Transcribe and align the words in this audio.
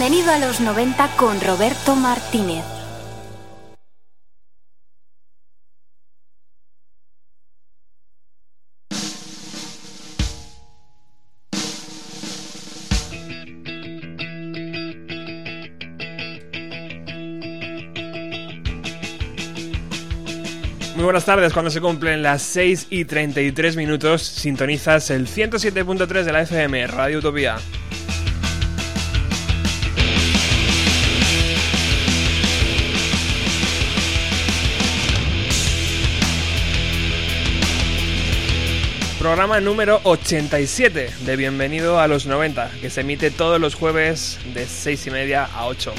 Bienvenido 0.00 0.32
a 0.32 0.38
los 0.38 0.62
90 0.62 1.08
con 1.18 1.38
Roberto 1.42 1.94
Martínez. 1.94 2.64
Muy 20.94 21.04
buenas 21.04 21.26
tardes, 21.26 21.52
cuando 21.52 21.70
se 21.70 21.82
cumplen 21.82 22.22
las 22.22 22.40
6 22.40 22.86
y 22.88 23.04
33 23.04 23.76
minutos, 23.76 24.22
sintonizas 24.22 25.10
el 25.10 25.26
107.3 25.26 26.22
de 26.22 26.32
la 26.32 26.40
FM, 26.40 26.86
Radio 26.86 27.18
Utopía. 27.18 27.58
Programa 39.30 39.60
número 39.60 40.00
87 40.02 41.08
de 41.20 41.36
Bienvenido 41.36 42.00
a 42.00 42.08
los 42.08 42.26
90, 42.26 42.68
que 42.80 42.90
se 42.90 43.02
emite 43.02 43.30
todos 43.30 43.60
los 43.60 43.76
jueves 43.76 44.40
de 44.54 44.66
6 44.66 45.06
y 45.06 45.10
media 45.12 45.44
a 45.44 45.66
8. 45.66 45.94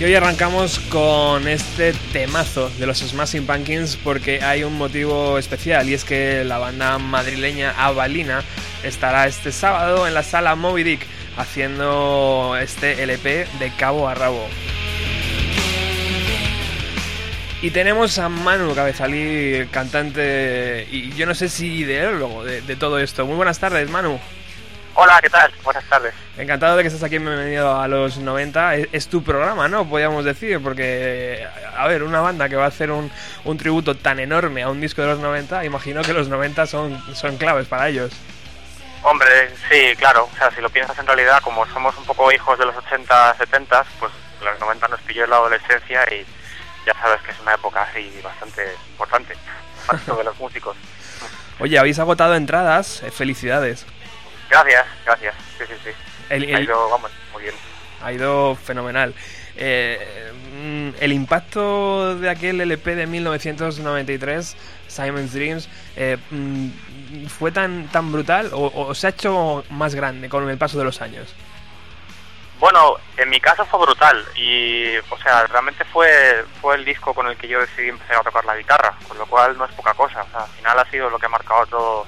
Y 0.00 0.04
hoy 0.04 0.12
arrancamos 0.16 0.80
con 0.80 1.46
este 1.46 1.92
temazo 2.12 2.70
de 2.70 2.86
los 2.88 2.98
Smashing 2.98 3.46
Pumpkins 3.46 3.96
porque 3.96 4.42
hay 4.42 4.64
un 4.64 4.76
motivo 4.76 5.38
especial 5.38 5.88
y 5.88 5.94
es 5.94 6.02
que 6.02 6.42
la 6.42 6.58
banda 6.58 6.98
madrileña 6.98 7.70
Avalina 7.70 8.42
estará 8.82 9.28
este 9.28 9.52
sábado 9.52 10.08
en 10.08 10.14
la 10.14 10.24
sala 10.24 10.56
Moby 10.56 10.82
Dick 10.82 11.06
haciendo 11.36 12.58
este 12.60 13.00
LP 13.04 13.46
de 13.60 13.72
cabo 13.78 14.08
a 14.08 14.16
rabo. 14.16 14.48
Y 17.60 17.72
tenemos 17.72 18.18
a 18.18 18.28
Manu 18.28 18.72
Cabezalí, 18.72 19.66
cantante 19.72 20.86
y 20.90 21.12
yo 21.14 21.26
no 21.26 21.34
sé 21.34 21.48
si 21.48 21.78
ideólogo 21.78 22.44
de, 22.44 22.60
de 22.62 22.76
todo 22.76 23.00
esto. 23.00 23.26
Muy 23.26 23.34
buenas 23.34 23.58
tardes, 23.58 23.90
Manu. 23.90 24.20
Hola, 24.94 25.20
¿qué 25.20 25.28
tal? 25.28 25.52
Buenas 25.64 25.84
tardes. 25.84 26.14
Encantado 26.36 26.76
de 26.76 26.82
que 26.82 26.88
estés 26.88 27.02
aquí 27.02 27.16
en 27.16 27.24
Bienvenido 27.24 27.80
a 27.80 27.88
los 27.88 28.18
90. 28.18 28.76
Es, 28.76 28.88
es 28.92 29.08
tu 29.08 29.24
programa, 29.24 29.66
¿no? 29.66 29.88
Podríamos 29.88 30.24
decir, 30.24 30.60
porque, 30.62 31.46
a 31.76 31.86
ver, 31.88 32.04
una 32.04 32.20
banda 32.20 32.48
que 32.48 32.54
va 32.54 32.64
a 32.64 32.68
hacer 32.68 32.92
un, 32.92 33.10
un 33.44 33.58
tributo 33.58 33.96
tan 33.96 34.20
enorme 34.20 34.62
a 34.62 34.68
un 34.68 34.80
disco 34.80 35.02
de 35.02 35.08
los 35.08 35.18
90, 35.18 35.64
imagino 35.64 36.02
que 36.02 36.12
los 36.12 36.28
90 36.28 36.66
son, 36.66 37.00
son 37.14 37.36
claves 37.38 37.66
para 37.66 37.88
ellos. 37.88 38.12
Hombre, 39.02 39.50
sí, 39.68 39.96
claro. 39.96 40.28
O 40.32 40.36
sea, 40.36 40.50
si 40.52 40.60
lo 40.60 40.70
piensas 40.70 40.96
en 40.98 41.06
realidad, 41.06 41.40
como 41.42 41.66
somos 41.66 41.96
un 41.96 42.04
poco 42.04 42.30
hijos 42.30 42.56
de 42.58 42.66
los 42.66 42.76
80, 42.76 43.36
70, 43.36 43.84
pues 43.98 44.12
los 44.44 44.60
90 44.60 44.88
nos 44.88 45.00
pilló 45.02 45.24
en 45.24 45.30
la 45.30 45.36
adolescencia 45.36 46.04
y 46.12 46.24
ya 46.86 46.94
sabes 46.94 47.20
que 47.22 47.30
es 47.32 47.40
una 47.40 47.54
época 47.54 47.82
así 47.82 48.10
bastante 48.22 48.62
importante 48.90 49.34
para 49.86 49.98
todos 50.00 50.24
los 50.24 50.38
músicos. 50.38 50.76
Oye, 51.60 51.78
habéis 51.78 51.98
agotado 51.98 52.34
entradas, 52.36 53.02
eh, 53.02 53.10
felicidades. 53.10 53.84
Gracias, 54.50 54.86
gracias. 55.04 55.34
Sí, 55.58 55.64
sí, 55.68 55.74
sí. 55.84 55.90
El- 56.30 56.54
Ha 56.54 56.60
ido, 56.60 56.88
vamos, 56.90 57.10
muy 57.32 57.42
bien. 57.42 57.54
Ha 58.02 58.12
ido 58.12 58.54
fenomenal. 58.54 59.12
Eh, 59.56 60.32
mm, 60.54 60.88
el 61.00 61.12
impacto 61.12 62.16
de 62.16 62.30
aquel 62.30 62.60
LP 62.60 62.94
de 62.94 63.06
1993, 63.08 64.56
Simon's 64.86 65.32
Dreams, 65.32 65.68
eh, 65.96 66.16
mm, 66.30 67.26
¿fue 67.26 67.50
tan, 67.50 67.88
tan 67.88 68.12
brutal 68.12 68.50
o, 68.52 68.70
o 68.74 68.94
se 68.94 69.08
ha 69.08 69.10
hecho 69.10 69.64
más 69.70 69.94
grande 69.96 70.28
con 70.28 70.48
el 70.48 70.56
paso 70.58 70.78
de 70.78 70.84
los 70.84 71.00
años? 71.02 71.34
Bueno, 72.58 72.96
en 73.16 73.30
mi 73.30 73.40
caso 73.40 73.64
fue 73.66 73.80
brutal 73.80 74.24
y, 74.34 74.96
o 74.96 75.18
sea, 75.22 75.46
realmente 75.46 75.84
fue 75.84 76.44
fue 76.60 76.74
el 76.74 76.84
disco 76.84 77.14
con 77.14 77.28
el 77.28 77.36
que 77.36 77.46
yo 77.46 77.60
decidí 77.60 77.88
empezar 77.88 78.16
a 78.16 78.22
tocar 78.22 78.44
la 78.44 78.56
guitarra, 78.56 78.96
con 79.06 79.16
lo 79.16 79.26
cual 79.26 79.56
no 79.56 79.64
es 79.64 79.72
poca 79.72 79.94
cosa. 79.94 80.22
O 80.22 80.30
sea, 80.30 80.40
al 80.40 80.50
final 80.50 80.78
ha 80.78 80.90
sido 80.90 81.08
lo 81.08 81.18
que 81.18 81.26
ha 81.26 81.30
marcado 81.30 81.66
todo 81.66 82.06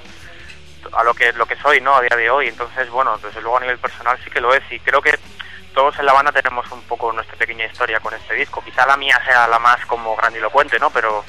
a 0.93 1.05
lo 1.05 1.15
que 1.15 1.33
lo 1.33 1.47
que 1.47 1.57
soy, 1.57 1.81
¿no? 1.81 1.95
A 1.95 2.01
día 2.01 2.17
de 2.17 2.31
hoy. 2.31 2.49
Entonces, 2.49 2.91
bueno, 2.91 3.17
desde 3.19 3.41
luego 3.41 3.59
a 3.59 3.61
nivel 3.61 3.79
personal 3.79 4.19
sí 4.25 4.31
que 4.31 4.41
lo 4.41 4.53
es 4.53 4.63
y 4.71 4.81
creo 4.81 5.01
que 5.01 5.17
todos 5.73 5.97
en 6.01 6.07
la 6.07 6.13
banda 6.13 6.33
tenemos 6.33 6.71
un 6.73 6.83
poco 6.83 7.13
nuestra 7.13 7.37
pequeña 7.37 7.67
historia 7.67 8.01
con 8.01 8.13
este 8.15 8.35
disco. 8.35 8.63
Quizá 8.65 8.87
la 8.87 8.97
mía 8.97 9.21
sea 9.25 9.47
la 9.47 9.61
más 9.61 9.85
como 9.87 10.17
grandilocuente, 10.17 10.81
¿no? 10.81 10.91
Pero 10.91 11.25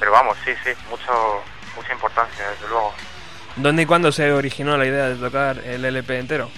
pero 0.00 0.10
vamos, 0.10 0.36
sí, 0.44 0.52
sí, 0.64 0.70
mucho 0.90 1.42
mucha 1.76 1.92
importancia, 1.92 2.50
desde 2.50 2.68
luego. 2.68 2.92
¿Dónde 3.54 3.82
y 3.82 3.86
cuándo 3.86 4.10
se 4.10 4.32
originó 4.32 4.76
la 4.76 4.86
idea 4.86 5.08
de 5.08 5.14
tocar 5.14 5.58
el 5.58 5.84
LP 5.84 6.18
entero? 6.18 6.50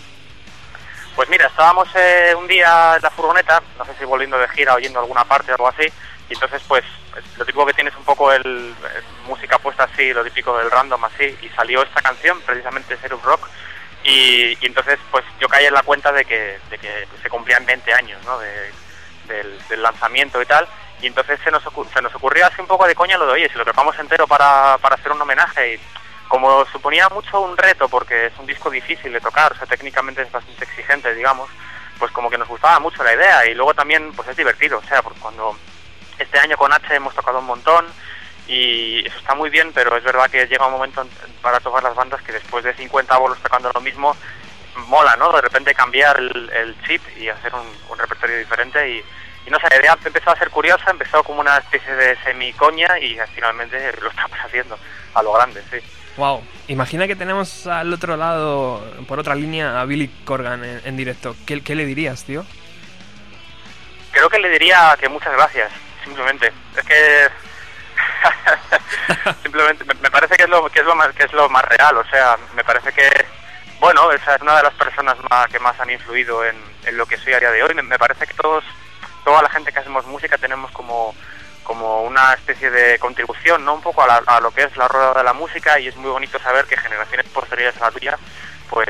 Pues 1.18 1.28
mira, 1.30 1.48
estábamos 1.48 1.88
eh, 1.96 2.32
un 2.38 2.46
día 2.46 2.94
en 2.94 3.02
la 3.02 3.10
furgoneta, 3.10 3.60
no 3.76 3.84
sé 3.84 3.92
si 3.98 4.04
volviendo 4.04 4.38
de 4.38 4.48
gira 4.50 4.76
o 4.76 4.78
yendo 4.78 5.00
alguna 5.00 5.24
parte 5.24 5.50
o 5.50 5.56
algo 5.56 5.66
así, 5.66 5.82
y 6.30 6.32
entonces 6.32 6.62
pues 6.68 6.84
es 7.16 7.36
lo 7.36 7.44
típico 7.44 7.66
que 7.66 7.74
tienes 7.74 7.92
un 7.96 8.04
poco 8.04 8.30
el, 8.32 8.46
eh, 8.46 9.02
música 9.26 9.58
puesta 9.58 9.82
así, 9.82 10.12
lo 10.12 10.22
típico 10.22 10.56
del 10.56 10.70
random 10.70 11.04
así, 11.06 11.36
y 11.42 11.48
salió 11.56 11.82
esta 11.82 12.02
canción, 12.02 12.40
precisamente 12.42 12.96
Serum 12.98 13.20
Rock, 13.24 13.48
y, 14.04 14.64
entonces 14.64 14.96
pues 15.10 15.24
yo 15.40 15.48
caí 15.48 15.66
en 15.66 15.74
la 15.74 15.82
cuenta 15.82 16.12
de 16.12 16.24
que, 16.24 16.60
de 16.70 16.78
que 16.78 17.08
se 17.20 17.28
cumplían 17.28 17.66
20 17.66 17.92
años, 17.94 18.24
¿no? 18.24 18.38
De- 18.38 18.70
del, 19.26 19.82
lanzamiento 19.82 20.40
y 20.40 20.46
tal, 20.46 20.68
y 21.02 21.08
entonces 21.08 21.40
se 21.42 21.50
nos, 21.50 21.64
se 21.92 22.00
nos 22.00 22.14
ocurrió 22.14 22.46
así 22.46 22.60
un 22.60 22.68
poco 22.68 22.86
de 22.86 22.94
coña 22.94 23.18
lo 23.18 23.26
de, 23.26 23.32
oye, 23.32 23.48
si 23.48 23.58
lo 23.58 23.64
tocamos 23.64 23.98
entero 23.98 24.28
para, 24.28 24.78
para 24.78 24.94
hacer 24.94 25.10
un 25.10 25.20
homenaje 25.20 25.74
y 25.74 25.80
como 26.28 26.64
suponía 26.66 27.08
mucho 27.08 27.40
un 27.40 27.56
reto 27.56 27.88
porque 27.88 28.26
es 28.26 28.32
un 28.38 28.46
disco 28.46 28.70
difícil 28.70 29.12
de 29.12 29.20
tocar, 29.20 29.52
o 29.52 29.56
sea, 29.56 29.66
técnicamente 29.66 30.22
es 30.22 30.30
bastante 30.30 30.64
exigente, 30.64 31.14
digamos, 31.14 31.48
pues 31.98 32.12
como 32.12 32.30
que 32.30 32.38
nos 32.38 32.48
gustaba 32.48 32.78
mucho 32.78 33.02
la 33.02 33.14
idea 33.14 33.46
y 33.46 33.54
luego 33.54 33.74
también 33.74 34.12
pues 34.12 34.28
es 34.28 34.36
divertido, 34.36 34.78
o 34.78 34.82
sea, 34.88 35.02
porque 35.02 35.20
cuando 35.20 35.56
este 36.18 36.38
año 36.38 36.56
con 36.56 36.72
H 36.72 36.94
hemos 36.94 37.14
tocado 37.14 37.38
un 37.38 37.46
montón 37.46 37.86
y 38.46 39.06
eso 39.06 39.18
está 39.18 39.34
muy 39.34 39.50
bien, 39.50 39.72
pero 39.72 39.96
es 39.96 40.04
verdad 40.04 40.30
que 40.30 40.46
llega 40.46 40.66
un 40.66 40.72
momento 40.72 41.02
en- 41.02 41.08
para 41.42 41.60
todas 41.60 41.82
las 41.82 41.94
bandas 41.94 42.22
que 42.22 42.32
después 42.32 42.64
de 42.64 42.74
50 42.74 43.16
bolos 43.18 43.38
tocando 43.40 43.70
lo 43.72 43.80
mismo, 43.80 44.16
mola, 44.86 45.16
¿no? 45.16 45.32
De 45.32 45.40
repente 45.40 45.74
cambiar 45.74 46.18
el, 46.18 46.50
el 46.50 46.82
chip 46.86 47.02
y 47.16 47.28
hacer 47.28 47.52
un, 47.54 47.98
repertorio 47.98 48.38
diferente 48.38 48.88
y, 48.88 49.04
y 49.46 49.50
no 49.50 49.58
sé, 49.58 49.68
la 49.68 49.76
idea 49.76 49.98
empezó 50.04 50.30
a 50.30 50.36
ser 50.38 50.50
curiosa, 50.50 50.90
empezó 50.90 51.22
como 51.24 51.40
una 51.40 51.58
especie 51.58 51.92
de 51.94 52.16
semicoña 52.22 52.98
y 53.00 53.18
finalmente 53.34 53.92
lo 54.00 54.08
estamos 54.10 54.38
haciendo 54.44 54.78
a 55.14 55.22
lo 55.22 55.32
grande, 55.32 55.62
sí. 55.70 55.78
Wow, 56.18 56.42
imagina 56.66 57.06
que 57.06 57.14
tenemos 57.14 57.68
al 57.68 57.92
otro 57.92 58.16
lado, 58.16 58.84
por 59.06 59.20
otra 59.20 59.36
línea, 59.36 59.80
a 59.80 59.84
Billy 59.84 60.08
Corgan 60.24 60.64
en, 60.64 60.96
directo. 60.96 61.36
¿Qué, 61.46 61.74
le 61.76 61.86
dirías, 61.86 62.24
tío? 62.24 62.44
Creo 64.10 64.28
que 64.28 64.40
le 64.40 64.48
diría 64.48 64.96
que 64.98 65.08
muchas 65.08 65.32
gracias, 65.34 65.70
simplemente. 66.02 66.52
Es 66.76 66.84
que 66.84 67.28
simplemente 69.44 69.84
me, 69.84 70.10
parece 70.10 70.36
que 70.36 70.42
es 70.42 70.48
lo 70.48 70.68
que 70.68 70.80
es 70.80 70.86
lo 70.86 70.96
más 70.96 71.14
que 71.14 71.22
es 71.22 71.32
lo 71.32 71.48
más 71.48 71.64
real, 71.66 71.96
o 71.96 72.04
sea, 72.10 72.36
me 72.56 72.64
parece 72.64 72.92
que 72.92 73.08
bueno, 73.78 74.10
esa 74.10 74.34
es 74.34 74.42
una 74.42 74.56
de 74.56 74.64
las 74.64 74.74
personas 74.74 75.16
que 75.52 75.60
más 75.60 75.78
han 75.78 75.90
influido 75.90 76.44
en, 76.44 76.56
en 76.84 76.98
lo 76.98 77.06
que 77.06 77.16
soy 77.16 77.34
a 77.34 77.38
día 77.38 77.52
de 77.52 77.62
hoy. 77.62 77.74
Me, 77.74 77.82
me 77.82 77.96
parece 77.96 78.26
que 78.26 78.34
todos 78.34 78.64
toda 79.24 79.40
la 79.40 79.50
gente 79.50 79.70
que 79.70 79.78
hacemos 79.78 80.04
música 80.06 80.36
tenemos 80.36 80.72
como 80.72 81.14
como 81.68 82.02
una 82.02 82.32
especie 82.32 82.68
de 82.70 82.98
contribución, 82.98 83.64
¿no? 83.64 83.74
Un 83.74 83.82
poco 83.82 84.02
a, 84.02 84.06
la- 84.08 84.22
a 84.26 84.40
lo 84.40 84.50
que 84.50 84.62
es 84.64 84.76
la 84.76 84.88
rueda 84.88 85.14
de 85.14 85.22
la 85.22 85.32
música 85.34 85.78
y 85.78 85.86
es 85.86 85.94
muy 85.96 86.10
bonito 86.10 86.38
saber 86.40 86.64
que 86.64 86.76
generaciones 86.76 87.26
posteriores 87.28 87.76
a 87.80 87.84
la 87.84 87.90
tuya, 87.92 88.18
pues 88.68 88.88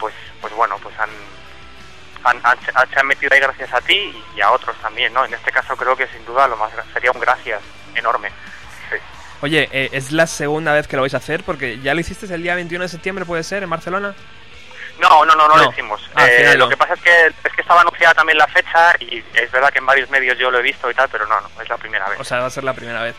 pues 0.00 0.14
pues 0.40 0.52
bueno, 0.54 0.76
pues 0.82 0.98
han 0.98 1.10
han, 2.24 2.40
han- 2.44 2.90
se 2.90 2.98
han 2.98 3.06
metido 3.06 3.32
ahí 3.34 3.40
gracias 3.40 3.72
a 3.72 3.80
ti 3.82 4.24
y 4.34 4.40
a 4.40 4.50
otros 4.50 4.74
también, 4.78 5.12
¿no? 5.12 5.24
En 5.24 5.34
este 5.34 5.52
caso 5.52 5.76
creo 5.76 5.94
que 5.94 6.08
sin 6.08 6.24
duda 6.24 6.48
lo 6.48 6.56
más 6.56 6.72
sería 6.92 7.12
un 7.12 7.20
gracias 7.20 7.60
enorme. 7.94 8.30
Oye, 9.42 9.68
eh, 9.72 9.90
¿es 9.92 10.10
la 10.10 10.26
segunda 10.26 10.72
vez 10.72 10.88
que 10.88 10.96
lo 10.96 11.02
vais 11.02 11.12
a 11.12 11.18
hacer? 11.18 11.44
Porque 11.44 11.78
ya 11.80 11.92
lo 11.92 12.00
hiciste 12.00 12.24
el 12.34 12.42
día 12.42 12.54
21 12.54 12.82
de 12.84 12.88
septiembre, 12.88 13.26
¿puede 13.26 13.42
ser, 13.42 13.62
en 13.62 13.68
Barcelona? 13.68 14.14
No, 15.00 15.24
no, 15.24 15.34
no, 15.34 15.48
no, 15.48 15.56
No. 15.56 15.64
lo 15.64 15.70
hicimos. 15.72 16.00
Ah, 16.14 16.26
Eh, 16.26 16.52
lo 16.56 16.64
no. 16.64 16.68
que 16.70 16.76
pasa 16.76 16.94
es 16.94 17.00
que 17.00 17.26
es 17.26 17.52
que 17.54 17.60
estaba 17.62 17.80
anunciada 17.80 18.14
también 18.14 18.38
la 18.38 18.46
fecha 18.46 18.94
y 19.00 19.22
es 19.34 19.50
verdad 19.50 19.70
que 19.70 19.78
en 19.78 19.86
varios 19.86 20.08
medios 20.10 20.38
yo 20.38 20.50
lo 20.50 20.58
he 20.58 20.62
visto 20.62 20.90
y 20.90 20.94
tal, 20.94 21.08
pero 21.10 21.26
no, 21.26 21.40
no, 21.40 21.62
es 21.62 21.68
la 21.68 21.76
primera 21.76 22.08
vez. 22.08 22.20
O 22.20 22.24
sea, 22.24 22.38
va 22.40 22.46
a 22.46 22.50
ser 22.50 22.64
la 22.64 22.74
primera 22.74 23.02
vez. 23.02 23.14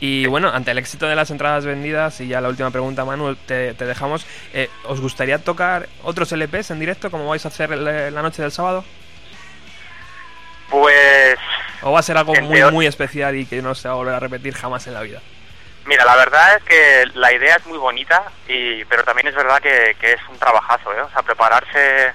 Y 0.00 0.26
bueno, 0.26 0.48
ante 0.48 0.70
el 0.70 0.78
éxito 0.78 1.06
de 1.06 1.16
las 1.16 1.30
entradas 1.30 1.64
vendidas, 1.66 2.20
y 2.20 2.28
ya 2.28 2.40
la 2.40 2.48
última 2.48 2.70
pregunta, 2.70 3.04
Manu, 3.04 3.34
te, 3.34 3.74
te 3.74 3.84
dejamos. 3.84 4.24
eh, 4.54 4.70
¿Os 4.84 5.00
gustaría 5.00 5.38
tocar 5.42 5.88
otros 6.02 6.30
LPs 6.32 6.70
en 6.70 6.78
directo, 6.80 7.10
como 7.10 7.28
vais 7.28 7.44
a 7.44 7.48
hacer 7.48 7.72
el- 7.72 8.14
la 8.14 8.22
noche 8.22 8.40
del 8.42 8.52
sábado? 8.52 8.84
Pues 10.70 11.38
¿O 11.82 11.92
va 11.92 12.00
a 12.00 12.02
ser 12.02 12.16
algo 12.18 12.34
muy, 12.34 12.62
muy 12.70 12.86
especial 12.86 13.36
y 13.36 13.46
que 13.46 13.62
no 13.62 13.74
se 13.74 13.88
va 13.88 13.94
a 13.94 13.96
volver 13.96 14.14
a 14.14 14.20
repetir 14.20 14.54
jamás 14.54 14.86
en 14.86 14.94
la 14.94 15.00
vida? 15.02 15.20
Mira, 15.88 16.04
la 16.04 16.16
verdad 16.16 16.56
es 16.56 16.62
que 16.64 17.06
la 17.14 17.32
idea 17.32 17.56
es 17.56 17.64
muy 17.64 17.78
bonita, 17.78 18.22
y, 18.46 18.84
pero 18.84 19.04
también 19.04 19.28
es 19.28 19.34
verdad 19.34 19.58
que, 19.62 19.96
es 19.98 20.20
un 20.28 20.38
trabajazo, 20.38 20.92
¿eh? 20.92 21.00
O 21.00 21.08
sea, 21.08 21.22
prepararse 21.22 22.12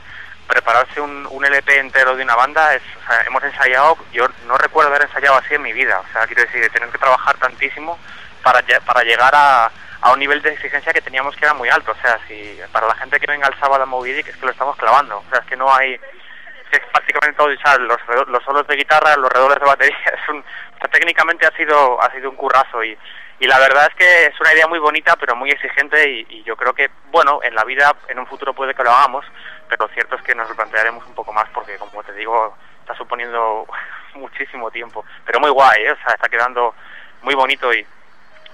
prepararse 0.48 1.02
un, 1.02 1.44
LP 1.44 1.80
entero 1.80 2.16
de 2.16 2.22
una 2.22 2.36
banda, 2.36 2.76
es, 2.76 2.84
o 3.02 3.08
sea, 3.08 3.24
hemos 3.24 3.44
ensayado, 3.44 3.98
yo 4.12 4.28
no 4.46 4.60
recuerdo 4.60 4.92
haber 4.92 5.08
ensayado 5.08 5.38
así 5.38 5.56
en 5.56 5.64
mi 5.64 5.74
vida, 5.74 6.00
o 6.00 6.14
sea, 6.14 6.28
quiero 6.28 6.44
decir, 6.44 6.62
de 6.62 6.70
tener 6.70 6.90
que 6.90 7.00
trabajar 7.00 7.36
tantísimo 7.38 7.98
para, 8.44 8.62
para 8.86 9.04
llegar 9.04 9.34
a, 9.34 9.72
a 10.02 10.14
un 10.14 10.20
nivel 10.20 10.44
de 10.44 10.54
exigencia 10.54 10.94
que 10.94 11.02
teníamos 11.02 11.36
que 11.36 11.46
era 11.46 11.56
muy 11.56 11.70
alto, 11.70 11.94
o 11.94 12.02
sea, 12.02 12.20
si 12.28 12.60
para 12.72 12.86
la 12.86 12.96
gente 12.96 13.20
que 13.20 13.26
venga 13.26 13.48
el 13.48 13.60
sábado 13.60 13.82
a 13.82 13.88
Moby 13.88 14.12
Dick 14.14 14.28
es 14.28 14.38
que 14.38 14.46
lo 14.46 14.52
estamos 14.52 14.78
clavando, 14.78 15.18
o 15.18 15.30
sea, 15.32 15.40
es 15.40 15.46
que 15.48 15.58
no 15.58 15.74
hay, 15.74 15.94
es 15.94 16.82
prácticamente 16.92 17.38
todo, 17.38 17.48
los, 17.80 18.28
los 18.28 18.44
solos 18.44 18.68
de 18.68 18.76
guitarra, 18.76 19.16
los 19.16 19.32
redobles 19.32 19.60
de 19.60 19.66
batería, 19.66 19.98
es 20.06 20.30
un, 20.30 20.42
o 20.42 20.78
sea, 20.78 20.90
técnicamente 20.92 21.48
ha 21.48 21.58
sido, 21.58 22.00
ha 22.00 22.12
sido 22.12 22.30
un 22.30 22.36
currazo 22.36 22.84
y, 22.84 22.96
y 23.44 23.48
la 23.48 23.60
verdad 23.60 23.90
es 23.90 23.96
que 23.96 24.26
es 24.28 24.40
una 24.40 24.54
idea 24.54 24.68
muy 24.68 24.80
bonita 24.80 25.18
pero 25.18 25.36
muy 25.36 25.50
exigente 25.50 26.10
y, 26.10 26.44
yo 26.44 26.56
creo 26.56 26.74
que, 26.74 26.90
bueno, 27.12 27.42
en 27.44 27.54
la 27.54 27.66
vida 27.66 27.94
en 28.08 28.18
un 28.18 28.26
futuro 28.26 28.54
puede 28.54 28.74
que 28.74 28.84
lo 28.84 28.92
hagamos, 28.92 29.26
pero 29.68 29.90
cierto 29.90 30.16
es 30.16 30.22
que 30.22 30.34
nos 30.34 30.48
lo 30.48 30.56
plantearemos 30.56 31.06
un 31.06 31.14
poco 31.14 31.34
más 31.34 31.50
porque, 31.54 31.76
como 31.76 32.02
te 32.04 32.14
digo, 32.14 32.56
está 32.80 32.96
suponiendo 32.96 33.68
muchísimo 34.16 34.72
tiempo, 34.72 35.04
pero 35.26 35.42
muy 35.42 35.50
guay, 35.50 35.84
¿eh? 35.84 35.92
o 35.92 35.98
sea, 35.98 36.14
está 36.14 36.30
quedando 36.30 36.74
muy 37.22 37.36
bonito 37.36 37.74
y 37.74 37.86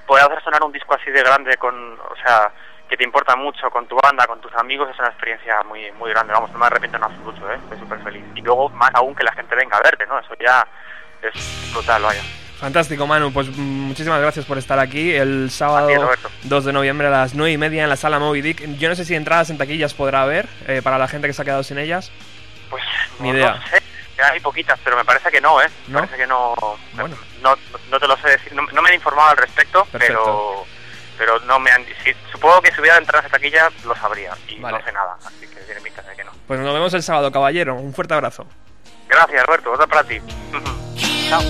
poder 0.08 0.26
hacer 0.26 0.44
sonar 0.44 0.64
un 0.64 0.72
disco 0.72 0.96
así 0.96 1.12
de 1.12 1.22
grande 1.22 1.56
con, 1.58 2.00
o 2.00 2.16
sea, 2.24 2.52
que 2.90 2.98
te 2.98 3.04
importa 3.04 3.36
mucho 3.36 3.70
con 3.70 3.86
tu 3.86 3.96
banda, 3.96 4.26
con 4.26 4.42
tus 4.42 4.56
amigos, 4.56 4.90
es 4.90 4.98
una 4.98 5.10
experiencia 5.10 5.62
muy 5.68 5.92
muy 5.92 6.10
grande, 6.10 6.34
vamos, 6.34 6.52
no 6.52 6.58
me 6.58 6.66
arrepiento 6.66 6.98
en 6.98 7.04
absoluto, 7.04 7.48
¿eh? 7.52 7.60
estoy 7.62 7.78
súper 7.78 8.00
feliz. 8.00 8.24
Y 8.34 8.42
luego, 8.42 8.70
más 8.70 8.90
aún 8.96 9.14
que 9.14 9.24
la 9.24 9.34
gente 9.34 9.56
venga 9.56 9.78
a 9.78 9.84
verte, 9.84 10.08
¿no? 10.08 10.18
Eso 10.18 10.34
ya 10.40 10.68
es 11.22 11.72
brutal, 11.76 12.02
vaya. 12.02 12.24
Fantástico, 12.60 13.08
Manu. 13.08 13.32
Pues 13.32 13.48
mm, 13.48 13.60
muchísimas 13.62 14.20
gracias 14.22 14.46
por 14.46 14.58
estar 14.58 14.80
aquí 14.80 15.14
el 15.14 15.50
sábado 15.50 15.88
ti, 15.88 15.96
Roberto. 15.96 16.30
2 16.44 16.66
de 16.66 16.74
noviembre 16.74 17.08
a 17.08 17.12
las 17.12 17.34
9 17.34 17.52
y 17.54 17.58
media 17.58 17.84
en 17.84 17.90
la 17.90 17.96
sala 17.96 18.20
Moby 18.20 18.42
Dick. 18.42 18.78
Yo 18.78 18.90
no 18.90 18.96
sé 18.96 19.06
si 19.06 19.16
entradas 19.16 19.50
en 19.50 19.58
taquillas 19.58 19.94
podrá 19.94 20.24
haber 20.24 20.48
eh, 20.68 20.82
para 20.84 20.98
la 20.98 21.08
gente 21.08 21.28
que 21.28 21.34
se 21.34 21.42
ha 21.42 21.46
quedado 21.46 21.64
sin 21.64 21.78
ellas. 21.78 22.12
Pues 22.70 22.84
Ni 23.20 23.32
no, 23.32 23.38
idea. 23.38 23.56
no 23.56 23.62
sé, 23.68 23.82
hay 24.22 24.40
poquitas, 24.42 24.78
pero 24.84 24.98
me 24.98 25.06
parece 25.06 25.32
que 25.32 25.40
no, 25.40 25.62
¿eh? 25.62 25.70
Me 25.88 25.94
¿No? 25.94 26.00
Parece 26.00 26.18
que 26.18 26.28
no, 26.28 26.54
Bueno. 26.94 27.16
no, 27.42 27.56
no 27.90 28.00
te 28.00 28.08
lo 28.08 28.18
sé 28.18 28.30
decir, 28.30 28.54
no, 28.54 28.64
no 28.74 28.82
me 28.82 28.90
han 28.90 28.96
informado 28.96 29.30
al 29.30 29.38
respecto, 29.38 29.86
Perfecto. 29.86 30.22
pero 30.24 30.66
pero 31.18 31.40
no 31.42 31.60
me 31.60 31.70
han... 31.72 31.84
si- 32.04 32.14
supongo 32.32 32.62
que 32.62 32.72
si 32.74 32.80
hubiera 32.80 32.98
entradas 32.98 33.26
en 33.26 33.32
taquilla 33.32 33.70
lo 33.86 33.94
sabría 33.96 34.34
y 34.48 34.58
Vale. 34.60 34.78
no 34.80 34.84
sé 34.86 34.92
nada, 34.94 35.18
así 35.26 35.48
que 35.48 35.60
tiene 35.62 35.82
pinta 35.82 36.02
de 36.02 36.16
que 36.16 36.24
no. 36.24 36.32
Pues 36.48 36.60
nos 36.62 36.74
vemos 36.74 36.94
el 36.94 37.04
sábado, 37.04 37.30
caballero. 37.32 37.76
Un 37.76 37.94
fuerte 37.94 38.14
abrazo. 38.14 38.46
Gracias, 39.08 39.44
Alberto, 39.48 39.72
otra 39.72 39.88
para 39.88 40.04
ti. 40.04 40.22
Chao. 41.30 41.42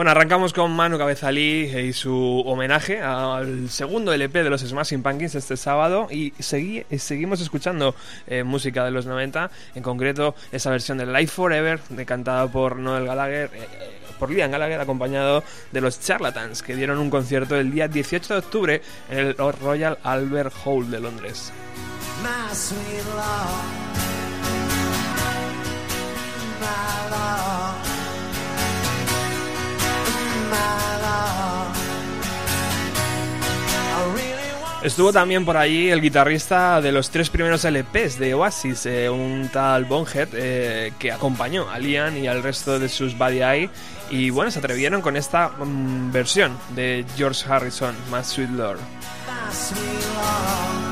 Bueno, 0.00 0.12
arrancamos 0.12 0.54
con 0.54 0.70
Manu 0.74 0.96
Cabezalí 0.96 1.64
y 1.76 1.92
su 1.92 2.42
homenaje 2.46 3.02
al 3.02 3.68
segundo 3.68 4.14
LP 4.14 4.42
de 4.44 4.48
los 4.48 4.62
Smashing 4.62 5.02
Pumpkins 5.02 5.34
este 5.34 5.58
sábado 5.58 6.08
y 6.10 6.30
segui- 6.38 6.86
y 6.90 6.98
seguimos 6.98 7.42
escuchando 7.42 7.94
eh, 8.26 8.42
música 8.42 8.82
de 8.86 8.92
los 8.92 9.04
90, 9.04 9.50
en 9.74 9.82
concreto 9.82 10.34
esa 10.52 10.70
versión 10.70 10.96
de 10.96 11.04
Life 11.04 11.34
Forever, 11.34 11.80
cantada 12.06 12.46
por 12.46 12.76
Noel 12.76 13.04
Gallagher, 13.04 13.50
eh, 13.52 13.68
eh, 13.74 13.90
por 14.18 14.30
Liam 14.30 14.50
Gallagher, 14.50 14.80
acompañado 14.80 15.44
de 15.70 15.80
los 15.82 16.00
Charlatans, 16.00 16.62
que 16.62 16.74
dieron 16.76 16.96
un 16.96 17.10
concierto 17.10 17.56
el 17.56 17.70
día 17.70 17.86
18 17.86 18.32
de 18.32 18.38
octubre 18.40 18.82
en 19.10 19.18
el 19.18 19.36
Royal 19.36 19.98
Albert 20.02 20.54
Hall 20.64 20.90
de 20.90 21.00
Londres. 21.00 21.52
Estuvo 34.82 35.12
también 35.12 35.44
por 35.44 35.58
allí 35.58 35.90
el 35.90 36.00
guitarrista 36.00 36.80
de 36.80 36.90
los 36.90 37.10
tres 37.10 37.28
primeros 37.28 37.64
LPs 37.64 38.18
de 38.18 38.32
Oasis, 38.32 38.86
eh, 38.86 39.10
un 39.10 39.50
tal 39.52 39.84
Bonhead, 39.84 40.28
eh, 40.32 40.92
que 40.98 41.12
acompañó 41.12 41.68
a 41.68 41.78
Liam 41.78 42.16
y 42.16 42.26
al 42.26 42.42
resto 42.42 42.78
de 42.78 42.88
sus 42.88 43.16
Buddy 43.16 43.42
Eye. 43.42 43.70
Y 44.08 44.30
bueno, 44.30 44.50
se 44.50 44.58
atrevieron 44.58 45.02
con 45.02 45.18
esta 45.18 45.48
mm, 45.50 46.10
versión 46.12 46.56
de 46.74 47.04
George 47.14 47.44
Harrison, 47.46 47.94
My 48.10 48.24
Sweet 48.24 48.50
Lord. 48.50 48.80
my 49.50 49.56
sweet 49.56 49.78
love. 50.16 50.90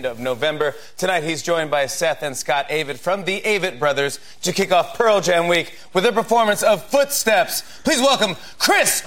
End 0.00 0.06
of 0.06 0.18
November. 0.18 0.74
Tonight, 0.96 1.24
he's 1.24 1.42
joined 1.42 1.70
by 1.70 1.84
Seth 1.84 2.22
and 2.22 2.34
Scott 2.34 2.70
Avett 2.70 2.96
from 2.96 3.24
the 3.24 3.42
Avett 3.42 3.78
Brothers 3.78 4.18
to 4.40 4.50
kick 4.50 4.72
off 4.72 4.96
Pearl 4.96 5.20
Jam 5.20 5.46
Week 5.46 5.78
with 5.92 6.04
their 6.04 6.12
performance 6.12 6.62
of 6.62 6.82
Footsteps. 6.84 7.62
Please 7.84 8.00
welcome 8.00 8.34
Chris. 8.58 9.02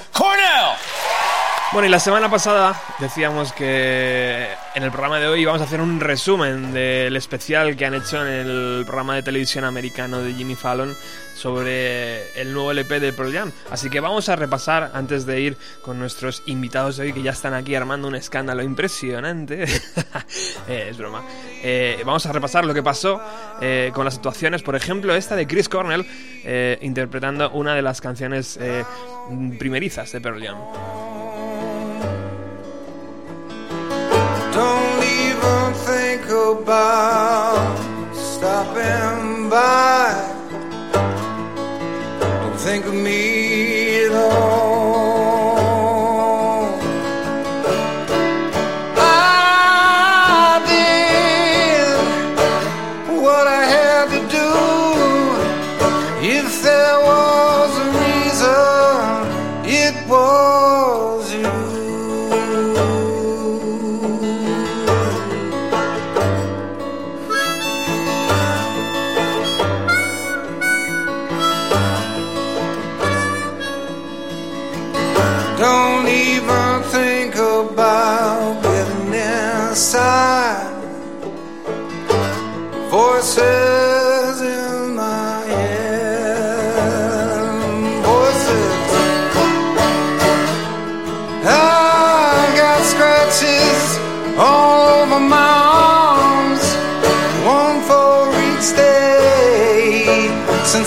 Bueno, 1.73 1.87
y 1.87 1.89
la 1.89 1.99
semana 1.99 2.29
pasada 2.29 2.79
decíamos 2.99 3.51
que 3.51 4.47
en 4.75 4.83
el 4.83 4.91
programa 4.91 5.17
de 5.17 5.27
hoy 5.27 5.41
íbamos 5.41 5.59
a 5.59 5.63
hacer 5.63 5.81
un 5.81 5.99
resumen 5.99 6.71
del 6.71 7.15
especial 7.15 7.75
que 7.75 7.83
han 7.87 7.95
hecho 7.95 8.23
en 8.23 8.31
el 8.31 8.83
programa 8.85 9.15
de 9.15 9.23
televisión 9.23 9.63
americano 9.63 10.21
de 10.21 10.35
Jimmy 10.35 10.53
Fallon 10.53 10.95
sobre 11.33 12.39
el 12.39 12.53
nuevo 12.53 12.69
LP 12.69 12.99
de 12.99 13.11
Pearl 13.11 13.33
Jam. 13.33 13.51
Así 13.71 13.89
que 13.89 13.99
vamos 13.99 14.29
a 14.29 14.35
repasar 14.35 14.91
antes 14.93 15.25
de 15.25 15.41
ir 15.41 15.57
con 15.81 15.97
nuestros 15.97 16.43
invitados 16.45 16.97
de 16.97 17.05
hoy 17.05 17.13
que 17.13 17.23
ya 17.23 17.31
están 17.31 17.55
aquí 17.55 17.73
armando 17.73 18.07
un 18.07 18.15
escándalo 18.15 18.61
impresionante. 18.61 19.65
Eh, 20.67 20.87
es 20.89 20.97
broma. 20.97 21.23
Eh, 21.61 22.01
vamos 22.05 22.25
a 22.25 22.31
repasar 22.31 22.65
lo 22.65 22.73
que 22.73 22.81
pasó 22.81 23.21
eh, 23.61 23.91
con 23.93 24.05
las 24.05 24.15
actuaciones, 24.15 24.61
por 24.61 24.75
ejemplo, 24.75 25.13
esta 25.15 25.35
de 25.35 25.47
Chris 25.47 25.67
Cornell 25.67 26.05
interpretando 26.81 27.49
una 27.51 27.75
de 27.75 27.81
las 27.81 27.99
canciones 27.99 28.59
primerizas 29.57 30.11
de 30.11 30.21
Pearl 30.21 30.43
Jam. 30.43 31.02
Don't 35.43 35.75
think 35.75 36.23
about 36.25 37.75
stopping 38.15 39.49
by. 39.49 40.07
Don't 42.41 42.59
think 42.67 42.85
of 42.85 42.93
me 42.93 43.32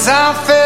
I 0.08 0.32
feel 0.46 0.65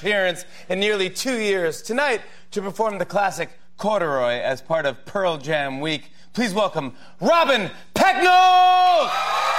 appearance 0.00 0.46
in 0.70 0.80
nearly 0.80 1.10
two 1.10 1.38
years. 1.38 1.82
Tonight, 1.82 2.22
to 2.52 2.62
perform 2.62 2.96
the 2.96 3.04
classic 3.04 3.50
Corduroy 3.76 4.40
as 4.40 4.62
part 4.62 4.86
of 4.86 5.04
Pearl 5.04 5.36
Jam 5.36 5.78
Week, 5.80 6.10
please 6.32 6.54
welcome 6.54 6.94
Robin 7.20 7.70
Pecknold! 7.94 9.49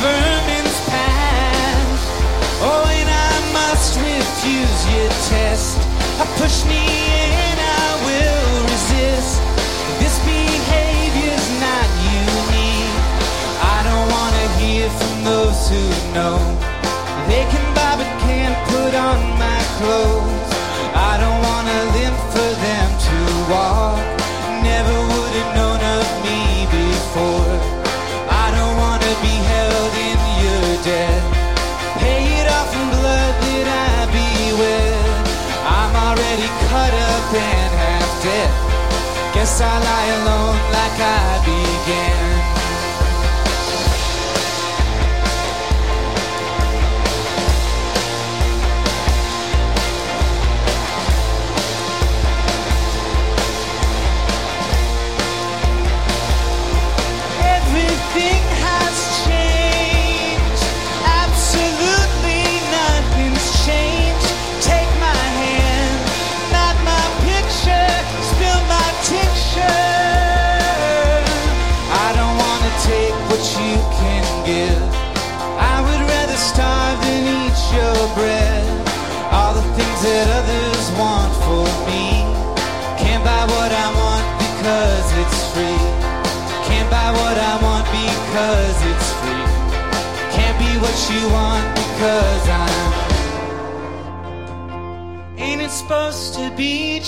vermin's 0.00 0.78
past. 0.92 2.04
Oh, 2.60 2.84
and 2.98 3.08
I 3.08 3.34
must 3.52 3.96
refuse 3.96 4.80
your 4.92 5.10
test. 5.32 5.78
I 6.20 6.24
push 6.40 6.64
me 6.66 6.80
in, 6.80 7.56
I 7.58 7.88
will 8.06 8.62
resist. 8.72 9.40
This 10.02 10.16
behavior's 10.24 11.48
not 11.64 11.88
unique. 12.22 12.96
I 13.74 13.78
don't 13.88 14.08
wanna 14.16 14.46
hear 14.60 14.88
from 14.90 15.14
those 15.24 15.60
who 15.70 15.82
know. 16.14 16.38
They 17.28 17.44
can 17.52 17.64
buy 17.74 17.94
but 18.00 18.10
can't 18.26 18.58
put 18.68 18.94
on 18.94 19.18
my 19.38 19.60
clothes. 19.78 20.27
cut 36.68 36.92
up 36.92 37.32
and 37.32 37.72
half 37.82 38.22
dead. 38.22 38.50
Guess 39.34 39.60
I 39.60 39.74
lie 39.88 40.10
alone 40.20 40.58
like 40.76 40.98
I 41.00 41.40
began. 41.44 42.47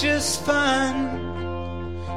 just 0.01 0.43
fun 0.47 0.95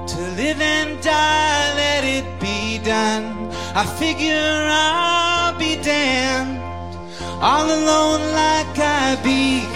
to 0.07 0.17
live 0.37 0.61
and 0.61 1.03
die, 1.03 1.75
let 1.75 2.05
it 2.05 2.23
be 2.39 2.79
done. 2.81 3.51
I 3.75 3.85
figure 3.99 4.31
I'll 4.31 5.59
be 5.59 5.75
damned 5.83 6.59
all 7.41 7.65
alone 7.65 8.21
like 8.31 8.79
I 8.79 9.17
began. 9.21 9.72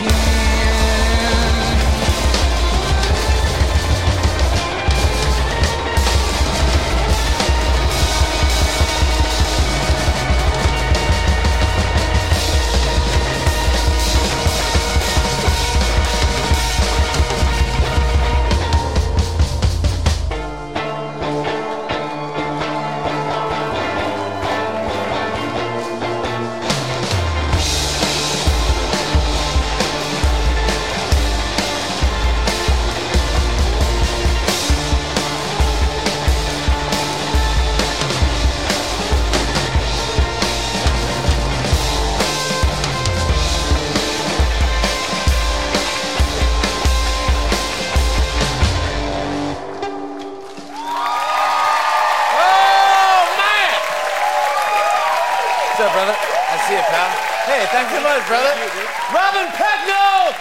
Robin 58.67 59.47
Pecknold, 59.55 60.35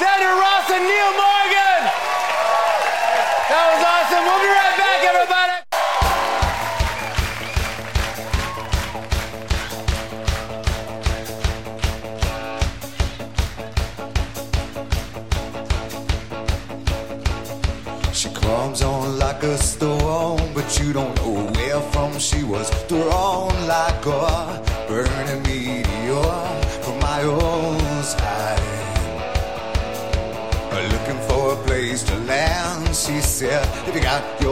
Dan 0.00 0.20
Ross, 0.40 0.70
and 0.70 0.82
Neil 0.82 1.12
Morgan. 1.14 1.57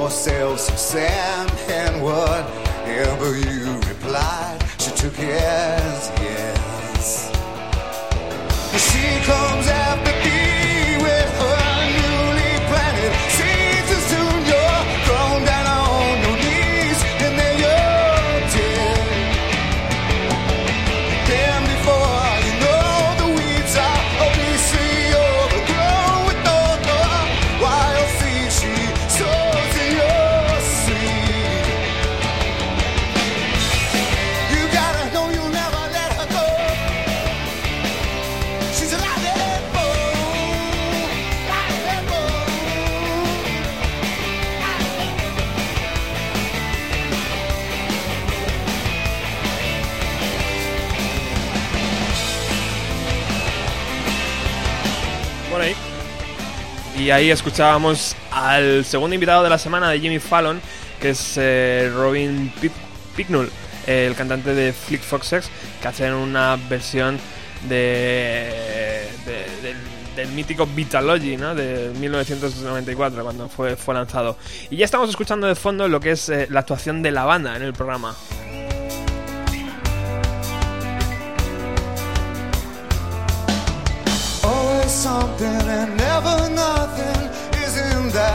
yourselves, 0.06 0.62
Sam 0.80 1.48
and 1.68 2.00
whatever 2.00 3.36
you. 3.36 3.55
Y 57.06 57.12
ahí 57.12 57.30
escuchábamos 57.30 58.16
al 58.32 58.84
segundo 58.84 59.14
invitado 59.14 59.44
de 59.44 59.48
la 59.48 59.58
semana 59.58 59.88
de 59.90 60.00
Jimmy 60.00 60.18
Fallon, 60.18 60.60
que 61.00 61.10
es 61.10 61.34
eh, 61.36 61.88
Robin 61.94 62.52
P 62.60 62.68
Picknell, 63.14 63.48
eh, 63.86 64.06
el 64.08 64.16
cantante 64.16 64.52
de 64.52 64.72
Flick 64.72 65.02
Fox 65.02 65.32
X, 65.34 65.48
que 65.80 65.86
hacen 65.86 66.12
una 66.14 66.58
versión 66.68 67.20
del 67.68 69.06
mítico 70.34 70.66
Vitalogy, 70.66 71.36
¿no? 71.36 71.54
De 71.54 71.92
1994, 71.96 73.22
cuando 73.22 73.48
fue, 73.48 73.76
fue 73.76 73.94
lanzado. 73.94 74.36
Y 74.68 74.76
ya 74.78 74.84
estamos 74.84 75.08
escuchando 75.08 75.46
de 75.46 75.54
fondo 75.54 75.86
lo 75.86 76.00
que 76.00 76.10
es 76.10 76.28
eh, 76.28 76.48
la 76.50 76.58
actuación 76.58 77.02
de 77.02 77.12
la 77.12 77.24
banda 77.24 77.54
en 77.54 77.62
el 77.62 77.72
programa. 77.72 78.16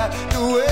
That 0.02 0.32
the 0.34 0.42
way 0.42 0.70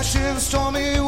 Crashing 0.00 0.38
stormy 0.38 0.99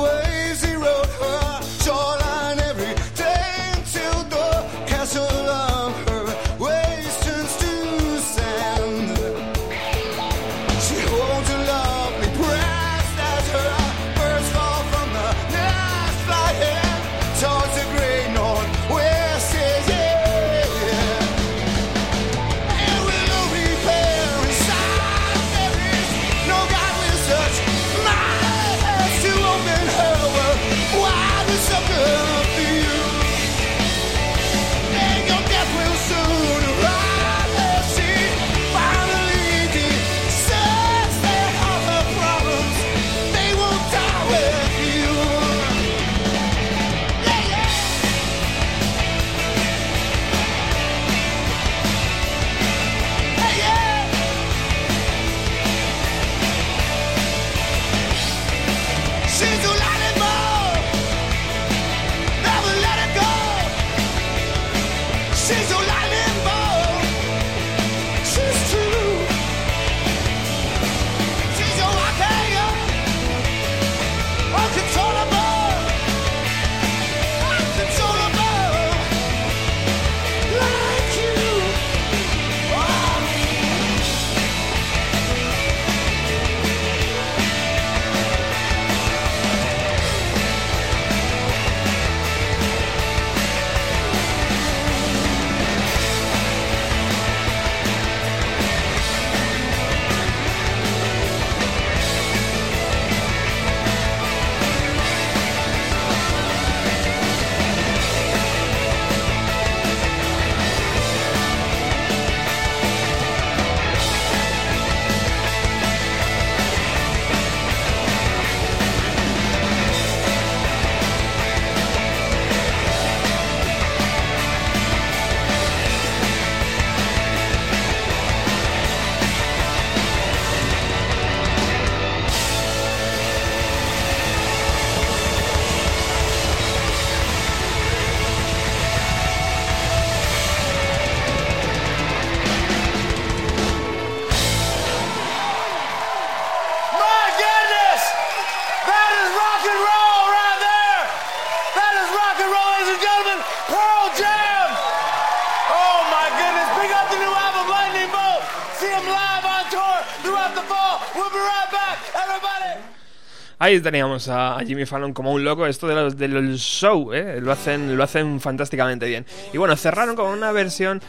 Ahí 163.63 163.81
teníamos 163.81 164.27
a, 164.29 164.59
Jimmy 164.67 164.87
Fallon 164.87 165.13
como 165.13 165.31
un 165.31 165.45
loco. 165.45 165.69
Esto 165.69 165.87
de 165.87 166.11
del 166.17 166.59
show, 166.59 167.13
¿eh? 167.13 167.39
lo, 167.41 167.53
hacen, 167.53 167.97
lo 167.97 168.03
hacen 168.03 168.41
fantásticamente 168.41 169.07
bien. 169.07 169.25
Y 169.53 169.59
bueno, 169.59 169.77
cerraron 169.77 170.17
con 170.17 170.27
una 170.27 170.51
versión 170.51 171.01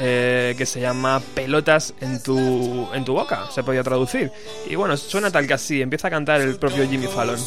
eh, 0.00 0.56
que 0.58 0.66
se 0.66 0.80
llama 0.80 1.22
Pelotas 1.36 1.94
en 2.00 2.20
tu, 2.20 2.88
en 2.92 3.04
tu 3.04 3.12
boca, 3.12 3.48
se 3.52 3.62
podía 3.62 3.84
traducir. 3.84 4.32
Y 4.68 4.74
bueno, 4.74 4.96
suena 4.96 5.30
tal 5.30 5.46
que 5.46 5.54
así. 5.54 5.80
Empieza 5.80 6.08
a 6.08 6.10
cantar 6.10 6.40
el 6.40 6.56
propio 6.56 6.84
Jimmy 6.88 7.06
Fallon. 7.06 7.38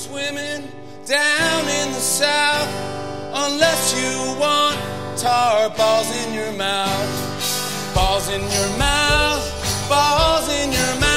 balls 7.96 8.29
in 8.29 8.42
your 8.44 8.77
mouth 8.77 9.90
balls 9.90 10.50
in 10.50 10.71
your 10.71 11.00
mouth 11.00 11.12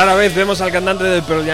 Rara 0.00 0.14
vez 0.14 0.34
vemos 0.34 0.62
al 0.62 0.72
cantante 0.72 1.04
del 1.04 1.22
Pearl 1.22 1.46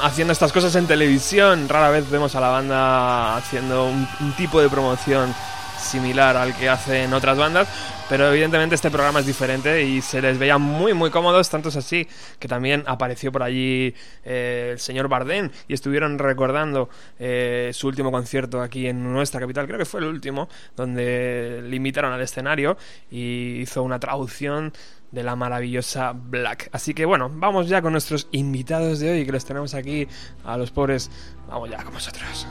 haciendo 0.00 0.32
estas 0.32 0.54
cosas 0.54 0.74
en 0.76 0.86
televisión. 0.86 1.68
Rara 1.68 1.90
vez 1.90 2.08
vemos 2.10 2.34
a 2.34 2.40
la 2.40 2.48
banda 2.48 3.36
haciendo 3.36 3.90
un, 3.90 4.32
tipo 4.38 4.62
de 4.62 4.70
promoción 4.70 5.34
similar 5.78 6.34
al 6.38 6.56
que 6.56 6.70
hacen 6.70 7.12
otras 7.12 7.36
bandas, 7.36 7.68
pero 8.08 8.26
evidentemente 8.32 8.74
este 8.74 8.90
programa 8.90 9.20
es 9.20 9.26
diferente 9.26 9.84
y 9.84 10.00
se 10.00 10.22
les 10.22 10.38
veía 10.38 10.56
muy 10.56 10.94
muy 10.94 11.10
cómodos, 11.10 11.50
tanto 11.50 11.68
es 11.68 11.76
así 11.76 12.08
que 12.38 12.48
también 12.48 12.84
apareció 12.86 13.30
por 13.30 13.42
allí 13.42 13.94
eh, 14.24 14.70
el 14.72 14.78
señor 14.78 15.08
Bardem 15.08 15.50
y 15.68 15.74
estuvieron 15.74 16.18
recordando 16.18 16.88
eh, 17.18 17.70
su 17.74 17.86
último 17.86 18.10
concierto 18.10 18.62
aquí 18.62 18.86
en 18.88 19.12
nuestra 19.12 19.40
capital, 19.40 19.66
creo 19.66 19.78
que 19.78 19.84
fue 19.84 20.00
el 20.00 20.06
último, 20.06 20.48
donde 20.74 21.62
le 21.62 21.76
invitaron 21.76 22.12
al 22.12 22.20
escenario 22.22 22.78
y 23.10 23.60
hizo 23.60 23.82
una 23.82 24.00
traducción 24.00 24.72
de 25.10 25.22
la 25.22 25.36
maravillosa 25.36 26.12
Black. 26.12 26.68
Así 26.72 26.94
que 26.94 27.04
bueno, 27.04 27.30
vamos 27.32 27.68
ya 27.68 27.82
con 27.82 27.92
nuestros 27.92 28.28
invitados 28.32 29.00
de 29.00 29.10
hoy, 29.10 29.26
que 29.26 29.32
los 29.32 29.44
tenemos 29.44 29.74
aquí 29.74 30.06
a 30.44 30.56
los 30.56 30.70
pobres. 30.70 31.10
Vamos 31.48 31.70
ya 31.70 31.82
con 31.82 31.94
vosotros. 31.94 32.46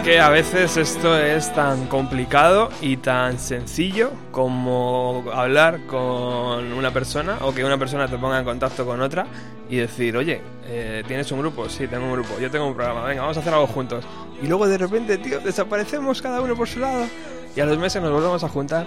Es 0.00 0.06
que 0.06 0.20
a 0.20 0.28
veces 0.30 0.76
esto 0.76 1.18
es 1.18 1.52
tan 1.52 1.86
complicado 1.86 2.70
y 2.80 2.96
tan 2.98 3.38
sencillo 3.38 4.10
como 4.30 5.24
hablar 5.32 5.86
con 5.86 6.72
una 6.72 6.92
persona 6.92 7.38
o 7.40 7.52
que 7.52 7.64
una 7.64 7.78
persona 7.78 8.06
te 8.08 8.16
ponga 8.16 8.38
en 8.38 8.44
contacto 8.44 8.86
con 8.86 9.00
otra 9.00 9.26
y 9.68 9.76
decir, 9.76 10.16
oye, 10.16 10.42
eh, 10.66 11.02
¿tienes 11.06 11.30
un 11.32 11.40
grupo? 11.40 11.68
Sí, 11.68 11.86
tengo 11.86 12.04
un 12.06 12.12
grupo, 12.12 12.38
yo 12.40 12.50
tengo 12.50 12.66
un 12.66 12.74
programa, 12.74 13.04
venga, 13.04 13.22
vamos 13.22 13.36
a 13.36 13.40
hacer 13.40 13.52
algo 13.52 13.66
juntos. 13.66 14.04
Y 14.42 14.46
luego 14.46 14.66
de 14.68 14.78
repente, 14.78 15.18
tío, 15.18 15.40
desaparecemos 15.40 16.22
cada 16.22 16.40
uno 16.40 16.54
por 16.54 16.68
su 16.68 16.78
lado 16.78 17.06
y 17.54 17.60
a 17.60 17.66
los 17.66 17.78
meses 17.78 18.00
nos 18.00 18.12
volvemos 18.12 18.44
a 18.44 18.48
juntar. 18.48 18.86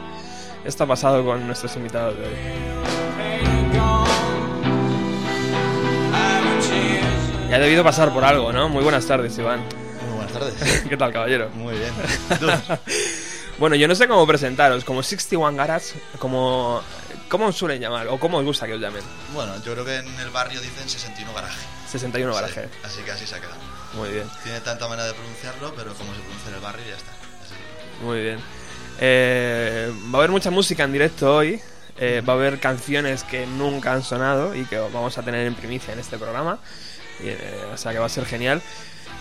Esto 0.64 0.86
ha 0.86 0.88
pasado 0.88 1.24
con 1.26 1.45
nuestros 1.45 1.76
invitados 1.76 2.16
de 2.18 2.24
hoy. 2.24 2.34
Y 7.49 7.53
ha 7.53 7.59
debido 7.59 7.84
pasar 7.84 8.11
por 8.14 8.24
algo, 8.24 8.51
¿no? 8.53 8.70
Muy 8.70 8.84
buenas 8.84 9.05
tardes, 9.05 9.38
Iván. 9.38 9.82
Tardes. 10.52 10.82
¿Qué 10.89 10.98
tal, 10.98 11.12
caballero? 11.14 11.50
Muy 11.56 11.76
bien. 11.78 11.91
Bueno, 13.60 13.76
yo 13.76 13.88
no 13.88 13.94
sé 13.94 14.08
cómo 14.08 14.26
presentaros, 14.26 14.84
como 14.84 15.04
61 15.04 15.56
Garage, 15.56 15.94
como... 16.18 16.82
¿Cómo 17.30 17.46
os 17.46 17.56
suelen 17.56 17.80
llamar? 17.80 18.08
¿O 18.08 18.20
cómo 18.20 18.39
os 18.39 18.44
gusta 18.46 18.66
que 18.66 18.74
os 18.74 18.82
llamen? 18.82 19.04
Bueno, 19.32 19.54
yo 19.64 19.74
creo 19.74 19.86
que 19.86 19.98
en 19.98 20.20
el 20.20 20.32
barrio 20.32 20.60
dicen 20.60 20.89
61 20.89 21.32
garaje. 21.36 21.60
61 21.89 22.34
Sí, 22.34 22.41
Garaje. 22.41 22.70
así 22.84 23.02
que 23.04 23.12
así 23.12 23.28
se 23.28 23.36
ha 23.36 23.39
quedado. 23.39 23.56
Muy 23.94 24.10
bien, 24.10 24.26
Tiene 24.44 24.60
tanta 24.62 24.88
manera 24.88 25.08
de 25.08 25.14
pronunciarlo, 25.14 25.72
pero 25.76 25.94
como 25.94 26.14
se 26.16 26.20
pronuncia 26.22 26.50
en 26.50 26.56
el 26.56 26.62
barrio 26.62 26.86
ya 26.89 26.96
está. 26.96 27.12
Así 27.12 27.54
que- 28.00 28.04
muy 28.06 28.22
bien. 28.22 28.39
Eh, 29.00 29.94
va 30.12 30.18
a 30.18 30.18
haber 30.18 30.32
mucha 30.32 30.50
música 30.50 30.84
en 30.84 30.91
directo 30.91 31.36
hoy. 31.36 31.62
eh, 32.00 32.24
va 32.28 32.34
a 32.34 32.36
haber 32.36 32.60
canciones 32.60 33.24
que 33.24 33.46
nunca 33.46 33.94
han 33.94 34.02
sonado 34.04 34.56
y 34.56 34.66
que 34.66 34.80
vamos 34.80 35.16
a 35.20 35.22
tener 35.22 35.46
en 35.46 35.54
primicia 35.54 35.94
en 35.94 36.00
este 36.00 36.18
programa. 36.18 36.58
Eh, 37.22 37.66
o 37.72 37.78
sea 37.78 37.91
que 37.91 38.00
va 38.00 38.08
a 38.08 38.10
ser 38.10 38.26
genial. 38.26 38.64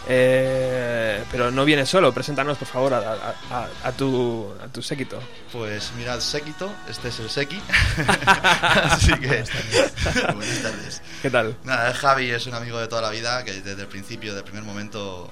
Eh, 0.09 1.22
pero 1.30 1.50
no 1.50 1.64
viene 1.64 1.86
solo, 1.86 2.12
preséntanos 2.12 2.59
por 2.59 2.66
favor 2.68 2.94
a, 2.94 2.98
a- 2.98 3.34
a- 3.50 3.68
a 3.88 3.92
tu, 3.92 4.53
a 4.62 4.66
tu 4.68 4.82
séquito. 4.82 5.18
Pues 5.53 5.92
mirad, 5.96 6.18
Séquito, 6.20 6.72
este 6.88 7.09
es 7.09 7.18
el 7.20 7.30
Seki. 7.30 7.61
así 8.26 9.12
que. 9.14 9.44
buenas 10.34 10.62
tardes. 10.62 11.03
¿Qué 11.22 11.30
tal? 11.30 11.57
Nada, 11.64 11.92
Javi 11.94 12.30
es 12.30 12.46
un 12.46 12.55
amigo 12.55 12.78
de 12.78 12.88
toda 12.88 13.03
la 13.03 13.11
vida 13.11 13.44
que 13.44 13.53
desde 13.61 13.80
el 13.82 13.88
principio, 13.88 14.30
desde 14.32 14.38
el 14.40 14.44
primer 14.44 14.64
momento, 14.64 15.30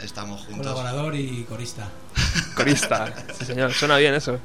estamos 0.00 0.42
juntos. 0.42 0.66
Colaborador 0.66 1.14
y 1.14 1.44
corista. 1.44 1.88
Corista. 2.56 3.12
Sí, 3.38 3.44
señor, 3.46 3.72
suena 3.72 3.96
bien 3.96 4.14
eso. 4.14 4.38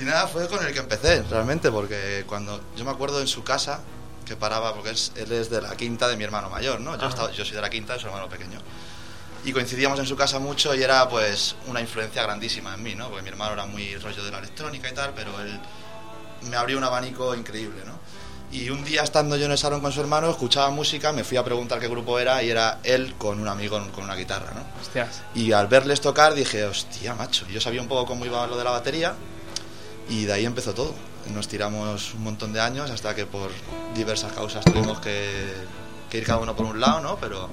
Y 0.00 0.04
nada, 0.04 0.26
fue 0.26 0.48
con 0.48 0.64
el 0.66 0.72
que 0.72 0.80
empecé, 0.80 1.22
realmente, 1.30 1.70
porque 1.70 2.24
cuando 2.26 2.60
yo 2.76 2.84
me 2.84 2.90
acuerdo 2.90 3.20
en 3.20 3.28
su 3.28 3.44
casa 3.44 3.80
que 4.26 4.34
paraba, 4.34 4.74
porque 4.74 4.90
es- 4.90 5.12
él 5.14 5.30
es 5.32 5.50
de 5.50 5.60
la 5.62 5.76
quinta 5.76 6.08
de 6.08 6.16
mi 6.16 6.24
hermano 6.24 6.50
mayor, 6.50 6.80
¿no? 6.80 6.92
Yo, 6.92 6.96
Ajá. 7.02 7.08
estaba- 7.08 7.30
yo 7.30 7.44
soy 7.44 7.54
de 7.54 7.60
la 7.62 7.70
quinta 7.70 7.92
de 7.92 8.00
su 8.00 8.06
hermano 8.06 8.28
pequeño. 8.28 8.58
Y 9.44 9.52
coincidíamos 9.52 9.98
en 9.98 10.06
su 10.06 10.16
casa 10.16 10.38
mucho 10.38 10.74
y 10.74 10.82
era 10.82 11.08
pues 11.08 11.54
una 11.66 11.80
influencia 11.80 12.22
grandísima 12.22 12.74
en 12.74 12.82
mí, 12.82 12.94
¿no? 12.94 13.08
Porque 13.08 13.22
mi 13.22 13.28
hermano 13.28 13.52
era 13.52 13.66
muy 13.66 13.94
rollo 13.96 14.24
de 14.24 14.30
la 14.30 14.38
electrónica 14.38 14.88
y 14.88 14.94
tal, 14.94 15.12
pero 15.14 15.38
él 15.40 15.60
me 16.48 16.56
abrió 16.56 16.78
un 16.78 16.84
abanico 16.84 17.34
increíble, 17.34 17.82
¿no? 17.84 17.98
Y 18.54 18.70
un 18.70 18.84
día 18.84 19.02
estando 19.02 19.36
yo 19.36 19.46
en 19.46 19.52
el 19.52 19.58
salón 19.58 19.80
con 19.80 19.90
su 19.90 20.00
hermano, 20.00 20.30
escuchaba 20.30 20.70
música, 20.70 21.12
me 21.12 21.24
fui 21.24 21.36
a 21.36 21.44
preguntar 21.44 21.80
qué 21.80 21.88
grupo 21.88 22.18
era 22.20 22.42
y 22.42 22.50
era 22.50 22.78
él 22.84 23.14
con 23.18 23.40
un 23.40 23.48
amigo 23.48 23.84
con 23.92 24.04
una 24.04 24.14
guitarra, 24.14 24.52
¿no? 24.54 24.64
Hostias. 24.80 25.22
Y 25.34 25.50
al 25.52 25.66
verles 25.66 26.00
tocar 26.00 26.34
dije, 26.34 26.64
hostia, 26.64 27.14
macho. 27.14 27.46
Yo 27.48 27.60
sabía 27.60 27.82
un 27.82 27.88
poco 27.88 28.06
cómo 28.06 28.24
iba 28.24 28.46
lo 28.46 28.56
de 28.56 28.64
la 28.64 28.70
batería 28.70 29.14
y 30.08 30.24
de 30.24 30.32
ahí 30.32 30.44
empezó 30.44 30.72
todo. 30.72 30.94
Nos 31.34 31.48
tiramos 31.48 32.14
un 32.14 32.22
montón 32.22 32.52
de 32.52 32.60
años 32.60 32.90
hasta 32.90 33.14
que 33.14 33.26
por 33.26 33.50
diversas 33.94 34.32
causas 34.32 34.64
tuvimos 34.64 35.00
que, 35.00 35.52
que 36.08 36.18
ir 36.18 36.24
cada 36.24 36.38
uno 36.38 36.54
por 36.54 36.66
un 36.66 36.80
lado, 36.80 37.00
¿no? 37.00 37.16
Pero, 37.16 37.50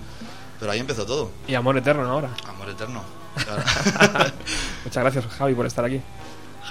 pero 0.62 0.72
ahí 0.72 0.80
empezó 0.80 1.08
todo. 1.08 1.32
Y 1.48 1.56
amor 1.56 1.76
eterno 1.76 2.04
ahora. 2.10 2.30
Amor 2.48 2.70
eterno. 2.70 3.04
Claro. 3.34 3.64
Muchas 4.84 5.04
gracias, 5.04 5.26
Javi, 5.26 5.56
por 5.56 5.66
estar 5.66 5.86
aquí. 5.86 6.02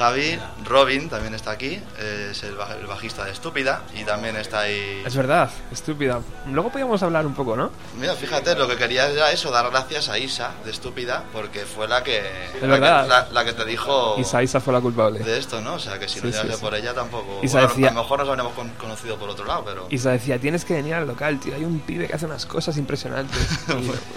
Javi, 0.01 0.39
Robin 0.65 1.11
también 1.11 1.35
está 1.35 1.51
aquí, 1.51 1.79
es 1.99 2.43
el, 2.43 2.57
baj- 2.57 2.79
el 2.81 2.87
bajista 2.87 3.25
de 3.27 3.33
Estúpida 3.33 3.83
y 3.95 4.05
también 4.05 4.35
está 4.37 4.61
ahí... 4.61 5.03
Es 5.05 5.15
verdad, 5.15 5.51
estúpida. 5.71 6.21
Luego 6.51 6.71
podíamos 6.73 7.03
hablar 7.03 7.27
un 7.27 7.35
poco, 7.35 7.55
¿no? 7.55 7.71
Mira, 7.99 8.15
fíjate, 8.15 8.55
lo 8.55 8.67
que 8.67 8.77
quería 8.77 9.11
era 9.11 9.31
eso, 9.31 9.51
dar 9.51 9.69
gracias 9.71 10.09
a 10.09 10.19
Isa 10.19 10.53
de 10.65 10.71
Estúpida 10.71 11.25
porque 11.35 11.67
fue 11.67 11.87
la 11.87 12.03
que, 12.03 12.23
la 12.63 12.67
verdad. 12.69 13.03
que, 13.03 13.09
la- 13.11 13.29
la 13.31 13.45
que 13.45 13.53
te 13.53 13.67
dijo... 13.67 14.17
Isa, 14.19 14.43
Isa 14.43 14.59
fue 14.61 14.73
la 14.73 14.81
culpable. 14.81 15.19
de 15.21 15.37
esto, 15.37 15.61
¿no? 15.61 15.75
O 15.75 15.79
sea, 15.79 15.99
que 15.99 16.09
si 16.09 16.19
Sí, 16.21 16.27
no 16.27 16.33
sí, 16.33 16.39
llegase 16.39 16.55
sí. 16.57 16.63
por 16.65 16.75
ella 16.75 16.95
tampoco... 16.95 17.41
Isa 17.43 17.59
bueno, 17.59 17.69
decía- 17.69 17.89
A 17.91 17.93
lo 17.93 18.01
mejor 18.03 18.21
nos 18.21 18.29
habríamos 18.31 18.55
con- 18.55 18.71
conocido 18.71 19.19
por 19.19 19.29
otro 19.29 19.45
lado, 19.45 19.65
pero... 19.67 19.87
Isa 19.91 20.13
decía, 20.13 20.39
tienes 20.39 20.65
que 20.65 20.73
venir 20.73 20.95
al 20.95 21.07
local, 21.07 21.39
tío. 21.39 21.55
Hay 21.55 21.65
un 21.65 21.79
pibe 21.81 22.07
que 22.07 22.15
hace 22.15 22.25
unas 22.25 22.47
cosas 22.47 22.75
impresionantes. 22.79 23.39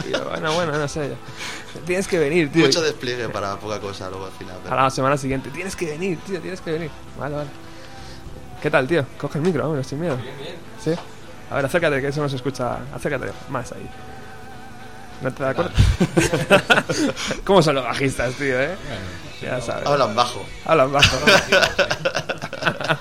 Y 0.06 0.10
y 0.10 0.12
bueno, 0.30 0.54
bueno, 0.54 0.72
no 0.78 0.88
sé. 0.88 1.14
Tienes 1.86 2.08
que 2.08 2.20
venir, 2.20 2.52
tío. 2.52 2.66
Mucho 2.66 2.82
despliegue 2.82 3.28
para 3.30 3.56
poca 3.58 3.80
cosa 3.80 4.10
luego 4.10 4.26
al 4.28 4.32
final. 4.32 4.56
pero- 4.64 4.76
A 4.80 4.84
la 4.84 4.90
semana 4.90 5.18
siguiente, 5.18 5.50
tienes 5.50 5.73
que 5.76 5.86
venir, 5.86 6.20
tío, 6.26 6.40
tienes 6.42 6.62
que 6.62 6.72
venir. 6.72 6.92
Vale, 7.20 7.36
vale. 7.36 7.50
¿Qué 8.62 8.70
tal, 8.72 8.88
tío? 8.88 9.06
Coge 9.18 9.38
el 9.40 9.44
micro, 9.44 9.68
hombre, 9.68 9.84
sin 9.84 10.00
miedo. 10.00 10.16
Bien, 10.18 10.38
bien. 10.38 10.56
¿Sí? 10.84 10.92
A 11.52 11.56
ver, 11.56 11.66
acércate, 11.66 12.02
que 12.02 12.08
eso 12.08 12.22
no 12.22 12.30
se 12.30 12.38
escucha. 12.38 12.78
Acércate 12.96 13.32
más 13.50 13.72
ahí. 13.74 13.88
¿No 15.22 15.32
te 15.34 15.44
da 15.44 15.50
acuerdo? 15.52 15.72
¿Cómo 17.46 17.62
son 17.62 17.76
los 17.76 17.84
bajistas, 17.86 18.34
tío, 18.36 18.60
eh? 18.60 18.76
Ya 19.42 19.62
sabes. 19.62 19.86
Hablan 19.88 20.16
bajo. 20.16 20.46
Hablan 20.66 20.92
bajo. 20.92 21.18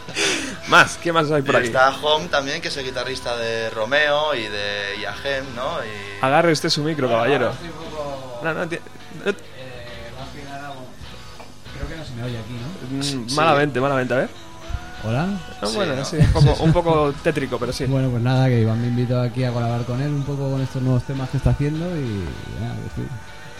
más, 0.68 0.98
¿qué 0.98 1.12
más 1.12 1.30
hay 1.30 1.42
por 1.42 1.54
Y 1.54 1.58
aquí? 1.58 1.66
está 1.68 1.90
Home 2.02 2.26
también, 2.28 2.60
que 2.60 2.68
es 2.68 2.76
el 2.76 2.84
guitarrista 2.84 3.36
de 3.36 3.70
Romeo 3.70 4.34
y 4.34 4.42
de 4.46 4.96
Iagem, 5.00 5.44
¿no? 5.54 5.78
Y... 5.84 6.24
Agarre 6.24 6.52
usted 6.52 6.68
su 6.68 6.82
micro, 6.82 7.08
caballero. 7.08 7.52
No, 8.42 8.54
no, 8.54 8.64
no- 8.66 8.72
Eh, 8.72 8.78
más 10.18 10.28
que 10.34 10.44
nada, 10.44 10.72
creo 11.76 11.88
que 11.88 11.96
no 11.96 12.04
se 12.04 12.12
me 12.14 12.24
oye 12.24 12.38
aquí, 12.38 12.52
¿no? 12.92 13.20
mm, 13.20 13.34
malamente, 13.34 13.80
malamente, 13.80 14.14
a 14.14 14.16
ver. 14.18 14.30
Hola. 15.04 15.26
No, 15.60 15.68
Sí, 15.68 15.76
bueno, 15.76 15.96
¿no? 15.96 16.04
sí, 16.04 16.16
un 16.16 16.32
poco, 16.32 16.52
un 16.62 16.72
poco 16.72 17.14
tétrico, 17.24 17.58
pero 17.58 17.72
sí. 17.72 17.86
Bueno, 17.86 18.08
pues 18.10 18.22
nada, 18.22 18.48
que 18.48 18.60
Iván 18.60 18.80
me 18.80 18.86
invitó 18.88 19.20
aquí 19.20 19.42
a 19.44 19.50
colaborar 19.52 19.84
con 19.84 20.00
él 20.00 20.08
un 20.10 20.22
poco 20.22 20.50
con 20.50 20.60
estos 20.60 20.80
nuevos 20.82 21.02
temas 21.04 21.28
que 21.30 21.38
está 21.38 21.50
haciendo 21.50 21.84
y 21.96 22.24
nada, 22.60 22.74
que 22.76 23.02
sí, 23.02 23.08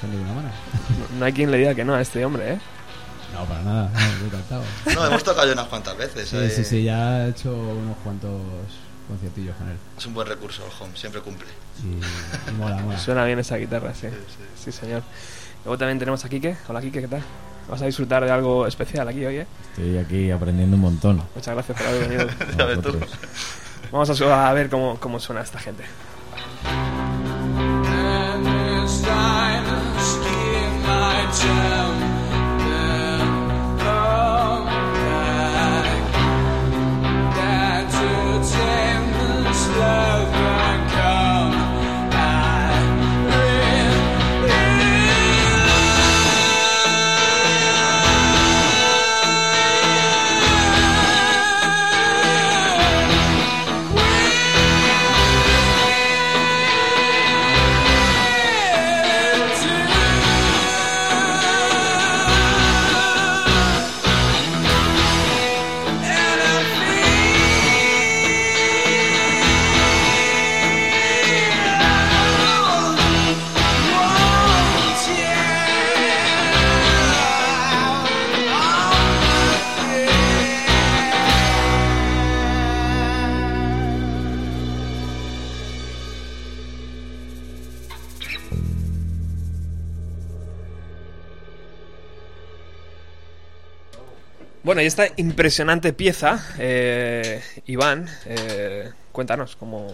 una 0.06 0.34
mano. 0.34 0.48
No, 1.12 1.18
no 1.18 1.24
hay 1.24 1.32
quien 1.32 1.50
le 1.50 1.58
diga 1.58 1.74
que 1.74 1.84
no 1.84 1.94
a 1.94 2.00
este 2.00 2.24
hombre, 2.24 2.54
¿eh? 2.54 2.60
No, 3.32 3.44
para 3.44 3.62
nada, 3.62 3.90
no, 4.20 4.26
encantado. 4.26 4.62
No, 4.94 5.06
hemos 5.06 5.24
tocado 5.24 5.46
ya 5.46 5.54
unas 5.54 5.66
cuantas 5.66 5.96
veces. 5.96 6.28
Sí, 6.28 6.36
eh. 6.36 6.50
sí, 6.50 6.64
sí, 6.64 6.84
ya 6.84 7.26
he 7.26 7.30
hecho 7.30 7.52
unos 7.54 7.96
cuantos 8.04 8.40
conciertillos 9.08 9.56
con 9.56 9.68
él. 9.68 9.76
Es 9.96 10.06
un 10.06 10.14
buen 10.14 10.28
recurso 10.28 10.62
el 10.64 10.70
Home, 10.80 10.96
siempre 10.96 11.20
cumple. 11.22 11.48
Y, 11.82 12.50
y 12.50 12.54
mola, 12.54 12.76
mola. 12.76 12.98
Suena 12.98 13.24
bien 13.24 13.38
esa 13.38 13.56
guitarra, 13.56 13.94
sí. 13.94 14.08
Sí, 14.08 14.16
sí. 14.28 14.70
Sí, 14.70 14.72
señor. 14.72 15.02
Luego 15.64 15.78
también 15.78 15.98
tenemos 15.98 16.24
a 16.24 16.28
Quique. 16.28 16.56
Hola 16.68 16.80
Quique, 16.80 17.00
¿qué 17.00 17.08
tal? 17.08 17.22
Vas 17.68 17.80
a 17.82 17.86
disfrutar 17.86 18.24
de 18.24 18.30
algo 18.30 18.66
especial 18.66 19.06
aquí 19.08 19.24
hoy, 19.24 19.36
¿eh? 19.36 19.46
Estoy 19.70 19.98
aquí 19.98 20.30
aprendiendo 20.30 20.76
un 20.76 20.82
montón. 20.82 21.22
Muchas 21.34 21.54
gracias 21.54 21.78
por 21.78 21.86
haber 21.86 22.08
venido. 22.08 22.28
Vamos 23.92 24.20
a, 24.20 24.52
ver 24.52 24.68
cómo, 24.68 24.98
cómo 24.98 25.20
suena 25.20 25.42
esta 25.42 25.58
gente. 25.58 25.84
Bueno, 94.64 94.80
y 94.80 94.86
esta 94.86 95.06
impresionante 95.16 95.92
pieza, 95.92 96.40
eh, 96.58 97.42
Iván, 97.66 98.08
eh, 98.26 98.92
cuéntanos 99.10 99.56
cómo, 99.56 99.88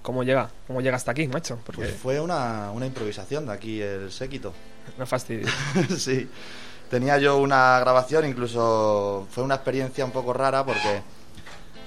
cómo 0.00 0.22
llega, 0.22 0.50
cómo 0.66 0.80
llega 0.80 0.96
hasta 0.96 1.10
aquí, 1.10 1.28
macho. 1.28 1.58
Porque 1.66 1.82
Pues 1.82 1.94
fue 1.94 2.20
una, 2.20 2.70
una 2.72 2.86
improvisación 2.86 3.44
de 3.46 3.52
aquí 3.52 3.80
el 3.82 4.10
séquito. 4.10 4.54
no 4.96 5.06
fastidies. 5.06 5.50
sí. 5.98 6.28
Tenía 6.88 7.18
yo 7.18 7.36
una 7.38 7.78
grabación, 7.80 8.24
incluso 8.24 9.26
fue 9.30 9.42
una 9.44 9.56
experiencia 9.56 10.04
un 10.04 10.12
poco 10.12 10.32
rara 10.32 10.64
porque 10.64 11.02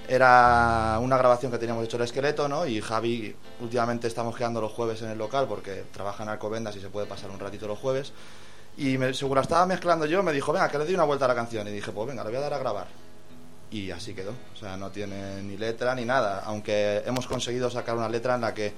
era 0.07 0.99
una 1.01 1.17
grabación 1.17 1.51
que 1.51 1.57
teníamos 1.57 1.85
hecho 1.85 1.97
el 1.97 2.03
esqueleto, 2.03 2.47
¿no? 2.47 2.67
Y 2.67 2.81
Javi, 2.81 3.35
últimamente 3.61 4.07
estamos 4.07 4.35
quedando 4.35 4.59
los 4.59 4.71
jueves 4.71 5.01
en 5.01 5.09
el 5.09 5.17
local 5.17 5.45
porque 5.47 5.83
trabaja 5.93 6.23
en 6.23 6.29
Alcobendas 6.29 6.75
y 6.75 6.81
se 6.81 6.89
puede 6.89 7.07
pasar 7.07 7.31
un 7.31 7.39
ratito 7.39 7.67
los 7.67 7.79
jueves. 7.79 8.11
Y 8.79 8.97
me, 8.97 9.13
según 9.13 9.35
la 9.35 9.41
estaba 9.41 9.65
mezclando 9.65 10.05
yo, 10.05 10.23
me 10.23 10.31
dijo, 10.33 10.51
venga, 10.53 10.69
que 10.69 10.77
le 10.77 10.85
doy 10.85 10.93
una 10.95 11.03
vuelta 11.03 11.25
a 11.25 11.27
la 11.27 11.35
canción. 11.35 11.67
Y 11.67 11.71
dije, 11.71 11.91
pues 11.91 12.07
venga, 12.07 12.23
le 12.23 12.29
voy 12.29 12.37
a 12.37 12.41
dar 12.41 12.53
a 12.53 12.57
grabar. 12.57 12.87
Y 13.71 13.91
así 13.91 14.13
quedó. 14.13 14.31
O 14.53 14.57
sea, 14.57 14.77
no 14.77 14.89
tiene 14.89 15.41
ni 15.43 15.57
letra 15.57 15.93
ni 15.95 16.05
nada. 16.05 16.41
Aunque 16.45 17.03
hemos 17.05 17.27
conseguido 17.27 17.69
sacar 17.69 17.95
una 17.95 18.09
letra 18.09 18.35
en 18.35 18.41
la 18.41 18.53
que 18.53 18.73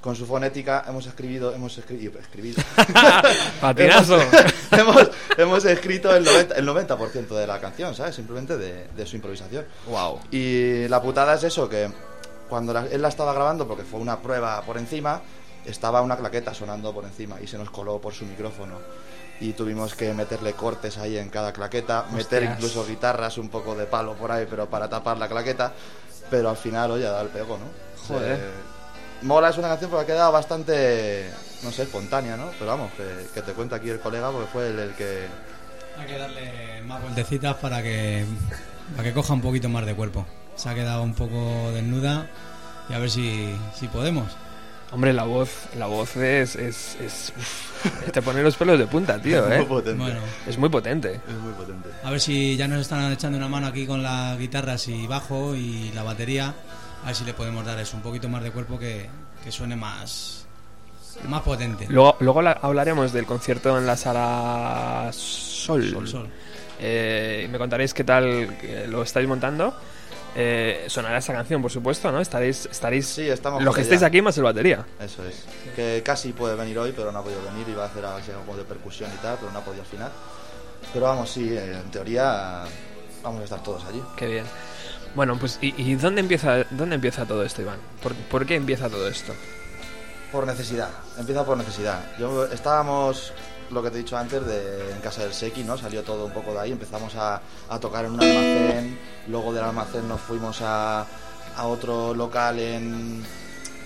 con 0.00 0.14
su 0.16 0.26
fonética 0.26 0.84
hemos 0.86 1.06
escribido, 1.06 1.54
hemos 1.54 1.78
escrito, 1.78 2.18
escribido. 2.18 2.62
Patinazo. 3.60 4.20
hemos, 4.72 4.96
hemos, 4.96 5.10
hemos 5.38 5.64
escrito 5.64 6.14
el 6.14 6.26
90%, 6.26 6.52
el 6.56 6.68
90% 6.68 7.28
de 7.28 7.46
la 7.46 7.60
canción, 7.60 7.94
¿sabes? 7.94 8.14
Simplemente 8.14 8.58
de, 8.58 8.88
de 8.88 9.06
su 9.06 9.16
improvisación. 9.16 9.64
Wow. 9.88 10.20
Y 10.30 10.88
la 10.88 11.00
putada 11.00 11.34
es 11.34 11.44
eso, 11.44 11.68
que 11.68 11.88
cuando 12.48 12.72
la- 12.72 12.86
él 12.86 13.00
la 13.00 13.08
estaba 13.08 13.32
grabando, 13.32 13.66
porque 13.66 13.84
fue 13.84 14.00
una 14.00 14.18
prueba 14.20 14.60
por 14.62 14.76
encima, 14.76 15.22
estaba 15.64 16.02
una 16.02 16.16
claqueta 16.16 16.52
sonando 16.52 16.92
por 16.92 17.04
encima 17.04 17.40
y 17.40 17.46
se 17.46 17.56
nos 17.56 17.70
coló 17.70 17.98
por 18.00 18.12
su 18.12 18.26
micrófono. 18.26 18.78
Y 19.40 19.52
tuvimos 19.52 19.94
que 19.94 20.12
meterle 20.14 20.52
cortes 20.52 20.96
ahí 20.98 21.18
en 21.18 21.28
cada 21.28 21.52
claqueta, 21.52 22.06
meter 22.12 22.42
incluso 22.54 22.86
guitarras 22.86 23.36
un 23.38 23.48
poco 23.48 23.74
de 23.74 23.86
palo 23.86 24.14
por 24.14 24.30
ahí, 24.30 24.46
pero 24.48 24.66
para 24.70 24.88
tapar 24.88 25.18
la 25.18 25.28
claqueta. 25.28 25.72
Pero 26.30 26.48
al 26.50 26.56
final, 26.56 26.92
oye, 26.92 27.04
da 27.04 27.20
el 27.20 27.28
pego, 27.28 27.58
¿no? 27.58 27.64
Joder. 28.08 28.36
Se- 29.20 29.26
mola, 29.26 29.50
es 29.50 29.58
una 29.58 29.68
canción 29.68 29.90
porque 29.90 30.12
ha 30.12 30.14
quedado 30.14 30.32
bastante, 30.32 31.28
no 31.62 31.72
sé, 31.72 31.82
espontánea, 31.82 32.36
¿no? 32.36 32.50
Pero 32.58 32.66
vamos, 32.70 32.92
que, 32.92 33.26
que 33.34 33.42
te 33.42 33.52
cuenta 33.52 33.76
aquí 33.76 33.90
el 33.90 34.00
colega 34.00 34.30
porque 34.30 34.48
fue 34.50 34.68
el, 34.68 34.78
el 34.78 34.90
que... 34.94 35.26
Hay 35.98 36.06
que 36.06 36.18
darle 36.18 36.82
más 36.86 37.02
vueltecitas 37.02 37.56
para 37.56 37.82
que, 37.82 38.24
para 38.96 39.02
que 39.08 39.12
coja 39.14 39.32
un 39.34 39.40
poquito 39.42 39.68
más 39.68 39.84
de 39.86 39.94
cuerpo. 39.94 40.26
Se 40.56 40.68
ha 40.68 40.74
quedado 40.74 41.02
un 41.02 41.14
poco 41.14 41.70
desnuda 41.72 42.26
y 42.88 42.94
a 42.94 42.98
ver 42.98 43.10
si, 43.10 43.54
si 43.78 43.88
podemos. 43.88 44.26
Hombre, 44.92 45.12
la 45.12 45.24
voz, 45.24 45.50
la 45.76 45.86
voz 45.86 46.16
es, 46.16 46.54
es, 46.56 46.96
es- 47.00 47.32
uf, 47.36 48.10
te 48.12 48.22
pone 48.22 48.42
los 48.42 48.56
pelos 48.56 48.78
de 48.78 48.86
punta, 48.86 49.18
tío, 49.22 49.42
Muy 49.46 49.56
¿eh? 49.56 49.62
potente. 49.64 50.02
Bueno, 50.02 50.20
Es 50.46 50.56
muy 50.58 50.68
potente. 50.68 51.20
Es 51.28 51.34
muy 51.34 51.52
potente. 51.52 51.88
a 52.04 52.10
ver 52.10 52.20
si 52.20 52.56
ya 52.56 52.68
nos 52.68 52.80
están 52.80 53.10
echando 53.12 53.36
una 53.38 53.48
mano 53.48 53.66
aquí 53.66 53.86
con 53.86 54.02
las 54.02 54.38
guitarras 54.38 54.86
y 54.88 55.06
bajo 55.06 55.54
y 55.54 55.90
la 55.94 56.02
batería. 56.04 56.54
A 57.02 57.06
ver 57.08 57.16
si 57.16 57.24
le 57.24 57.34
podemos 57.34 57.66
dar 57.66 57.78
eso, 57.80 57.96
un 57.96 58.02
poquito 58.02 58.28
más 58.28 58.42
de 58.42 58.50
cuerpo 58.50 58.78
que, 58.78 59.08
que 59.42 59.50
suene 59.52 59.76
más, 59.76 60.46
más 61.28 61.42
potente. 61.42 61.86
Luego, 61.88 62.16
luego 62.20 62.40
la- 62.40 62.52
hablaremos 62.62 63.12
del 63.12 63.26
concierto 63.26 63.76
en 63.76 63.86
la 63.86 63.96
sala 63.96 65.10
Sol. 65.12 65.90
Sol, 65.90 66.08
sol. 66.08 66.28
Eh, 66.78 67.48
me 67.50 67.58
contaréis 67.58 67.92
qué 67.94 68.04
tal 68.04 68.24
eh, 68.62 68.86
lo 68.88 69.02
estáis 69.02 69.26
montando. 69.28 69.74
Eh, 70.36 70.84
sonará 70.88 71.18
esa 71.18 71.32
canción, 71.32 71.62
por 71.62 71.70
supuesto, 71.70 72.10
¿no? 72.10 72.20
Estaréis, 72.20 72.66
estaréis 72.66 73.06
Sí, 73.06 73.28
estamos 73.28 73.62
los 73.62 73.74
que 73.74 73.80
allá. 73.82 73.84
estáis 73.94 74.02
aquí 74.02 74.20
más 74.20 74.36
el 74.36 74.44
batería. 74.44 74.84
Eso 74.98 75.24
es. 75.24 75.44
Que 75.76 76.02
casi 76.04 76.32
puede 76.32 76.56
venir 76.56 76.78
hoy, 76.78 76.92
pero 76.94 77.12
no 77.12 77.20
ha 77.20 77.22
podido 77.22 77.42
venir. 77.42 77.68
Iba 77.68 77.84
a 77.84 77.86
hacer 77.86 78.04
algo 78.04 78.56
de 78.56 78.64
percusión 78.64 79.10
y 79.14 79.22
tal, 79.22 79.36
pero 79.38 79.52
no 79.52 79.58
ha 79.60 79.64
podido 79.64 79.82
al 79.82 79.88
final. 79.88 80.10
Pero 80.92 81.06
vamos, 81.06 81.30
sí, 81.30 81.48
eh, 81.50 81.78
en 81.82 81.90
teoría 81.90 82.64
vamos 83.22 83.40
a 83.40 83.44
estar 83.44 83.62
todos 83.62 83.84
allí. 83.84 84.02
Qué 84.16 84.26
bien. 84.26 84.44
Bueno, 85.14 85.38
pues 85.38 85.58
¿y, 85.62 85.72
y 85.80 85.94
dónde 85.94 86.20
empieza 86.20 86.64
dónde 86.70 86.96
empieza 86.96 87.24
todo 87.24 87.44
esto, 87.44 87.62
Iván? 87.62 87.78
¿Por, 88.02 88.14
por 88.14 88.44
qué 88.44 88.56
empieza 88.56 88.88
todo 88.88 89.06
esto? 89.08 89.32
Por 90.32 90.46
necesidad, 90.46 90.88
empieza 91.16 91.44
por 91.44 91.56
necesidad. 91.56 92.00
Yo 92.18 92.46
estábamos, 92.46 93.32
lo 93.70 93.82
que 93.82 93.90
te 93.90 93.96
he 93.96 93.98
dicho 93.98 94.16
antes, 94.16 94.44
de, 94.46 94.92
en 94.92 95.00
casa 95.00 95.22
del 95.22 95.32
Seki, 95.32 95.64
¿no? 95.64 95.76
Salió 95.76 96.02
todo 96.02 96.26
un 96.26 96.32
poco 96.32 96.52
de 96.52 96.60
ahí, 96.60 96.72
empezamos 96.72 97.14
a, 97.16 97.40
a 97.68 97.80
tocar 97.80 98.04
en 98.04 98.12
un 98.12 98.20
almacén, 98.20 98.98
luego 99.28 99.52
del 99.52 99.64
almacén 99.64 100.08
nos 100.08 100.20
fuimos 100.20 100.60
a, 100.62 101.06
a 101.56 101.66
otro 101.66 102.14
local 102.14 102.58
en, 102.58 103.24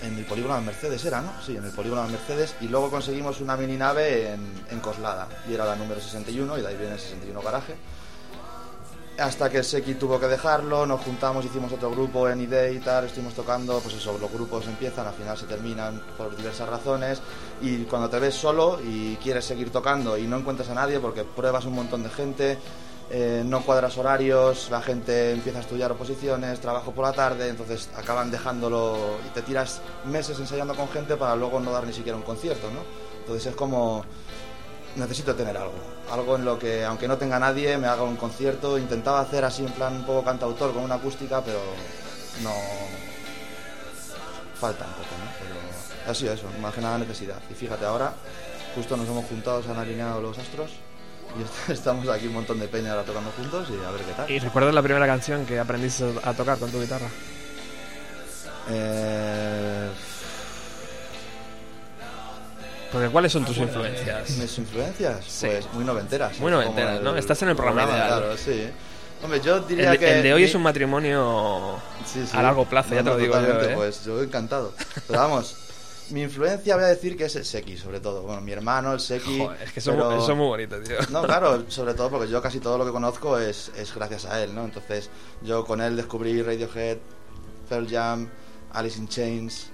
en 0.01 0.17
el 0.17 0.25
polígono 0.25 0.55
de 0.55 0.61
Mercedes, 0.61 1.03
¿era, 1.05 1.21
no? 1.21 1.33
Sí, 1.45 1.55
en 1.55 1.65
el 1.65 1.71
polígono 1.71 2.03
de 2.03 2.09
Mercedes, 2.09 2.55
y 2.61 2.67
luego 2.67 2.89
conseguimos 2.89 3.41
una 3.41 3.57
mini 3.57 3.77
nave 3.77 4.33
en, 4.33 4.65
en 4.69 4.79
Coslada, 4.79 5.27
y 5.49 5.53
era 5.53 5.65
la 5.65 5.75
número 5.75 5.99
61, 5.99 6.57
y 6.57 6.61
de 6.61 6.67
ahí 6.67 6.75
viene 6.75 6.93
el 6.93 6.99
61 6.99 7.41
garaje. 7.41 7.75
Hasta 9.19 9.49
que 9.49 9.63
Seki 9.63 9.95
tuvo 9.95 10.17
que 10.17 10.27
dejarlo, 10.27 10.85
nos 10.85 11.01
juntamos, 11.01 11.43
hicimos 11.43 11.73
otro 11.73 11.91
grupo 11.91 12.29
en 12.29 12.39
ID 12.39 12.71
y 12.71 12.79
tal, 12.79 13.05
estuvimos 13.05 13.33
tocando, 13.33 13.79
pues 13.79 13.95
eso, 13.95 14.17
los 14.17 14.31
grupos 14.31 14.65
empiezan, 14.67 15.07
al 15.07 15.13
final 15.13 15.37
se 15.37 15.45
terminan 15.45 16.01
por 16.17 16.35
diversas 16.37 16.69
razones 16.69 17.21
y 17.61 17.83
cuando 17.83 18.09
te 18.09 18.17
ves 18.17 18.35
solo 18.35 18.79
y 18.81 19.17
quieres 19.17 19.43
seguir 19.43 19.71
tocando 19.71 20.17
y 20.17 20.25
no 20.25 20.37
encuentras 20.37 20.69
a 20.69 20.73
nadie 20.73 20.99
porque 20.99 21.25
pruebas 21.25 21.65
un 21.65 21.73
montón 21.73 22.03
de 22.03 22.09
gente, 22.09 22.57
eh, 23.09 23.43
no 23.45 23.61
cuadras 23.61 23.97
horarios, 23.97 24.69
la 24.71 24.81
gente 24.81 25.33
empieza 25.33 25.57
a 25.57 25.61
estudiar 25.61 25.91
oposiciones, 25.91 26.61
trabajo 26.61 26.93
por 26.93 27.03
la 27.03 27.11
tarde, 27.11 27.49
entonces 27.49 27.89
acaban 27.97 28.31
dejándolo 28.31 29.17
y 29.27 29.33
te 29.33 29.41
tiras 29.41 29.81
meses 30.05 30.39
ensayando 30.39 30.75
con 30.75 30.87
gente 30.89 31.17
para 31.17 31.35
luego 31.35 31.59
no 31.59 31.71
dar 31.71 31.85
ni 31.85 31.93
siquiera 31.93 32.17
un 32.17 32.23
concierto, 32.23 32.67
¿no? 32.71 32.81
Entonces 33.19 33.47
es 33.47 33.55
como 33.55 34.05
necesito 34.95 35.35
tener 35.35 35.55
algo, 35.57 35.73
algo 36.11 36.35
en 36.35 36.45
lo 36.45 36.57
que, 36.59 36.83
aunque 36.85 37.07
no 37.07 37.17
tenga 37.17 37.39
nadie, 37.39 37.77
me 37.77 37.87
haga 37.87 38.03
un 38.03 38.15
concierto. 38.17 38.77
Intentaba 38.77 39.21
hacer 39.21 39.45
así 39.45 39.65
en 39.65 39.71
plan 39.71 39.95
un 39.95 40.03
poco 40.05 40.23
cantautor 40.23 40.73
con 40.73 40.83
una 40.83 40.95
acústica, 40.95 41.41
pero 41.43 41.59
no. 42.43 42.51
Falta 44.59 44.85
un 44.85 44.91
poco, 44.91 45.15
¿no? 45.23 45.31
Pero 45.39 46.11
ha 46.11 46.13
sido 46.15 46.33
eso, 46.33 46.43
más 46.61 46.73
que 46.73 46.81
nada 46.81 46.97
necesidad. 46.97 47.37
Y 47.49 47.53
fíjate, 47.53 47.85
ahora 47.85 48.13
justo 48.75 48.97
nos 48.97 49.07
hemos 49.07 49.25
juntado, 49.25 49.63
se 49.63 49.71
han 49.71 49.77
alineado 49.77 50.21
los 50.21 50.37
astros 50.37 50.71
y 51.37 51.43
est- 51.43 51.69
estamos 51.79 52.07
aquí 52.09 52.27
un 52.27 52.33
montón 52.33 52.59
de 52.59 52.67
peña 52.67 52.91
ahora 52.91 53.03
tocando 53.03 53.31
juntos 53.31 53.67
y 53.69 53.85
a 53.85 53.91
ver 53.91 54.01
qué 54.01 54.11
tal. 54.13 54.29
¿Y 54.29 54.39
recuerdas 54.39 54.73
la 54.73 54.81
primera 54.81 55.05
canción 55.07 55.45
que 55.45 55.59
aprendiste 55.59 56.13
a 56.23 56.33
tocar 56.33 56.57
con 56.59 56.69
tu 56.71 56.79
guitarra? 56.81 57.07
Eh, 58.71 59.08
Porque 62.91 63.09
¿cuáles 63.09 63.31
son 63.31 63.45
tus 63.45 63.57
influencias? 63.57 64.29
Mis 64.37 64.57
influencias, 64.57 65.23
Sí. 65.27 65.47
pues 65.47 65.65
muy 65.73 65.83
noventeras. 65.83 66.39
Muy 66.39 66.51
noventeras, 66.51 66.99
como 66.99 67.11
¿no? 67.11 67.17
Estás 67.17 67.41
en 67.43 67.49
el 67.49 67.55
programa 67.55 67.83
ideal. 67.83 68.07
Claro, 68.07 68.37
sí. 68.37 68.67
Hombre, 69.21 69.41
yo 69.41 69.59
diría 69.59 69.91
El, 69.91 69.99
que. 69.99 70.17
el 70.17 70.23
de 70.23 70.33
hoy 70.33 70.41
mi- 70.41 70.47
es 70.47 70.55
un 70.55 70.61
matrimonio 70.63 71.75
Sí, 72.05 72.25
sí. 72.25 72.35
a 72.37 72.41
largo 72.41 72.65
plazo, 72.65 72.89
ya 72.95 73.03
No, 73.03 73.11
te 73.11 73.17
lo 73.17 73.17
digo 73.17 73.33
yo, 73.39 73.61
¿eh? 73.61 73.73
Pues 73.75 74.05
yo 74.05 74.21
encantado. 74.23 74.73
Pero 75.07 75.19
vamos, 75.19 75.55
Mi 76.11 76.23
influencia 76.23 76.73
voy 76.75 76.85
a 76.85 76.87
decir 76.87 77.15
que 77.15 77.25
es 77.25 77.35
el 77.35 77.45
Seki, 77.45 77.77
sobre 77.77 77.99
todo. 77.99 78.23
Bueno, 78.23 78.41
mi 78.41 78.51
hermano, 78.51 78.93
el 78.93 78.99
Seki. 78.99 79.37
Joder, 79.41 79.61
es 79.61 79.71
que 79.73 79.79
eso, 79.79 79.91
pero- 79.91 80.35
muy 80.35 80.47
bonito, 80.47 80.79
tío. 80.81 80.95
No, 81.11 81.21
claro, 81.27 81.65
sobre 81.67 81.93
todo 81.93 82.09
porque 82.09 82.27
yo 82.27 82.41
casi 82.41 82.59
todo 82.59 82.79
lo 82.79 82.85
que 82.85 82.91
conozco 82.91 83.37
es, 83.37 83.71
es 83.77 83.93
gracias 83.93 84.25
a 84.25 84.41
él, 84.41 84.55
¿no? 84.55 84.63
Entonces, 84.65 85.11
yo 85.43 85.63
con 85.65 85.81
él 85.81 85.95
descubrí 85.95 86.41
Radiohead, 86.41 86.97
Pearl 87.69 87.87
Jam, 87.87 88.27
Alice 88.73 88.97
in 88.97 89.07
Chains, 89.07 89.67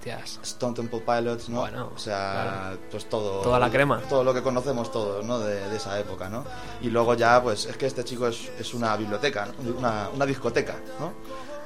Hostias. 0.00 0.40
Stone 0.42 0.74
Temple 0.74 1.00
Pilots, 1.00 1.50
¿no? 1.50 1.60
Bueno, 1.60 1.92
o 1.94 1.98
sea, 1.98 2.42
claro. 2.42 2.78
pues 2.90 3.08
todo. 3.08 3.42
Toda 3.42 3.58
la 3.58 3.70
crema. 3.70 4.00
Todo 4.08 4.24
lo 4.24 4.32
que 4.32 4.42
conocemos 4.42 4.90
todos, 4.90 5.24
¿no? 5.26 5.38
De, 5.38 5.68
de 5.68 5.76
esa 5.76 5.98
época, 6.00 6.30
¿no? 6.30 6.44
Y 6.80 6.88
luego 6.88 7.14
ya, 7.14 7.42
pues 7.42 7.66
es 7.66 7.76
que 7.76 7.86
este 7.86 8.02
chico 8.02 8.26
es, 8.26 8.50
es 8.58 8.72
una 8.72 8.96
biblioteca, 8.96 9.46
¿no? 9.46 9.76
una, 9.76 10.08
una 10.08 10.24
discoteca, 10.24 10.76
¿no? 10.98 11.12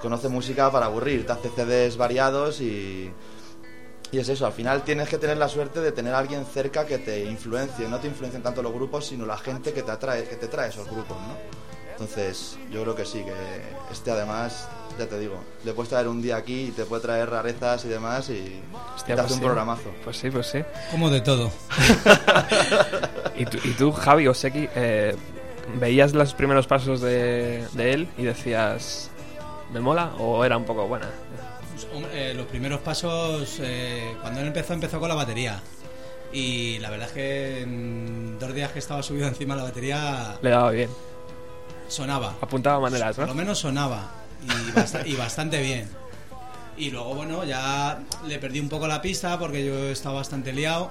Conoce 0.02 0.28
música 0.28 0.70
para 0.70 0.86
aburrir, 0.86 1.24
te 1.24 1.32
hace 1.32 1.48
CDs 1.48 1.96
variados 1.96 2.60
y. 2.60 3.12
Y 4.10 4.18
es 4.18 4.28
eso, 4.28 4.46
al 4.46 4.52
final 4.52 4.82
tienes 4.82 5.08
que 5.08 5.18
tener 5.18 5.36
la 5.36 5.48
suerte 5.48 5.80
de 5.80 5.90
tener 5.90 6.14
a 6.14 6.18
alguien 6.18 6.44
cerca 6.44 6.86
que 6.86 6.98
te 6.98 7.24
influencie, 7.24 7.88
no 7.88 7.98
te 7.98 8.06
influencien 8.06 8.42
tanto 8.44 8.62
los 8.62 8.72
grupos, 8.72 9.06
sino 9.06 9.26
la 9.26 9.36
gente 9.36 9.72
que 9.72 9.82
te 9.82 9.90
atrae, 9.90 10.24
que 10.24 10.36
te 10.36 10.46
trae 10.46 10.68
esos 10.68 10.88
grupos, 10.88 11.16
¿no? 11.20 11.34
Entonces, 11.92 12.58
yo 12.70 12.82
creo 12.82 12.94
que 12.94 13.04
sí, 13.06 13.24
que 13.24 13.32
este 13.92 14.10
además, 14.10 14.68
ya 14.98 15.06
te 15.08 15.18
digo, 15.18 15.36
le 15.64 15.72
puedes 15.72 15.90
traer 15.90 16.08
un 16.08 16.20
día 16.22 16.36
aquí 16.36 16.66
y 16.66 16.70
te 16.70 16.84
puede 16.84 17.02
traer 17.02 17.28
rarezas 17.30 17.84
y 17.84 17.88
demás 17.88 18.28
y 18.30 18.60
Hostia, 18.94 19.14
te 19.16 19.22
pues 19.22 19.24
hace 19.24 19.34
un 19.34 19.38
sí. 19.40 19.44
programazo. 19.44 19.90
Pues 20.04 20.16
sí, 20.16 20.30
pues 20.30 20.46
sí. 20.46 20.60
Como 20.90 21.10
de 21.10 21.20
todo. 21.20 21.50
¿Y 23.36 23.46
tú, 23.46 23.58
y 23.64 23.70
tú, 23.72 23.92
Javi 23.92 24.28
o 24.28 24.34
Seki, 24.34 24.68
eh, 24.74 25.16
veías 25.80 26.12
los 26.14 26.34
primeros 26.34 26.66
pasos 26.66 27.00
de, 27.00 27.64
de 27.72 27.92
él 27.92 28.08
y 28.16 28.22
decías, 28.24 29.10
¿me 29.72 29.80
mola? 29.80 30.12
¿O 30.18 30.44
era 30.44 30.56
un 30.56 30.64
poco 30.64 30.86
buena? 30.86 31.08
Pues, 31.72 31.86
hombre, 31.92 32.30
eh, 32.30 32.34
los 32.34 32.46
primeros 32.46 32.80
pasos, 32.80 33.58
eh, 33.60 34.14
cuando 34.20 34.40
él 34.40 34.46
empezó, 34.46 34.72
empezó 34.74 35.00
con 35.00 35.08
la 35.08 35.14
batería. 35.16 35.60
Y 36.32 36.78
la 36.80 36.90
verdad 36.90 37.08
es 37.08 37.12
que 37.14 37.60
en 37.62 38.38
dos 38.40 38.52
días 38.54 38.72
que 38.72 38.80
estaba 38.80 39.02
subido 39.02 39.28
encima 39.28 39.54
de 39.54 39.60
la 39.60 39.68
batería 39.68 40.36
Le 40.42 40.50
daba 40.50 40.70
bien. 40.70 40.90
sonaba. 41.88 42.34
Apuntaba 42.40 42.80
maneras, 42.80 43.14
Por 43.16 43.26
lo 43.26 43.34
¿no? 43.34 43.38
menos 43.40 43.58
sonaba. 43.58 44.10
Y, 44.44 44.72
basta- 44.72 45.06
y 45.06 45.14
bastante 45.16 45.60
bien. 45.62 45.88
Y 46.76 46.90
luego, 46.90 47.14
bueno, 47.14 47.44
ya 47.44 48.00
le 48.26 48.38
perdí 48.38 48.58
un 48.60 48.68
poco 48.68 48.86
la 48.88 49.00
pista 49.00 49.38
porque 49.38 49.64
yo 49.64 49.88
estaba 49.90 50.16
bastante 50.16 50.52
liado. 50.52 50.90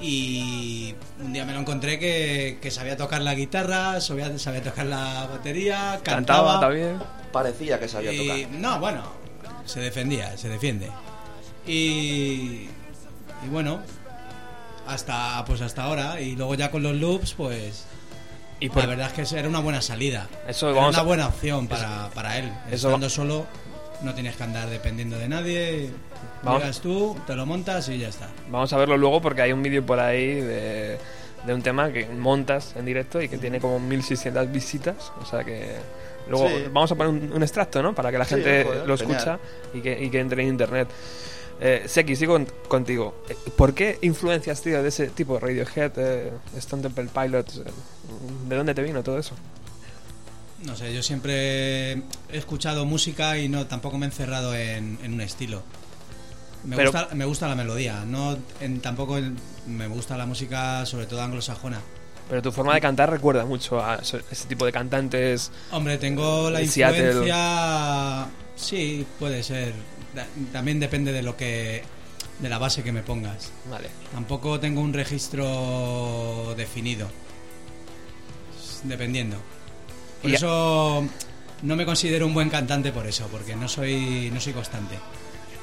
Y 0.00 0.94
un 1.22 1.32
día 1.34 1.44
me 1.44 1.52
lo 1.52 1.60
encontré 1.60 1.98
que, 1.98 2.58
que 2.62 2.70
sabía 2.70 2.96
tocar 2.96 3.20
la 3.20 3.34
guitarra, 3.34 4.00
sabía, 4.00 4.38
sabía 4.38 4.62
tocar 4.62 4.86
la 4.86 5.26
batería, 5.30 6.00
cantaba. 6.02 6.52
Cantaba 6.54 6.60
también. 6.60 6.98
Parecía 7.32 7.78
que 7.78 7.86
sabía 7.86 8.12
Y, 8.12 8.44
tocar. 8.44 8.60
no, 8.60 8.80
bueno, 8.80 9.02
se 9.66 9.80
defendía, 9.80 10.36
se 10.38 10.48
defiende. 10.48 10.90
Y, 11.66 12.68
y 13.44 13.48
bueno, 13.50 13.80
hasta 14.86 15.44
pues 15.44 15.60
hasta 15.60 15.82
ahora. 15.84 16.20
Y 16.20 16.34
luego 16.34 16.54
ya 16.54 16.70
con 16.70 16.82
los 16.82 16.94
loops, 16.96 17.34
pues 17.34 17.84
Y 18.60 18.68
por- 18.68 18.82
la 18.82 18.88
verdad 18.90 19.10
es 19.16 19.28
que 19.30 19.38
era 19.38 19.48
una 19.48 19.60
buena 19.60 19.80
salida. 19.80 20.28
Eso 20.46 20.68
Era 20.70 20.76
vamos 20.76 20.94
una 20.94 21.00
a- 21.00 21.04
buena 21.04 21.26
opción 21.28 21.66
para, 21.66 22.08
para 22.14 22.38
él. 22.38 22.52
Eso- 22.70 22.88
Estando 22.88 23.08
solo, 23.08 23.46
no 24.02 24.14
tienes 24.14 24.36
que 24.36 24.42
andar 24.42 24.68
dependiendo 24.68 25.18
de 25.18 25.28
nadie. 25.28 25.90
Vamos- 26.42 26.60
Llegas 26.60 26.80
tú, 26.80 27.16
te 27.26 27.34
lo 27.34 27.46
montas 27.46 27.88
y 27.88 27.98
ya 27.98 28.08
está. 28.08 28.28
Vamos 28.50 28.72
a 28.72 28.76
verlo 28.76 28.96
luego 28.96 29.20
porque 29.22 29.42
hay 29.42 29.52
un 29.52 29.62
vídeo 29.62 29.84
por 29.84 29.98
ahí 30.00 30.34
de, 30.40 30.98
de 31.46 31.54
un 31.54 31.62
tema 31.62 31.90
que 31.90 32.06
montas 32.06 32.74
en 32.76 32.84
directo 32.84 33.20
y 33.22 33.28
que 33.28 33.38
tiene 33.38 33.60
como 33.60 33.78
1600 33.80 34.50
visitas. 34.52 35.12
O 35.20 35.24
sea 35.24 35.42
que. 35.44 35.76
Luego 36.28 36.48
Sí. 36.48 36.64
vamos 36.72 36.92
a 36.92 36.94
poner 36.94 37.10
un, 37.12 37.32
un 37.32 37.42
extracto, 37.42 37.82
¿no? 37.82 37.94
Para 37.94 38.12
que 38.12 38.18
la 38.18 38.24
Sí, 38.24 38.34
gente 38.34 38.64
joder, 38.64 38.86
lo 38.86 38.94
escucha 38.94 39.38
y 39.74 39.80
que, 39.80 40.04
y 40.04 40.10
que 40.10 40.20
entre 40.20 40.42
en 40.42 40.48
internet. 40.48 40.88
Eh, 41.60 41.84
Seki, 41.86 42.16
sigo 42.16 42.32
con- 42.34 42.48
contigo. 42.68 43.22
Eh, 43.28 43.36
¿Por 43.56 43.74
qué 43.74 43.98
influencias, 44.02 44.62
tío, 44.62 44.82
de 44.82 44.88
ese 44.88 45.08
tipo? 45.08 45.38
Radiohead, 45.38 45.92
eh, 45.96 46.32
Stone 46.56 46.82
Temple 46.82 47.08
Pilots. 47.12 47.58
eh, 47.58 47.64
¿De 48.48 48.56
dónde 48.56 48.74
te 48.74 48.82
vino 48.82 49.02
todo 49.02 49.18
eso? 49.18 49.34
No 50.64 50.76
sé, 50.76 50.92
yo 50.94 51.02
siempre 51.02 51.92
he 51.92 52.02
escuchado 52.32 52.84
música 52.84 53.38
y 53.38 53.48
no 53.48 53.66
tampoco 53.66 53.98
me 53.98 54.06
he 54.06 54.08
encerrado 54.08 54.54
en, 54.54 54.98
en 55.02 55.14
un 55.14 55.20
estilo. 55.20 55.62
Me, 56.64 56.76
Pero- 56.76 56.92
gusta, 56.92 57.14
me 57.14 57.24
gusta 57.24 57.48
la 57.48 57.54
melodía, 57.54 58.04
no 58.06 58.36
en- 58.60 58.80
tampoco 58.80 59.18
me 59.66 59.86
gusta 59.88 60.16
la 60.18 60.26
música, 60.26 60.84
sobre 60.86 61.06
todo 61.06 61.22
anglosajona. 61.22 61.80
Pero 62.28 62.42
tu 62.42 62.52
forma 62.52 62.74
de 62.74 62.80
cantar 62.80 63.10
recuerda 63.10 63.44
mucho 63.44 63.82
a 63.82 63.96
ese 63.96 64.20
tipo 64.48 64.64
de 64.66 64.72
cantantes. 64.72 65.50
Hombre, 65.72 65.98
tengo 65.98 66.48
la 66.50 66.60
De 66.60 66.66
Seattle. 66.68 67.06
influencia. 67.08 68.26
Sí, 68.54 69.06
puede 69.18 69.42
ser. 69.42 69.72
También 70.52 70.80
depende 70.80 71.12
de 71.12 71.22
lo 71.22 71.36
que. 71.36 71.82
de 72.38 72.48
la 72.48 72.58
base 72.58 72.82
que 72.82 72.92
me 72.92 73.02
pongas. 73.02 73.52
Vale. 73.70 73.88
Tampoco 74.12 74.58
tengo 74.60 74.80
un 74.80 74.92
registro 74.92 76.54
definido. 76.56 77.08
Dependiendo. 78.84 79.36
Por 80.22 80.30
Y- 80.30 80.34
eso 80.34 81.04
no 81.62 81.76
me 81.76 81.84
considero 81.84 82.26
un 82.26 82.34
buen 82.34 82.48
cantante 82.50 82.92
por 82.92 83.06
eso, 83.06 83.26
porque 83.30 83.54
no 83.56 83.68
soy 83.68 84.30
no 84.32 84.40
soy 84.40 84.52
constante. 84.52 84.96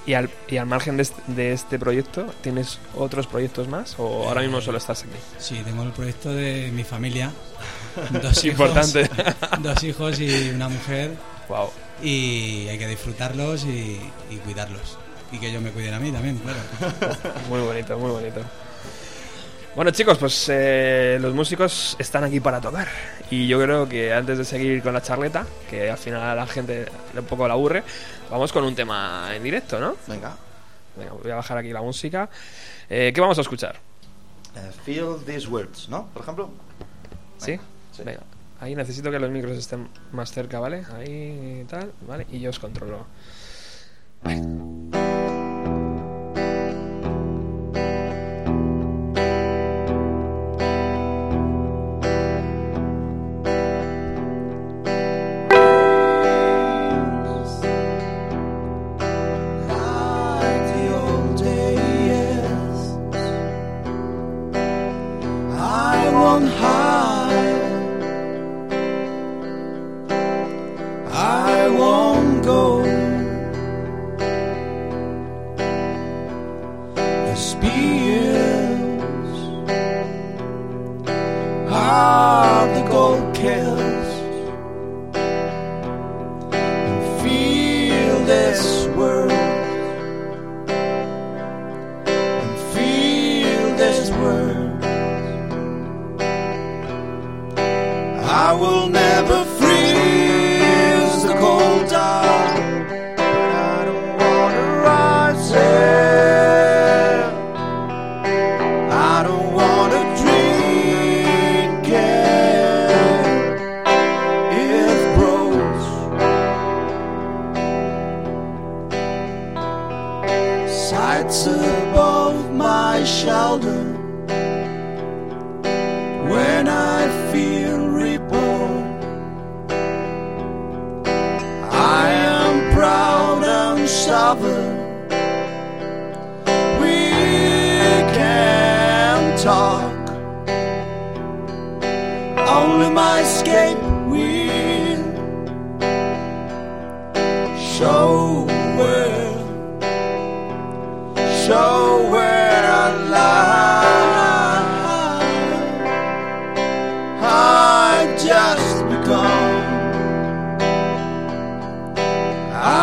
Y 0.06 0.14
al, 0.14 0.30
y 0.48 0.56
al 0.56 0.66
margen 0.68 0.96
de 0.96 1.04
este, 1.04 1.22
de 1.28 1.52
este 1.52 1.78
proyecto, 1.78 2.34
¿tienes 2.42 2.80
otros 2.96 3.28
proyectos 3.28 3.68
más? 3.68 3.96
¿O 3.98 4.30
ahora 4.30 4.42
mismo 4.42 4.62
solo 4.62 4.78
estás 4.78 5.02
aquí? 5.02 5.12
Sí, 5.38 5.60
tengo 5.66 5.84
el 5.84 5.92
proyecto 5.92 6.34
de 6.34 6.72
mi 6.74 6.86
familia. 6.86 7.30
Dos 8.22 8.46
hijos, 8.46 8.68
Importante. 8.70 9.10
dos 9.60 9.84
hijos 9.84 10.20
y 10.22 10.50
una 10.52 10.70
mujer. 10.70 11.12
Wow. 11.50 11.70
Y 12.02 12.68
hay 12.68 12.78
que 12.78 12.88
disfrutarlos 12.88 13.64
y, 13.66 14.00
y 14.30 14.36
cuidarlos. 14.38 14.98
Y 15.32 15.40
que 15.40 15.50
ellos 15.50 15.62
me 15.62 15.72
cuiden 15.72 15.94
a 15.94 16.00
mí 16.00 16.12
también, 16.12 16.38
claro. 16.38 16.60
Muy 17.50 17.60
bonito, 17.60 17.98
muy 17.98 18.12
bonito. 18.12 18.42
Bueno 19.76 19.92
chicos, 19.92 20.18
pues 20.18 20.48
eh, 20.50 21.20
los 21.22 21.36
músicos 21.36 21.96
están 22.00 22.24
aquí 22.24 22.40
para 22.40 22.60
tocar. 22.60 22.88
Y 23.30 23.46
yo 23.48 23.62
creo 23.62 23.88
que 23.88 24.12
antes 24.12 24.40
de 24.40 24.44
seguir 24.44 24.82
con 24.82 24.92
la 24.92 25.04
charleta, 25.04 25.46
que 25.70 25.92
al 25.92 26.00
final 26.00 26.22
a 26.22 26.34
la 26.34 26.48
gente 26.48 26.88
un 27.16 27.26
poco 27.26 27.48
la 27.48 27.54
aburre, 27.54 27.84
vamos 28.32 28.52
con 28.52 28.64
un 28.64 28.74
tema 28.74 29.30
en 29.36 29.44
directo, 29.44 29.80
¿no? 29.80 29.96
Venga. 30.08 30.36
Venga, 30.96 31.12
voy 31.12 31.32
a 31.32 31.36
bajar 31.36 31.60
aquí 31.60 31.72
la 31.72 31.82
música. 31.82 32.28
Eh, 32.90 33.12
¿Qué 33.14 33.22
vamos 33.22 33.38
a 33.38 33.42
escuchar? 33.42 33.76
Eh, 34.56 34.72
feel 34.84 35.18
these 35.28 35.48
words, 35.48 35.88
¿no? 35.90 36.08
Por 36.08 36.24
ejemplo. 36.24 36.50
¿Sí? 37.38 37.60
Sí. 37.96 38.02
Venga. 38.04 38.22
Ahí 38.60 38.76
necesito 38.76 39.12
que 39.12 39.20
los 39.20 39.30
micros 39.30 39.58
estén 39.58 39.88
más 40.12 40.32
cerca, 40.32 40.60
¿vale? 40.60 40.84
Ahí 40.96 41.66
tal, 41.70 41.92
¿vale? 42.08 42.26
Y 42.32 42.40
yo 42.40 42.50
os 42.50 42.60
controlo. 42.60 43.06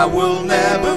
I 0.04 0.06
will 0.06 0.42
never 0.44 0.93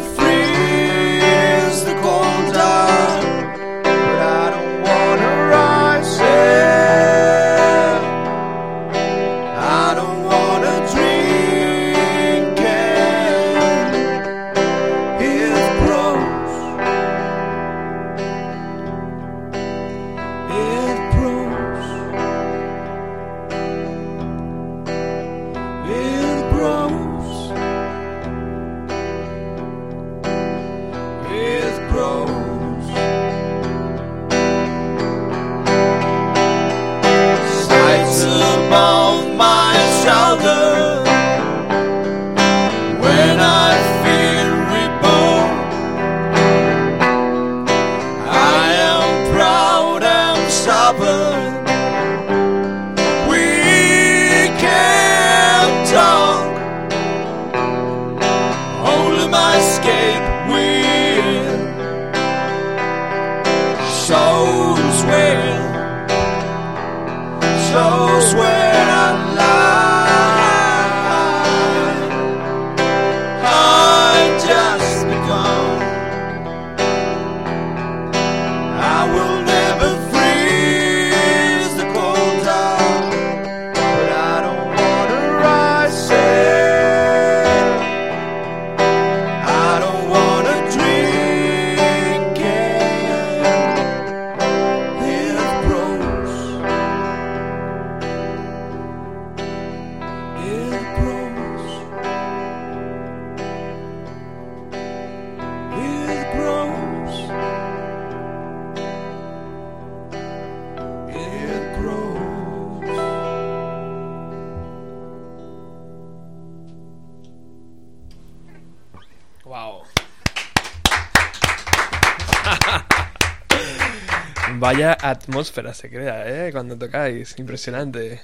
atmósfera 125.10 125.74
se 125.74 125.90
crea, 125.90 126.48
¿eh? 126.48 126.52
Cuando 126.52 126.78
tocáis, 126.78 127.38
impresionante. 127.40 128.22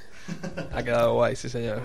Ha 0.72 0.84
quedado 0.84 1.14
guay, 1.14 1.36
sí 1.36 1.50
señor. 1.50 1.82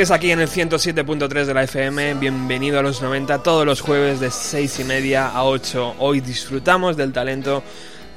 Sigues 0.00 0.12
aquí 0.12 0.30
en 0.30 0.40
el 0.40 0.48
107.3 0.48 1.44
de 1.44 1.52
la 1.52 1.62
FM, 1.64 2.14
bienvenido 2.14 2.78
a 2.78 2.82
los 2.82 3.02
90 3.02 3.42
todos 3.42 3.66
los 3.66 3.82
jueves 3.82 4.18
de 4.18 4.30
6 4.30 4.80
y 4.80 4.84
media 4.84 5.28
a 5.28 5.44
8. 5.44 5.96
Hoy 5.98 6.22
disfrutamos 6.22 6.96
del 6.96 7.12
talento, 7.12 7.62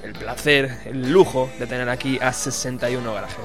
el 0.01 0.13
placer, 0.13 0.77
el 0.85 1.11
lujo 1.11 1.49
de 1.59 1.67
tener 1.67 1.89
aquí 1.89 2.17
a 2.21 2.31
61 2.31 3.13
garaje. 3.13 3.35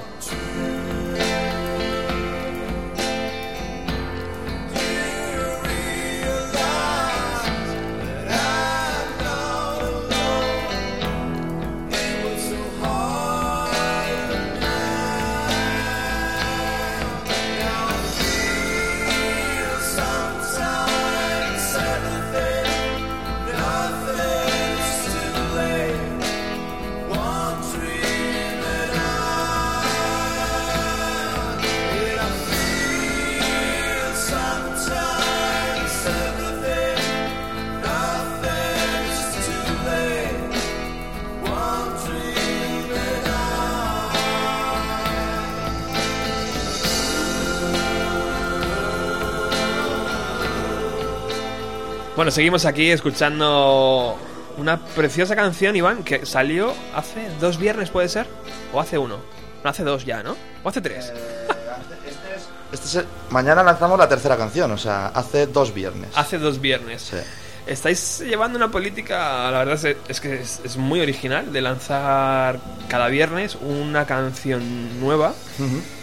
Bueno, 52.29 52.35
seguimos 52.35 52.65
aquí 52.65 52.91
escuchando 52.91 54.15
una 54.57 54.77
preciosa 54.79 55.35
canción, 55.35 55.75
Iván, 55.75 56.03
que 56.03 56.27
salió 56.27 56.71
hace 56.93 57.27
dos 57.41 57.57
viernes, 57.57 57.89
¿puede 57.89 58.07
ser? 58.07 58.27
¿O 58.71 58.79
hace 58.79 58.99
uno? 58.99 59.17
No, 59.63 59.69
hace 59.71 59.83
dos 59.83 60.05
ya, 60.05 60.21
¿no? 60.21 60.35
¿O 60.63 60.69
hace 60.69 60.79
tres? 60.79 61.11
Este 62.71 62.85
es 62.85 62.95
el- 62.97 63.05
mañana 63.31 63.63
lanzamos 63.63 63.97
la 63.97 64.07
tercera 64.07 64.37
canción, 64.37 64.69
o 64.69 64.77
sea, 64.77 65.07
hace 65.07 65.47
dos 65.47 65.73
viernes. 65.73 66.11
Hace 66.13 66.37
dos 66.37 66.61
viernes. 66.61 67.01
Sí. 67.01 67.17
Estáis 67.65 68.19
llevando 68.19 68.57
una 68.59 68.69
política, 68.69 69.49
la 69.49 69.65
verdad 69.65 69.83
es, 69.83 69.97
es 70.07 70.21
que 70.21 70.35
es, 70.35 70.61
es 70.63 70.77
muy 70.77 71.01
original, 71.01 71.51
de 71.51 71.61
lanzar 71.61 72.59
cada 72.89 73.07
viernes 73.07 73.57
una 73.59 74.05
canción 74.05 74.99
nueva. 74.99 75.33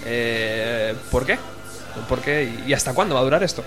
Eh, 0.05 0.93
¿Por 1.13 1.25
qué? 1.25 1.39
¿Por 2.09 2.19
qué? 2.21 2.53
¿Y 2.67 2.73
hasta 2.73 2.95
cuándo 2.95 3.15
va 3.15 3.21
a 3.21 3.25
durar 3.25 3.45
esto? 3.45 3.63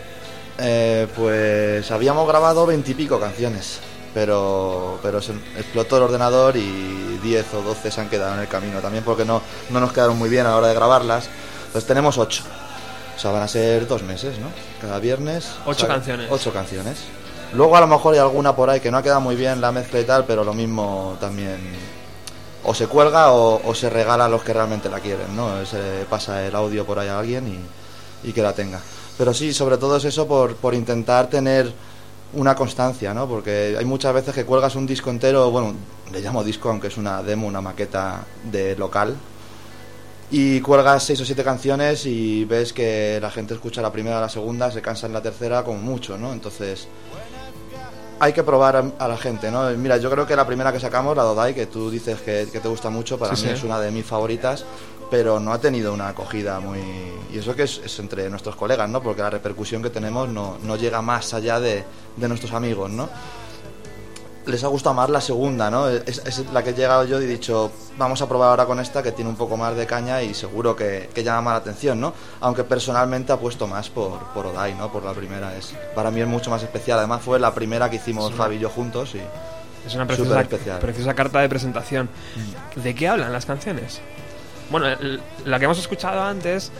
Eh, 0.62 1.07
pues 1.16 1.89
habíamos 1.91 2.28
grabado 2.28 2.66
veintipico 2.66 3.20
canciones, 3.20 3.80
pero, 4.14 4.99
pero 5.01 5.22
se 5.22 5.32
explotó 5.57 5.97
el 5.97 6.03
ordenador 6.03 6.57
y 6.57 7.20
10 7.24 7.53
o 7.53 7.62
12 7.62 7.91
se 7.91 8.01
han 8.01 8.10
quedado 8.10 8.34
en 8.36 8.41
el 8.41 8.47
camino 8.47 8.80
también 8.80 9.03
porque 9.03 9.24
no, 9.24 9.41
no 9.70 9.80
nos 9.80 9.93
quedaron 9.93 10.18
muy 10.18 10.30
bien 10.30 10.45
a 10.45 10.49
la 10.49 10.57
hora 10.57 10.68
de 10.68 10.74
grabarlas. 10.74 11.30
Entonces 11.68 11.88
tenemos 11.88 12.18
ocho. 12.18 12.43
O 13.16 13.20
sea, 13.20 13.32
van 13.32 13.43
a 13.43 13.47
ser 13.47 13.88
dos 13.88 14.03
meses, 14.03 14.38
¿no? 14.39 14.47
Cada 14.82 14.99
viernes. 14.99 15.49
Ocho 15.66 15.88
canciones. 15.88 16.28
Ocho 16.32 16.51
canciones. 16.51 16.97
Luego 17.53 17.76
a 17.76 17.82
lo 17.82 17.88
mejor 17.88 18.14
hay 18.14 18.20
alguna 18.20 18.55
por 18.55 18.70
ahí 18.70 18.80
que 18.80 18.91
no 18.91 18.97
ha 18.97 19.03
quedado 19.03 19.22
muy 19.22 19.36
bien 19.36 19.60
la 19.60 19.72
mezcla 19.72 19.99
y 19.99 20.03
tal, 20.03 20.26
pero 20.26 20.43
lo 20.43 20.53
mismo 20.53 21.18
también 21.20 21.57
o 22.64 22.74
se 22.74 22.88
cuelga 22.88 23.32
o, 23.32 23.62
o 23.66 23.74
se 23.74 23.89
regala 23.89 24.26
a 24.26 24.30
los 24.30 24.43
que 24.43 24.53
realmente 24.53 24.89
la 24.89 24.99
quieren, 24.99 25.36
¿no? 25.36 25.66
Se 25.66 26.05
pasa 26.10 26.45
el 26.45 26.55
audio 26.55 26.86
por 26.86 26.99
ahí 26.99 27.07
a 27.07 27.20
alguien 27.20 27.47
y, 28.24 28.30
y 28.30 28.34
que 28.34 28.41
la 28.41 28.53
tenga. 28.53 28.80
Pero 29.20 29.34
sí, 29.34 29.53
sobre 29.53 29.78
todo 29.78 29.97
es 29.97 30.05
eso 30.05 30.26
por, 30.26 30.55
por 30.55 30.74
intentar 30.74 31.30
tener 31.30 31.70
una 32.32 32.55
constancia, 32.55 33.13
¿no? 33.13 33.28
Porque 33.28 33.76
hay 33.78 33.84
muchas 33.84 34.13
veces 34.13 34.34
que 34.34 34.45
cuelgas 34.45 34.76
un 34.78 34.88
disco 34.88 35.09
entero, 35.09 35.51
bueno, 35.51 35.74
le 36.09 36.22
llamo 36.22 36.41
disco 36.41 36.70
aunque 36.70 36.88
es 36.88 36.95
una 36.95 37.22
demo, 37.22 37.45
una 37.45 37.59
maqueta 37.59 38.26
de 38.49 38.78
local, 38.78 39.17
y 40.32 40.61
cuelgas 40.61 41.03
seis 41.03 41.20
o 41.20 41.26
siete 41.26 41.43
canciones 41.43 42.05
y 42.05 42.45
ves 42.45 42.72
que 42.72 43.20
la 43.22 43.30
gente 43.30 43.55
escucha 43.55 43.82
la 43.82 43.91
primera, 43.91 44.22
la 44.22 44.30
segunda, 44.30 44.72
se 44.72 44.82
cansa 44.82 45.07
en 45.07 45.11
la 45.11 45.22
tercera 45.22 45.65
como 45.65 45.80
mucho, 45.80 46.17
¿no? 46.17 46.32
Entonces 46.32 46.88
hay 48.22 48.32
que 48.32 48.43
probar 48.43 48.86
a, 48.97 49.07
la 49.09 49.17
gente, 49.17 49.51
¿no? 49.51 49.70
Mira, 49.72 49.97
yo 49.97 50.09
creo 50.09 50.26
que 50.26 50.38
la 50.38 50.47
primera 50.47 50.72
que 50.72 50.80
sacamos, 50.80 51.17
la 51.17 51.24
Dodai, 51.24 51.53
que 51.53 51.65
tú 51.65 51.91
dices 51.91 52.22
que, 52.22 52.47
que 52.49 52.61
te 52.61 52.70
gusta 52.70 52.89
mucho, 52.89 53.17
para 53.17 53.36
Sí, 53.36 53.43
mí 53.43 53.49
sí. 53.49 53.57
es 53.57 53.63
una 53.65 53.82
de 53.82 53.91
mis 53.91 54.05
favoritas, 54.05 54.63
pero 55.10 55.39
no 55.39 55.53
ha 55.53 55.60
tenido 55.60 55.93
una 55.93 56.10
acogida 56.10 56.60
muy... 56.60 56.80
Y 57.32 57.38
eso 57.38 57.55
que 57.55 57.64
es, 57.64 57.82
es 57.84 57.99
entre 57.99 58.30
nuestros 58.30 58.55
colegas, 58.55 58.89
¿no? 58.89 59.01
Porque 59.01 59.22
la 59.22 59.30
repercusión 59.30 59.82
que 59.84 59.89
tenemos 59.89 60.30
no, 60.30 60.57
no 60.64 60.76
llega 60.76 61.01
más 61.01 61.34
allá 61.34 61.60
de, 61.60 61.84
de 62.18 62.28
nuestros 62.28 62.53
amigos, 62.53 62.89
¿no? 62.89 63.10
les 64.49 64.64
ha 64.64 64.68
gustado 64.68 64.95
más 64.95 65.10
la 65.10 65.22
segunda, 65.22 65.70
¿no? 65.70 65.88
Es, 65.88 66.22
es 66.26 66.51
la 66.51 66.64
que 66.64 66.72
he 66.72 66.74
llegado 66.74 67.05
yo 67.05 67.22
y 67.22 67.26
he 67.26 67.28
dicho, 67.28 67.72
vamos 67.97 68.22
a 68.22 68.28
probar 68.28 68.49
ahora 68.49 68.66
con 68.66 68.80
esta 68.80 69.03
que 69.03 69.12
tiene 69.12 69.30
un 69.30 69.36
poco 69.36 69.57
más 69.57 69.76
de 69.76 69.86
caña 69.86 70.22
y 70.22 70.34
seguro 70.34 70.76
que, 70.76 71.10
que 71.14 71.24
llama 71.24 71.41
más 71.41 71.53
la 71.53 71.57
atención, 71.57 71.99
¿no? 71.99 72.14
Aunque 72.41 72.64
personalmente 72.64 73.32
apuesto 73.32 73.68
más 73.68 73.89
por, 73.89 74.20
por 74.34 74.47
Odai, 74.47 74.74
¿no? 74.76 74.91
Por 74.91 75.03
la 75.03 75.14
primera. 75.14 75.55
es 75.55 75.74
Para 75.95 76.12
mí 76.12 76.22
es 76.22 76.28
mucho 76.28 76.49
más 76.49 76.64
especial. 76.64 76.99
Además 76.99 77.22
fue 77.22 77.39
la 77.39 77.53
primera 77.53 77.89
que 77.89 77.97
hicimos 77.97 78.32
Sí. 78.32 78.38
Fabi 78.38 78.55
y 78.55 78.60
yo 78.60 78.70
juntos 78.70 79.16
y 79.16 79.22
Es 79.86 79.95
una 79.95 80.05
preciosa. 80.05 80.41
Mm. 80.41 80.80
preciosa 80.80 81.14
carta 81.14 81.39
de 81.39 81.49
presentación. 81.49 82.10
¿De 82.76 82.95
qué 82.95 83.07
hablan 83.07 83.32
las 83.32 83.45
canciones? 83.45 84.01
Bueno, 84.70 84.88
la 85.45 85.59
que 85.59 85.65
hemos 85.65 85.80
escuchado 85.80 86.22
antes, 86.22 86.72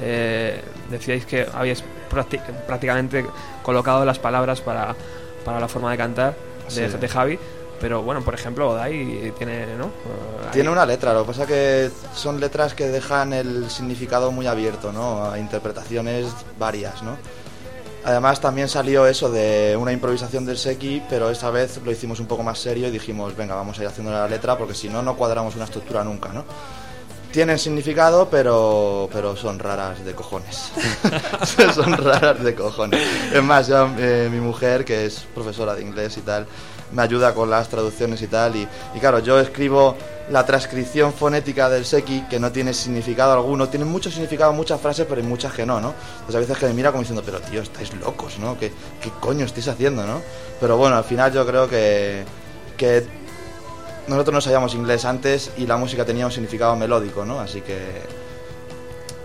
eh, 0.00 0.60
decíais 0.90 1.26
que 1.26 1.46
habíais 1.52 1.82
prácti- 2.10 2.40
prácticamente 2.66 3.24
colocado 3.62 4.04
las 4.04 4.18
palabras 4.18 4.60
para, 4.60 4.94
para 5.44 5.60
la 5.60 5.68
forma 5.68 5.90
de 5.90 5.96
cantar 5.98 6.34
de, 6.74 6.90
Sí. 6.90 7.08
Javi. 7.08 7.38
Pero 7.80 8.02
bueno, 8.02 8.22
por 8.22 8.32
ejemplo, 8.34 8.70
Odai 8.70 9.32
tiene, 9.36 9.66
¿no? 9.76 9.90
Tiene 10.52 10.70
una 10.70 10.86
letra, 10.86 11.12
lo 11.12 11.22
que 11.22 11.26
pasa 11.32 11.46
que 11.46 11.90
son 12.14 12.40
letras 12.40 12.72
que 12.72 12.86
dejan 12.88 13.32
el 13.34 13.68
significado 13.68 14.30
muy 14.32 14.46
abierto, 14.46 14.90
¿no? 14.92 15.24
A 15.30 15.38
interpretaciones 15.38 16.26
varias, 16.58 17.02
¿no? 17.02 17.16
Además 18.04 18.40
también 18.40 18.68
salió 18.68 19.06
eso 19.06 19.30
de 19.30 19.76
una 19.78 19.92
improvisación 19.92 20.46
del 20.46 20.56
Seki, 20.56 21.02
pero 21.10 21.30
esta 21.30 21.50
vez 21.50 21.80
lo 21.84 21.90
hicimos 21.90 22.20
un 22.20 22.26
poco 22.26 22.42
más 22.42 22.58
serio 22.58 22.86
y 22.88 22.90
dijimos, 22.90 23.36
venga, 23.36 23.54
vamos 23.54 23.78
a 23.78 23.82
ir 23.82 23.88
haciendo 23.88 24.12
la 24.12 24.28
letra 24.28 24.56
porque 24.56 24.74
si 24.74 24.88
no, 24.88 25.02
no 25.02 25.16
cuadramos 25.16 25.54
una 25.56 25.64
estructura 25.64 26.04
nunca, 26.04 26.28
¿no? 26.30 26.44
Tienen 27.34 27.58
significado, 27.58 28.30
pero, 28.30 29.08
pero 29.12 29.34
son 29.34 29.58
raras 29.58 30.04
de 30.04 30.14
cojones. 30.14 30.70
son 31.74 31.92
raras 31.96 32.40
de 32.44 32.54
cojones. 32.54 33.04
Es 33.32 33.42
más, 33.42 33.66
yo, 33.66 33.88
eh, 33.98 34.28
mi 34.30 34.38
mujer, 34.38 34.84
que 34.84 35.06
es 35.06 35.26
profesora 35.34 35.74
de 35.74 35.82
inglés 35.82 36.16
y 36.16 36.20
tal, 36.20 36.46
me 36.92 37.02
ayuda 37.02 37.34
con 37.34 37.50
las 37.50 37.68
traducciones 37.68 38.22
y 38.22 38.28
tal. 38.28 38.54
Y, 38.54 38.68
y 38.94 39.00
claro, 39.00 39.18
yo 39.18 39.40
escribo 39.40 39.96
la 40.30 40.46
transcripción 40.46 41.12
fonética 41.12 41.68
del 41.68 41.84
Seki, 41.84 42.26
que 42.30 42.38
no 42.38 42.52
tiene 42.52 42.72
significado 42.72 43.32
alguno. 43.32 43.68
Tiene 43.68 43.84
mucho 43.84 44.12
significado 44.12 44.52
muchas 44.52 44.80
frases, 44.80 45.04
pero 45.08 45.20
hay 45.20 45.26
muchas 45.26 45.52
que 45.52 45.66
no, 45.66 45.80
¿no? 45.80 45.92
Entonces 46.20 46.36
a 46.36 46.38
veces 46.38 46.56
que 46.56 46.66
me 46.66 46.72
mira 46.74 46.92
como 46.92 47.02
diciendo, 47.02 47.24
pero 47.26 47.40
tío, 47.40 47.62
estáis 47.62 47.92
locos, 47.94 48.38
¿no? 48.38 48.56
¿Qué, 48.56 48.70
qué 49.02 49.10
coño 49.18 49.44
estáis 49.44 49.66
haciendo, 49.66 50.06
no? 50.06 50.22
Pero 50.60 50.76
bueno, 50.76 50.94
al 50.94 51.04
final 51.04 51.32
yo 51.32 51.44
creo 51.44 51.68
que, 51.68 52.22
que 52.76 53.23
nosotros 54.08 54.34
no 54.34 54.40
sabíamos 54.40 54.74
inglés 54.74 55.04
antes 55.04 55.50
y 55.56 55.66
la 55.66 55.76
música 55.76 56.04
tenía 56.04 56.26
un 56.26 56.32
significado 56.32 56.76
melódico, 56.76 57.24
¿no? 57.24 57.40
Así 57.40 57.60
que 57.62 57.78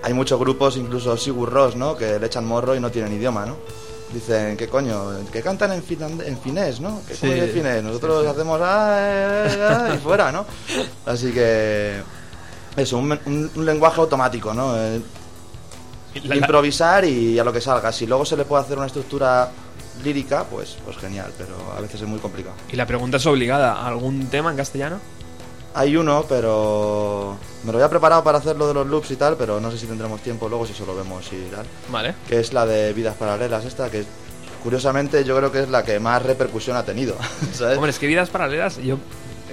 hay 0.02 0.14
muchos 0.14 0.40
grupos, 0.40 0.78
incluso 0.78 1.16
Sigur 1.18 1.52
Ross, 1.52 1.76
¿no? 1.76 1.96
Que 1.98 2.20
le 2.20 2.26
echan 2.28 2.46
morro 2.46 2.76
y 2.76 2.80
no 2.80 2.90
tienen 2.90 3.14
idioma, 3.14 3.46
¿no? 3.46 3.58
Dicen, 4.14 4.58
¿qué 4.58 4.68
coño? 4.68 5.12
Que 5.32 5.42
cantan 5.44 5.72
en, 5.74 5.84
finland- 5.84 6.24
en 6.26 6.38
finés, 6.40 6.80
¿no? 6.80 7.02
¿Qué 7.08 7.14
Sí. 7.14 7.28
coño 7.28 7.44
es 7.44 7.52
finés? 7.52 7.84
Nosotros 7.84 8.26
hacemos 8.26 8.60
ah, 8.64 8.98
eh, 9.00 9.48
eh, 9.52 9.68
ah, 9.70 9.92
y 9.96 9.98
fuera, 10.04 10.32
¿no? 10.32 10.46
Así 11.06 11.32
que 11.32 12.02
eso, 12.76 12.98
un, 12.98 13.12
un- 13.26 13.52
un 13.56 13.66
lenguaje 13.66 14.00
automático, 14.02 14.54
¿no? 14.54 14.76
Eh, 14.76 15.00
la- 16.24 16.36
improvisar 16.38 17.06
y 17.06 17.38
a 17.38 17.44
lo 17.44 17.54
que 17.54 17.62
salga. 17.62 17.92
Si 17.92 18.08
luego 18.08 18.26
se 18.26 18.36
le 18.36 18.46
puede 18.46 18.64
hacer 18.64 18.78
una 18.78 18.88
estructura 18.88 19.52
lírica, 20.04 20.44
pues, 20.46 20.78
pues 20.86 20.98
genial, 20.98 21.32
pero 21.38 21.56
a 21.76 21.82
veces 21.82 22.02
es 22.02 22.08
muy 22.08 22.20
complicado. 22.20 22.56
Y 22.72 22.76
la 22.76 22.86
pregunta 22.86 23.18
es 23.18 23.26
obligada. 23.26 23.86
¿Algún 23.86 24.28
tema 24.28 24.52
en 24.52 24.58
castellano? 24.58 25.00
Hay 25.74 25.96
uno, 25.96 26.26
pero 26.28 27.38
me 27.64 27.72
lo 27.72 27.78
había 27.78 27.90
preparado 27.90 28.24
para 28.24 28.40
hacer 28.40 28.56
lo 28.56 28.68
de 28.68 28.74
los 28.74 28.88
loops 28.88 29.12
y 29.12 29.16
tal, 29.16 29.36
pero 29.38 29.60
no 29.60 29.70
sé 29.72 29.78
si 29.78 29.86
tendremos 29.86 30.22
tiempo 30.22 30.50
luego 30.50 30.66
si 30.66 30.74
solo 30.74 30.96
vemos 30.96 31.26
y 31.32 31.50
tal. 31.54 31.66
Vale. 31.92 32.16
Que 32.28 32.40
es 32.40 32.54
la 32.54 32.66
de 32.66 32.92
vidas 32.94 33.16
paralelas 33.16 33.66
esta, 33.66 33.90
que 33.90 34.04
curiosamente 34.64 35.24
yo 35.24 35.38
creo 35.38 35.52
que 35.52 35.62
es 35.62 35.70
la 35.70 35.84
que 35.84 36.00
más 36.00 36.24
repercusión 36.24 36.76
ha 36.76 36.84
tenido. 36.84 37.16
¿sabes? 37.54 37.78
Hombre, 37.78 37.92
es 37.92 38.00
que 38.00 38.08
vidas 38.08 38.30
paralelas, 38.30 38.78
yo. 38.78 38.98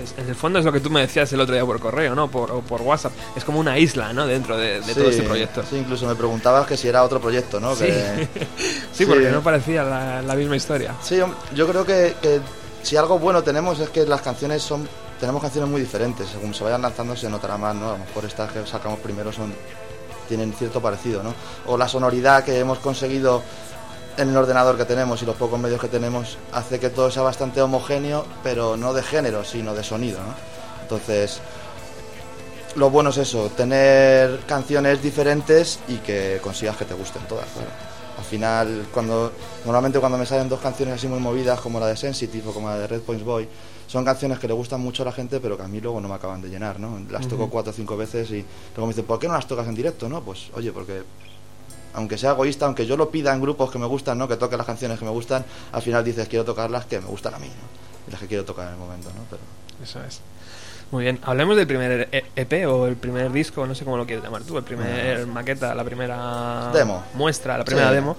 Es- 0.02 0.14
en 0.18 0.28
el 0.28 0.34
fondo 0.34 0.58
es 0.58 0.64
lo 0.64 0.72
que 0.72 0.80
tú 0.80 0.90
me 0.90 1.00
decías 1.00 1.32
el 1.32 1.40
otro 1.40 1.54
día 1.54 1.64
por 1.64 1.78
correo, 1.80 2.14
¿no? 2.14 2.30
Por, 2.30 2.50
o 2.50 2.60
por 2.60 2.82
WhatsApp. 2.82 3.12
Es 3.36 3.44
como 3.44 3.58
una 3.60 3.78
isla, 3.78 4.12
¿no? 4.12 4.26
Dentro 4.26 4.56
de, 4.56 4.80
de 4.80 4.94
todo 4.94 5.08
este 5.10 5.22
proyecto. 5.22 5.62
Sí, 5.68 5.76
incluso 5.76 6.06
me 6.06 6.14
preguntabas 6.14 6.66
que 6.66 6.76
si 6.76 6.88
era 6.88 7.02
otro 7.02 7.20
proyecto, 7.20 7.60
¿no? 7.60 7.74
Sí. 7.74 7.84
Que- 7.86 8.28
Sí, 8.92 9.04
porque 9.06 9.30
no 9.30 9.42
parecía 9.42 9.82
la, 9.84 10.22
la 10.22 10.34
misma 10.34 10.56
historia. 10.56 10.94
Sí, 11.02 11.18
yo 11.54 11.66
creo 11.68 11.84
que, 11.84 12.14
que 12.22 12.40
si 12.82 12.96
algo 12.96 13.18
bueno 13.18 13.42
tenemos 13.42 13.78
es 13.80 13.88
que 13.90 14.04
las 14.06 14.20
canciones 14.22 14.62
son. 14.62 14.88
Tenemos 15.20 15.40
canciones 15.42 15.70
muy 15.70 15.80
diferentes. 15.80 16.28
Según 16.28 16.52
se 16.54 16.62
vayan 16.64 16.82
lanzando 16.82 17.16
se 17.16 17.28
notará 17.30 17.56
más, 17.56 17.74
¿no? 17.74 17.90
A 17.90 17.92
lo 17.92 17.98
mejor 17.98 18.24
estas 18.26 18.52
que 18.52 18.66
sacamos 18.66 18.98
primero 19.00 19.32
son. 19.32 19.52
tienen 20.28 20.52
cierto 20.54 20.80
parecido, 20.80 21.22
¿no? 21.22 21.32
O 21.66 21.76
la 21.78 21.86
sonoridad 21.88 22.42
que 22.44 22.58
hemos 22.58 22.78
conseguido 22.78 23.42
en 24.16 24.30
el 24.30 24.36
ordenador 24.36 24.76
que 24.76 24.84
tenemos 24.84 25.22
y 25.22 25.26
los 25.26 25.36
pocos 25.36 25.58
medios 25.60 25.80
que 25.80 25.88
tenemos 25.88 26.38
hace 26.52 26.80
que 26.80 26.90
todo 26.90 27.10
sea 27.10 27.22
bastante 27.22 27.60
homogéneo, 27.60 28.24
pero 28.42 28.76
no 28.76 28.92
de 28.94 29.02
género, 29.02 29.44
sino 29.44 29.74
de 29.74 29.84
sonido, 29.84 30.18
¿no? 30.20 30.34
Entonces, 30.82 31.40
lo 32.76 32.90
bueno 32.90 33.10
es 33.10 33.18
eso, 33.18 33.50
tener 33.56 34.40
canciones 34.40 35.02
diferentes 35.02 35.80
y 35.88 35.96
que 35.96 36.40
consigas 36.42 36.76
que 36.76 36.84
te 36.84 36.94
gusten 36.94 37.22
todas, 37.28 37.46
claro. 37.46 37.70
Al 38.18 38.24
final, 38.24 38.86
cuando 38.94 39.32
normalmente 39.64 39.98
cuando 39.98 40.16
me 40.16 40.24
salen 40.24 40.48
dos 40.48 40.60
canciones 40.60 40.94
así 40.94 41.06
muy 41.06 41.20
movidas, 41.20 41.60
como 41.60 41.78
la 41.78 41.86
de 41.86 41.96
Sensitive 41.96 42.48
o 42.48 42.52
como 42.52 42.68
la 42.68 42.78
de 42.78 42.86
Red 42.86 43.00
Points 43.00 43.24
Boy, 43.24 43.46
son 43.86 44.04
canciones 44.04 44.38
que 44.38 44.48
le 44.48 44.54
gustan 44.54 44.80
mucho 44.80 45.02
a 45.02 45.06
la 45.06 45.12
gente, 45.12 45.38
pero 45.38 45.56
que 45.56 45.62
a 45.62 45.68
mí 45.68 45.80
luego 45.80 46.00
no 46.00 46.08
me 46.08 46.14
acaban 46.14 46.40
de 46.40 46.48
llenar, 46.48 46.80
¿no? 46.80 46.98
Las 47.10 47.28
toco 47.28 47.48
cuatro 47.50 47.72
o 47.72 47.74
cinco 47.74 47.96
veces 47.96 48.30
y 48.30 48.44
luego 48.74 48.86
me 48.86 48.88
dicen, 48.88 49.04
¿por 49.04 49.18
qué 49.18 49.28
no 49.28 49.34
las 49.34 49.46
tocas 49.46 49.68
en 49.68 49.74
directo, 49.74 50.08
no? 50.08 50.22
Pues, 50.22 50.50
oye, 50.54 50.72
porque 50.72 51.02
aunque 51.96 52.16
sea 52.18 52.30
egoísta, 52.32 52.66
aunque 52.66 52.86
yo 52.86 52.96
lo 52.96 53.10
pida 53.10 53.34
en 53.34 53.40
grupos 53.40 53.70
que 53.70 53.78
me 53.78 53.86
gustan, 53.86 54.16
¿no? 54.18 54.28
Que 54.28 54.36
toque 54.36 54.56
las 54.56 54.66
canciones 54.66 54.98
que 54.98 55.04
me 55.04 55.10
gustan, 55.10 55.44
al 55.72 55.82
final 55.82 56.04
dices, 56.04 56.28
quiero 56.28 56.44
tocar 56.44 56.70
las 56.70 56.86
que 56.86 57.00
me 57.00 57.06
gustan 57.06 57.34
a 57.34 57.38
mí, 57.38 57.48
¿no? 57.48 58.08
Y 58.08 58.10
las 58.12 58.20
que 58.20 58.26
quiero 58.28 58.44
tocar 58.44 58.66
en 58.68 58.74
el 58.74 58.78
momento, 58.78 59.08
¿no? 59.08 59.22
Pero... 59.28 59.42
Eso 59.82 60.00
es. 60.04 60.20
Muy 60.92 61.02
bien, 61.02 61.18
hablemos 61.24 61.56
del 61.56 61.66
primer 61.66 62.08
E- 62.12 62.24
EP 62.36 62.66
o 62.68 62.86
el 62.86 62.94
primer 62.96 63.32
disco, 63.32 63.66
no 63.66 63.74
sé 63.74 63.84
cómo 63.84 63.96
lo 63.96 64.06
quieres 64.06 64.22
llamar 64.24 64.42
tú, 64.44 64.56
el 64.56 64.62
primer 64.64 65.22
Ah. 65.22 65.26
maqueta, 65.26 65.74
la 65.74 65.82
primera 65.82 66.70
Demo. 66.72 67.02
muestra, 67.14 67.58
la 67.58 67.64
primera 67.64 67.88
Sí. 67.88 67.94
demo. 67.96 68.16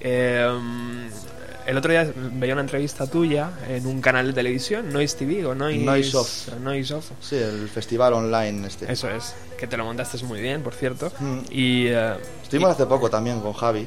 Eh, 0.00 1.08
el 1.66 1.76
otro 1.76 1.90
día 1.92 2.10
veía 2.34 2.52
una 2.54 2.62
entrevista 2.62 3.06
tuya 3.06 3.50
en 3.68 3.86
un 3.86 4.00
canal 4.00 4.26
de 4.28 4.32
televisión, 4.32 4.92
Noise 4.92 5.16
TV 5.18 5.46
o 5.46 5.54
Noise, 5.54 5.84
Noise 5.84 6.16
Off. 6.16 6.48
Noise 6.60 6.94
Off. 6.94 7.10
Sí, 7.20 7.36
el 7.36 7.68
festival 7.68 8.12
online 8.14 8.66
este. 8.66 8.90
Eso 8.92 9.08
es, 9.10 9.34
que 9.58 9.66
te 9.66 9.76
lo 9.76 9.84
montaste 9.84 10.22
muy 10.24 10.40
bien, 10.40 10.62
por 10.62 10.74
cierto. 10.74 11.12
Mm. 11.18 11.38
Y 11.50 11.86
eh, 11.88 12.14
Estuvimos 12.42 12.70
hace 12.72 12.86
poco 12.86 13.08
también 13.10 13.40
con 13.40 13.52
Javi. 13.52 13.86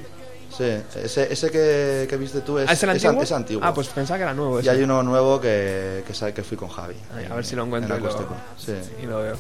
Sí, 0.56 0.66
ese, 1.04 1.34
ese 1.34 1.50
que, 1.50 2.06
que 2.08 2.16
viste 2.16 2.42
tú 2.42 2.60
es, 2.60 2.70
¿Ah, 2.70 2.74
¿Es 2.74 2.84
el 2.84 2.90
es 2.92 2.96
antiguo? 3.04 3.18
an- 3.20 3.24
es 3.24 3.32
antiguo. 3.32 3.64
Ah, 3.66 3.74
pues 3.74 3.88
pensaba 3.88 4.18
que 4.20 4.24
era 4.24 4.34
nuevo. 4.36 4.58
y 4.58 4.62
ese. 4.62 4.70
hay 4.70 4.84
uno 4.84 5.02
nuevo 5.02 5.42
que, 5.42 6.04
que, 6.06 6.34
que 6.34 6.44
fui 6.44 6.56
con 6.58 6.70
Javi. 6.70 6.94
Ay, 7.16 7.26
a 7.30 7.34
ver 7.34 7.44
si 7.44 7.56
lo 7.56 7.64
en 7.64 7.68
encuentro 7.70 7.98
y 7.98 8.02
lo. 8.02 8.10
Sí. 8.56 8.74
y 9.02 9.06
lo 9.08 9.20
veo. 9.22 9.36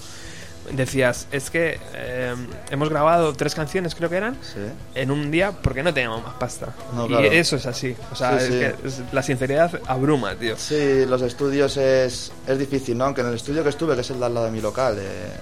Decías, 0.71 1.27
es 1.31 1.49
que 1.49 1.77
eh, 1.93 2.33
hemos 2.71 2.89
grabado 2.89 3.33
tres 3.33 3.53
canciones, 3.53 3.95
creo 3.95 4.09
que 4.09 4.15
eran, 4.15 4.35
Sí. 4.41 4.59
en 4.95 5.11
un 5.11 5.29
día 5.29 5.51
porque 5.51 5.83
no 5.83 5.93
teníamos 5.93 6.23
más 6.23 6.35
pasta. 6.35 6.73
No, 6.95 7.05
y 7.05 7.09
claro. 7.09 7.25
eso 7.25 7.57
es 7.57 7.65
así. 7.65 7.95
O 8.11 8.15
sea, 8.15 8.31
Sí, 8.31 8.35
es 8.37 8.43
sí. 8.45 8.49
que 8.81 8.87
es- 8.87 9.13
la 9.13 9.21
sinceridad 9.21 9.79
abruma, 9.87 10.35
tío. 10.35 10.57
Sí, 10.57 11.05
los 11.05 11.21
estudios 11.21 11.75
es, 11.77 12.31
es 12.47 12.57
difícil, 12.59 12.97
¿no? 12.97 13.05
Aunque 13.05 13.21
en 13.21 13.27
el 13.27 13.33
estudio 13.35 13.61
que 13.61 13.69
estuve, 13.69 13.93
que 13.95 14.01
es 14.01 14.09
el 14.11 14.19
de 14.19 14.25
al 14.25 14.33
lado 14.33 14.45
de 14.45 14.51
mi 14.53 14.61
local, 14.61 14.97
eh, 14.99 15.33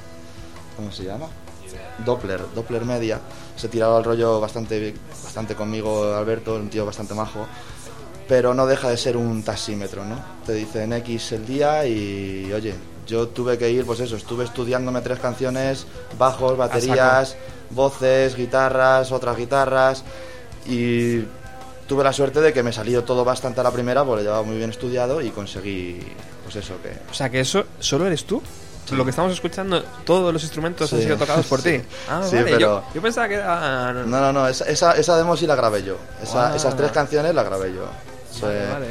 ¿cómo 0.76 0.92
se 0.92 1.04
llama? 1.04 1.28
Doppler, 2.04 2.42
Doppler 2.56 2.84
Media, 2.84 3.20
se 3.56 3.68
tiraba 3.70 4.00
el 4.00 4.04
rollo 4.04 4.40
bastante, 4.42 4.96
bastante 5.24 5.54
conmigo 5.56 6.16
Alberto, 6.16 6.56
un 6.56 6.70
tío 6.70 6.84
bastante 6.86 7.14
majo, 7.14 7.46
pero 8.28 8.54
no 8.56 8.66
deja 8.66 8.90
de 8.90 8.98
ser 8.98 9.18
un 9.18 9.44
taxímetro, 9.44 10.04
¿no? 10.04 10.16
Te 10.46 10.54
dicen 10.54 10.94
X 10.94 11.34
el 11.34 11.46
día 11.46 11.86
y, 11.86 12.52
oye, 12.54 12.74
yo 13.12 13.28
tuve 13.28 13.58
que 13.58 13.70
ir, 13.70 13.86
pues 13.86 14.00
eso, 14.00 14.16
estuve 14.16 14.46
estudiándome 14.46 15.02
tres 15.02 15.20
canciones, 15.20 15.86
bajos, 16.18 16.58
baterías, 16.58 17.36
voces, 17.70 18.36
guitarras, 18.36 19.12
otras 19.12 19.38
guitarras, 19.38 20.04
y 20.66 21.20
tuve 21.88 22.04
la 22.04 22.14
suerte 22.14 22.40
de 22.42 22.54
que 22.54 22.64
me 22.64 22.72
salió 22.72 23.04
todo 23.04 23.24
bastante 23.26 23.60
a 23.60 23.64
la 23.64 23.72
primera, 23.72 24.04
porque 24.04 24.24
lo 24.24 24.30
llevaba 24.30 24.44
muy 24.44 24.58
bien 24.58 24.70
estudiado 24.70 25.22
y 25.22 25.30
conseguí, 25.32 26.00
pues 26.44 26.56
eso, 26.56 26.76
que... 26.82 26.90
O 27.12 27.14
sea, 27.14 27.30
que 27.30 27.42
eso 27.42 27.66
solo 27.80 28.08
eres 28.08 28.26
tú. 28.26 28.42
Lo 28.92 29.04
que 29.06 29.12
estamos 29.12 29.32
escuchando, 29.32 29.82
todos 30.04 30.34
los 30.34 30.42
instrumentos 30.44 30.92
han 30.92 31.00
sido 31.02 31.16
tocados 31.16 31.46
por 31.46 31.62
ti. 31.64 31.82
Ah, 32.10 32.20
vale. 32.20 32.44
pero- 32.44 32.60
Yo, 32.60 32.84
yo 32.96 33.02
pensaba 33.02 33.28
que 33.30 33.36
era. 33.36 33.94
No, 33.94 34.04
no, 34.20 34.34
no, 34.34 34.48
esa, 34.50 34.66
esa, 34.98 35.18
demo 35.18 35.38
sí 35.38 35.48
la 35.48 35.56
grabé 35.56 35.84
yo. 35.84 35.96
Esa- 36.22 36.52
Ah. 36.52 36.56
Esas 36.56 36.76
tres 36.76 36.92
canciones 36.92 37.34
las 37.34 37.46
grabé 37.46 37.74
yo. 37.74 37.86
Vale, 38.42 38.66
vale. 38.68 38.88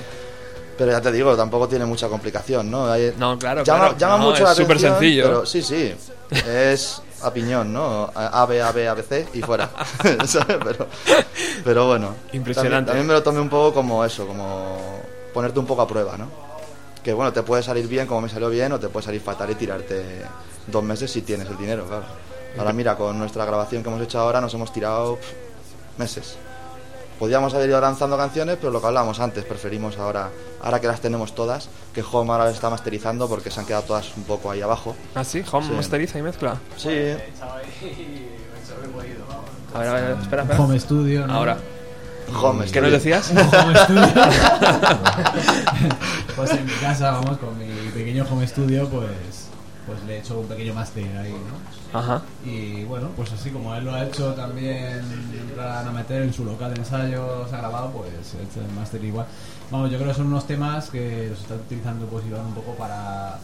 Pero 0.81 0.93
ya 0.93 1.01
te 1.03 1.13
digo, 1.13 1.37
tampoco 1.37 1.69
tiene 1.69 1.85
mucha 1.85 2.09
complicación, 2.09 2.71
¿no? 2.71 2.91
Hay- 2.91 3.13
No, 3.19 3.39
claro, 3.39 3.63
llama, 3.65 3.81
claro. 3.81 3.99
llama 3.99 4.17
No, 4.17 4.31
mucho 4.31 4.45
la 4.45 4.53
es 4.53 4.57
súper 4.57 4.79
atención, 4.79 4.95
sencillo. 4.95 5.25
Pero 5.25 5.45
sí, 5.45 5.61
sí. 5.61 5.95
Es 6.49 7.03
a 7.23 7.31
piñón, 7.31 7.71
¿no? 7.71 8.11
A, 8.15 8.47
B, 8.47 8.63
A, 8.63 8.73
B, 8.73 8.89
A, 8.89 8.95
B, 8.95 9.03
C 9.03 9.29
y 9.35 9.43
fuera. 9.43 9.69
¿Sabes? 10.25 10.57
pero, 10.65 10.87
pero 11.63 11.87
bueno. 11.87 12.15
Impresionante. 12.33 12.53
También, 12.71 12.85
también 12.87 13.07
me 13.09 13.13
lo 13.13 13.23
tomé 13.23 13.41
un 13.41 13.51
poco 13.51 13.75
como 13.75 14.03
eso, 14.07 14.27
como 14.27 14.79
ponerte 15.35 15.59
un 15.59 15.67
poco 15.67 15.83
a 15.83 15.87
prueba, 15.87 16.17
¿no? 16.17 16.29
Que 17.05 17.13
bueno, 17.13 17.31
te 17.31 17.43
puede 17.43 17.63
salir 17.63 17.87
bien 17.87 18.07
como 18.07 18.23
me 18.23 18.31
salió 18.31 18.49
bien 18.49 18.73
o 18.73 18.81
te 18.81 18.89
puede 18.89 19.05
salir 19.05 19.21
fatal 19.21 19.51
y 19.51 19.57
tirarte 19.57 20.23
dos 20.67 20.83
meses 20.83 21.11
si 21.11 21.21
tienes 21.21 21.47
el 21.51 21.59
dinero, 21.59 21.85
claro. 21.85 22.05
Ahora 22.57 22.73
mira, 22.73 22.97
con 22.97 23.19
nuestra 23.19 23.45
grabación 23.45 23.83
que 23.83 23.91
hemos 23.91 24.01
hecho 24.01 24.19
ahora 24.19 24.41
nos 24.41 24.55
hemos 24.55 24.73
tirado 24.73 25.19
meses. 25.99 26.37
Podíamos 27.21 27.53
haber 27.53 27.69
ido 27.69 27.79
lanzando 27.83 28.17
canciones, 28.17 28.57
pero 28.59 28.73
lo 28.73 28.81
que 28.81 28.87
hablábamos 28.87 29.21
antes, 29.21 29.45
preferimos 29.45 29.99
ahora, 29.99 30.31
ahora 30.63 30.81
que 30.81 30.87
las 30.87 31.03
tenemos 31.03 31.35
todas, 31.35 31.69
que 31.93 32.03
Home 32.03 32.33
ahora 32.33 32.47
las 32.47 32.55
está 32.55 32.71
masterizando 32.71 33.29
porque 33.29 33.51
se 33.51 33.61
han 33.61 33.67
quedado 33.67 33.83
todas 33.83 34.17
un 34.17 34.25
poco 34.25 34.51
ahí 34.51 34.63
abajo. 34.63 34.97
Ah, 35.15 35.23
sí, 35.23 35.45
Home 35.53 35.67
Sí. 35.67 35.73
masteriza 35.75 36.19
y 36.19 36.23
mezcla. 36.23 36.57
Sí. 36.79 36.89
A 39.75 39.79
ver, 39.79 39.89
a 39.89 39.93
ver, 39.93 40.17
espera, 40.23 40.43
espera. 40.45 40.61
Home 40.61 40.81
Studio, 40.81 41.27
¿no? 41.27 41.35
Ahora. 41.35 41.59
Home 42.41 42.65
¿Qué 42.65 42.81
nos 42.81 42.91
decías? 42.93 43.31
Home 43.33 43.75
Studio. 43.77 44.03
pues 46.37 46.51
en 46.53 46.65
mi 46.65 46.73
casa, 46.73 47.11
vamos, 47.11 47.37
con 47.37 47.59
mi 47.59 47.67
pequeño 47.93 48.25
home 48.31 48.47
studio, 48.47 48.89
pues, 48.89 49.50
pues 49.91 50.05
le 50.05 50.17
he 50.17 50.19
hecho 50.21 50.39
un 50.39 50.47
pequeño 50.47 50.73
máster 50.73 51.17
ahí, 51.19 51.33
¿no? 51.33 51.99
Ajá. 51.99 52.23
Y 52.45 52.85
bueno, 52.85 53.09
pues 53.17 53.33
así 53.33 53.51
como 53.51 53.75
él 53.75 53.85
lo 53.85 53.93
ha 53.93 54.05
hecho 54.05 54.33
también 54.35 55.01
en 55.01 55.51
plan 55.55 55.89
a 55.89 55.91
meter 55.91 56.23
en 56.23 56.33
su 56.33 56.45
local 56.45 56.73
de 56.73 56.81
ensayo, 56.81 57.49
se 57.49 57.57
ha 57.57 57.59
grabado, 57.59 57.91
pues 57.91 58.13
he 58.39 58.43
hecho 58.45 58.61
el 58.61 58.73
máster 58.73 59.03
igual. 59.03 59.27
Vamos, 59.71 59.91
yo 59.91 59.99
creo 59.99 60.11
que 60.11 60.17
son 60.17 60.29
unos 60.29 60.47
temas 60.47 60.91
que 60.91 61.29
los 61.31 61.41
está 61.41 61.55
utilizando 61.55 62.07
pues 62.07 62.25
Iván 62.25 62.47
un 62.47 62.55
poco 62.55 62.75
para 62.75 63.39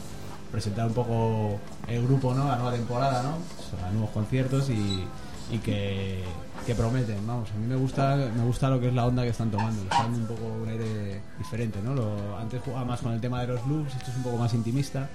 presentar 0.52 0.86
un 0.86 0.94
poco 0.94 1.58
el 1.88 2.06
grupo, 2.06 2.32
¿no? 2.32 2.46
La 2.46 2.56
nueva 2.56 2.72
temporada, 2.72 3.22
¿no? 3.24 3.30
O 3.30 3.76
sea, 3.76 3.90
nuevos 3.90 4.10
conciertos 4.10 4.70
y, 4.70 5.04
y 5.50 5.58
que, 5.58 6.22
que 6.64 6.74
prometen, 6.76 7.26
vamos. 7.26 7.50
A 7.50 7.54
mí 7.54 7.66
me 7.66 7.76
gusta, 7.76 8.14
me 8.14 8.44
gusta 8.44 8.70
lo 8.70 8.78
que 8.78 8.88
es 8.88 8.94
la 8.94 9.04
onda 9.04 9.24
que 9.24 9.30
están 9.30 9.50
tomando. 9.50 9.82
Están 9.82 10.14
un 10.14 10.26
poco 10.26 10.46
un 10.62 10.68
aire 10.68 11.20
diferente, 11.38 11.80
¿no? 11.82 11.94
Lo, 11.94 12.38
antes 12.38 12.62
jugaba 12.62 12.84
más 12.84 13.00
con 13.00 13.12
el 13.12 13.20
tema 13.20 13.40
de 13.40 13.48
los 13.48 13.66
loops, 13.66 13.96
esto 13.96 14.12
es 14.12 14.16
un 14.16 14.22
poco 14.22 14.36
más 14.36 14.54
intimista. 14.54 15.08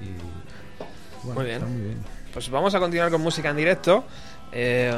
Y 0.00 0.06
bueno, 1.24 1.34
Muy 1.34 1.44
bien. 1.44 1.56
está 1.56 1.66
muy 1.68 1.80
bien. 1.82 1.98
Pues 2.32 2.50
vamos 2.50 2.74
a 2.74 2.80
continuar 2.80 3.10
con 3.10 3.20
música 3.22 3.50
en 3.50 3.56
directo. 3.56 4.04
eh, 4.52 4.92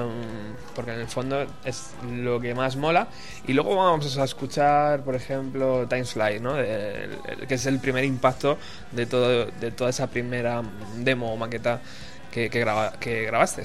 porque 0.75 0.93
en 0.93 1.01
el 1.01 1.09
fondo 1.09 1.45
es 1.65 1.93
lo 2.13 2.39
que 2.39 2.55
más 2.55 2.77
mola. 2.77 3.09
Y 3.47 3.55
luego 3.55 3.75
vamos 3.77 4.17
a 4.19 4.25
escuchar, 4.25 5.03
por 5.03 5.15
ejemplo, 5.15 5.87
Time 5.89 6.05
Fly, 6.05 6.39
¿no? 6.41 6.57
El- 6.59 7.19
que 7.49 7.55
es 7.55 7.65
el 7.67 7.81
primer 7.81 8.05
impacto 8.05 8.59
de, 8.93 9.07
todo, 9.07 9.47
de 9.47 9.71
toda 9.71 9.91
esa 9.91 10.07
primera 10.09 10.63
demo 10.99 11.33
o 11.33 11.37
maqueta 11.39 11.81
que, 12.31 12.51
que, 12.51 12.61
graba- 12.61 12.93
que 13.01 13.23
grabaste. 13.25 13.63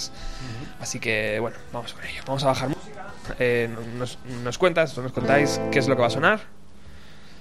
Así 0.80 1.00
que, 1.00 1.38
bueno, 1.40 1.58
vamos 1.74 1.94
con 1.94 2.04
ello. 2.06 2.22
Vamos 2.26 2.44
a 2.44 2.48
bajar 2.48 2.70
música. 2.70 3.08
Eh, 3.40 3.70
nos, 3.98 4.18
nos 4.44 4.58
cuentas, 4.58 4.98
nos 4.98 5.12
contáis 5.12 5.60
qué 5.72 5.80
es 5.80 5.88
lo 5.90 5.96
que 5.96 6.02
va 6.02 6.08
a 6.08 6.12
sonar. 6.12 6.40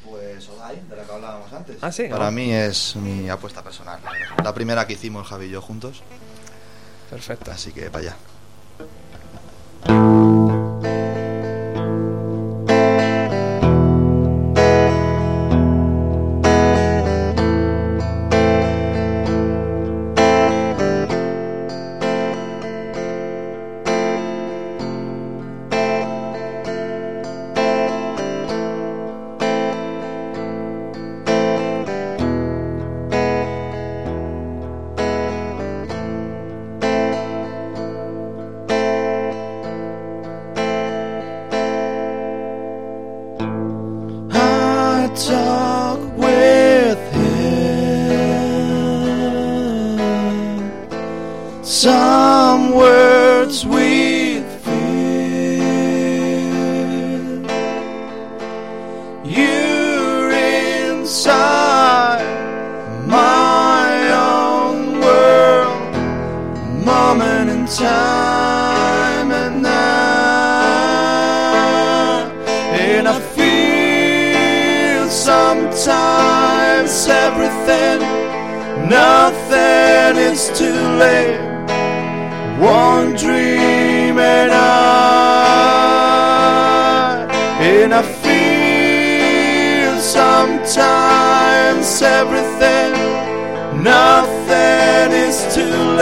Pues 0.04 0.48
Odai, 0.48 0.80
de 0.88 0.96
la 0.96 1.04
que 1.04 1.12
hablábamos 1.12 1.52
antes. 1.52 1.76
Ah, 1.80 1.92
sí. 1.92 2.04
Para 2.04 2.26
Ah. 2.26 2.30
mí 2.30 2.52
es 2.52 2.96
mi 2.96 3.28
apuesta 3.28 3.62
personal. 3.62 4.00
La 4.42 4.52
primera 4.52 4.86
que 4.86 4.94
hicimos 4.94 5.26
Javi 5.28 5.46
y 5.46 5.50
yo 5.50 5.62
juntos. 5.62 6.02
Perfecto. 7.10 7.50
Así 7.50 7.72
que 7.72 7.90
para 7.90 7.98
allá. 8.08 8.16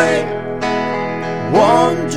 Late. 0.01 0.25
One 1.53 2.10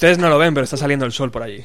Ustedes 0.00 0.16
no 0.16 0.30
lo 0.30 0.38
ven, 0.38 0.54
pero 0.54 0.64
está 0.64 0.78
saliendo 0.78 1.04
el 1.04 1.12
sol 1.12 1.30
por 1.30 1.42
allí. 1.42 1.62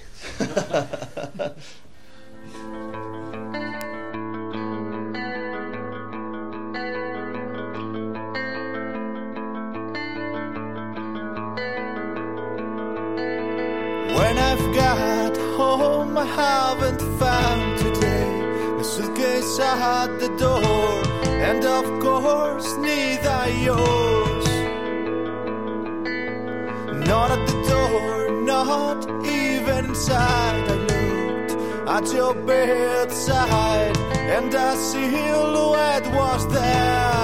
Not 27.05 27.31
at 27.31 27.47
the 27.47 27.57
door, 27.69 28.31
not 28.41 28.99
even 29.25 29.85
inside. 29.85 30.65
I 30.69 30.75
looked 30.91 31.53
at 31.87 32.13
your 32.13 32.33
bedside, 32.33 33.97
and 34.35 34.53
a 34.53 34.75
silhouette 34.75 36.07
was 36.13 36.47
there. 36.47 37.15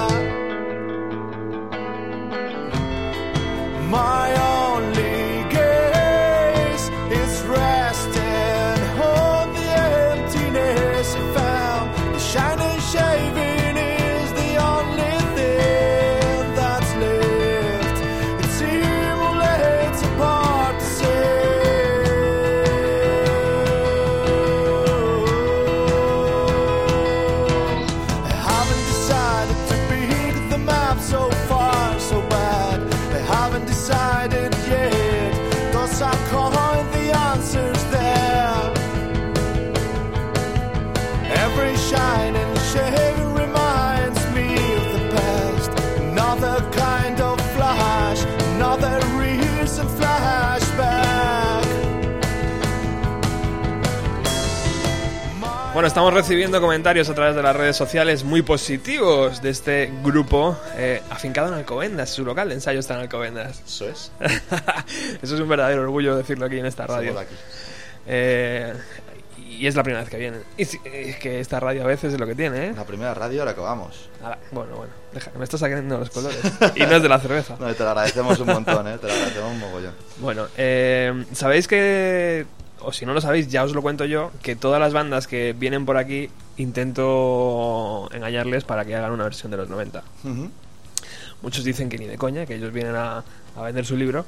My 3.90 4.51
Bueno, 55.82 55.88
estamos 55.88 56.14
recibiendo 56.14 56.60
comentarios 56.60 57.10
a 57.10 57.14
través 57.16 57.34
de 57.34 57.42
las 57.42 57.56
redes 57.56 57.74
sociales 57.74 58.22
muy 58.22 58.42
positivos 58.42 59.42
de 59.42 59.50
este 59.50 59.92
grupo 60.04 60.56
eh, 60.76 61.02
afincado 61.10 61.48
en 61.48 61.54
Alcobendas. 61.54 62.08
Su 62.08 62.24
local 62.24 62.50
de 62.50 62.54
ensayo 62.54 62.78
está 62.78 62.94
en 62.94 63.00
Alcobendas. 63.00 63.60
Eso 63.66 63.88
es. 63.88 64.12
Eso 65.22 65.34
es 65.34 65.40
un 65.40 65.48
verdadero 65.48 65.82
orgullo 65.82 66.16
decirlo 66.16 66.46
aquí 66.46 66.60
en 66.60 66.66
esta 66.66 66.86
radio. 66.86 67.18
Aquí. 67.18 67.34
Eh, 68.06 68.72
y 69.36 69.66
es 69.66 69.74
la 69.74 69.82
primera 69.82 70.02
vez 70.02 70.08
que 70.08 70.18
vienen. 70.18 70.44
Y 70.56 70.62
es 70.62 71.16
que 71.16 71.40
esta 71.40 71.58
radio 71.58 71.82
a 71.82 71.86
veces 71.88 72.12
es 72.14 72.20
lo 72.20 72.28
que 72.28 72.36
tiene, 72.36 72.68
¿eh? 72.68 72.74
La 72.76 72.86
primera 72.86 73.12
radio 73.12 73.42
a 73.42 73.46
la 73.46 73.54
que 73.56 73.60
vamos. 73.60 74.08
Bueno, 74.52 74.76
bueno, 74.76 74.92
deja, 75.12 75.32
me 75.36 75.42
estás 75.42 75.58
sacando 75.58 75.98
los 75.98 76.10
colores. 76.10 76.38
y 76.76 76.80
no 76.82 76.94
es 76.94 77.02
de 77.02 77.08
la 77.08 77.18
cerveza. 77.18 77.56
No, 77.58 77.74
te 77.74 77.82
lo 77.82 77.88
agradecemos 77.88 78.38
un 78.38 78.46
montón, 78.46 78.86
¿eh? 78.86 78.98
Te 78.98 79.08
lo 79.08 79.12
agradecemos 79.14 79.50
un 79.50 79.58
mogollón. 79.58 79.94
Bueno, 80.18 80.46
eh, 80.56 81.24
sabéis 81.32 81.66
que, 81.66 82.46
o 82.84 82.92
si 82.92 83.06
no 83.06 83.14
lo 83.14 83.20
sabéis, 83.20 83.48
ya 83.48 83.64
os 83.64 83.74
lo 83.74 83.82
cuento 83.82 84.04
yo, 84.04 84.30
que 84.42 84.56
todas 84.56 84.80
las 84.80 84.92
bandas 84.92 85.26
que 85.26 85.52
vienen 85.52 85.86
por 85.86 85.96
aquí 85.96 86.30
intento 86.56 88.08
engañarles 88.12 88.64
para 88.64 88.84
que 88.84 88.94
hagan 88.94 89.12
una 89.12 89.24
versión 89.24 89.50
de 89.50 89.56
los 89.58 89.68
90. 89.68 90.02
Ujú. 90.24 90.50
Muchos 91.42 91.64
dicen 91.64 91.88
que 91.88 91.98
ni 91.98 92.06
de 92.06 92.16
coña, 92.18 92.46
que 92.46 92.54
ellos 92.54 92.72
vienen 92.72 92.94
a, 92.94 93.24
a 93.56 93.62
vender 93.62 93.84
su 93.84 93.96
libro. 93.96 94.24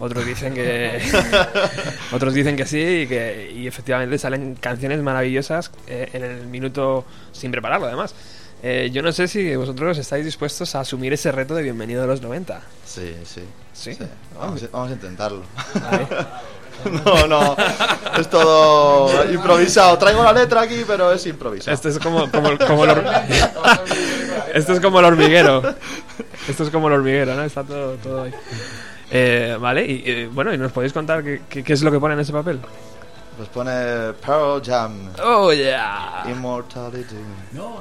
Otros 0.00 0.24
dicen 0.24 0.54
que 0.54 1.00
otros 2.12 2.34
dicen 2.34 2.56
que 2.56 2.66
sí 2.66 3.02
y 3.02 3.06
que 3.06 3.50
y 3.54 3.66
efectivamente 3.66 4.18
salen 4.18 4.54
canciones 4.54 5.00
maravillosas 5.02 5.70
eh, 5.86 6.08
en 6.12 6.24
el 6.24 6.46
minuto 6.46 7.04
sin 7.32 7.50
prepararlo 7.50 7.86
además. 7.86 8.14
Eh, 8.62 8.90
yo 8.92 9.02
no 9.02 9.12
sé 9.12 9.28
si 9.28 9.54
vosotros 9.54 9.98
estáis 9.98 10.24
dispuestos 10.24 10.74
a 10.74 10.80
asumir 10.80 11.12
ese 11.12 11.30
reto 11.30 11.54
de 11.54 11.62
bienvenido 11.62 12.02
a 12.02 12.06
los 12.06 12.22
90. 12.22 12.60
Sí, 12.84 13.14
sí. 13.24 13.42
¿Sí? 13.72 13.96
Vamos 14.36 14.90
a 14.90 14.92
intentarlo. 14.92 15.42
no, 17.04 17.26
no. 17.26 17.56
Es 18.18 18.28
todo 18.30 19.30
improvisado. 19.30 19.96
Traigo 19.98 20.22
la 20.22 20.32
letra 20.32 20.62
aquí, 20.62 20.84
pero 20.86 21.12
es 21.12 21.24
improvisado. 21.26 21.74
Esto 21.74 21.88
es 21.88 21.98
como, 21.98 22.30
como, 22.30 22.56
como 22.58 22.84
el 22.84 22.90
Esto 24.54 24.72
es 24.72 24.80
como 24.80 24.98
el 25.00 25.04
hormiguero. 25.06 25.62
Esto 26.48 26.64
es 26.64 26.70
como 26.70 26.88
el 26.88 26.94
hormiguero, 26.94 27.34
¿no? 27.34 27.42
Está 27.44 27.62
todo, 27.64 27.94
todo 27.96 28.22
ahí. 28.22 28.32
Eh, 29.10 29.56
vale, 29.60 29.84
y 29.86 30.02
eh, 30.06 30.30
bueno, 30.32 30.52
¿y 30.52 30.58
nos 30.58 30.72
podéis 30.72 30.92
contar 30.92 31.22
qué, 31.22 31.42
qué- 31.48 31.62
qué 31.64 31.72
es 31.72 31.82
lo 31.82 31.90
que 31.90 31.98
pone 31.98 32.14
en 32.14 32.20
ese 32.20 32.32
papel? 32.32 32.60
Pues 33.36 33.48
pone 33.50 33.70
Pearl 34.24 34.60
Jam. 34.64 35.10
Oh, 35.22 35.52
yeah. 35.52 36.24
Immortality. 36.28 37.14
No, 37.52 37.76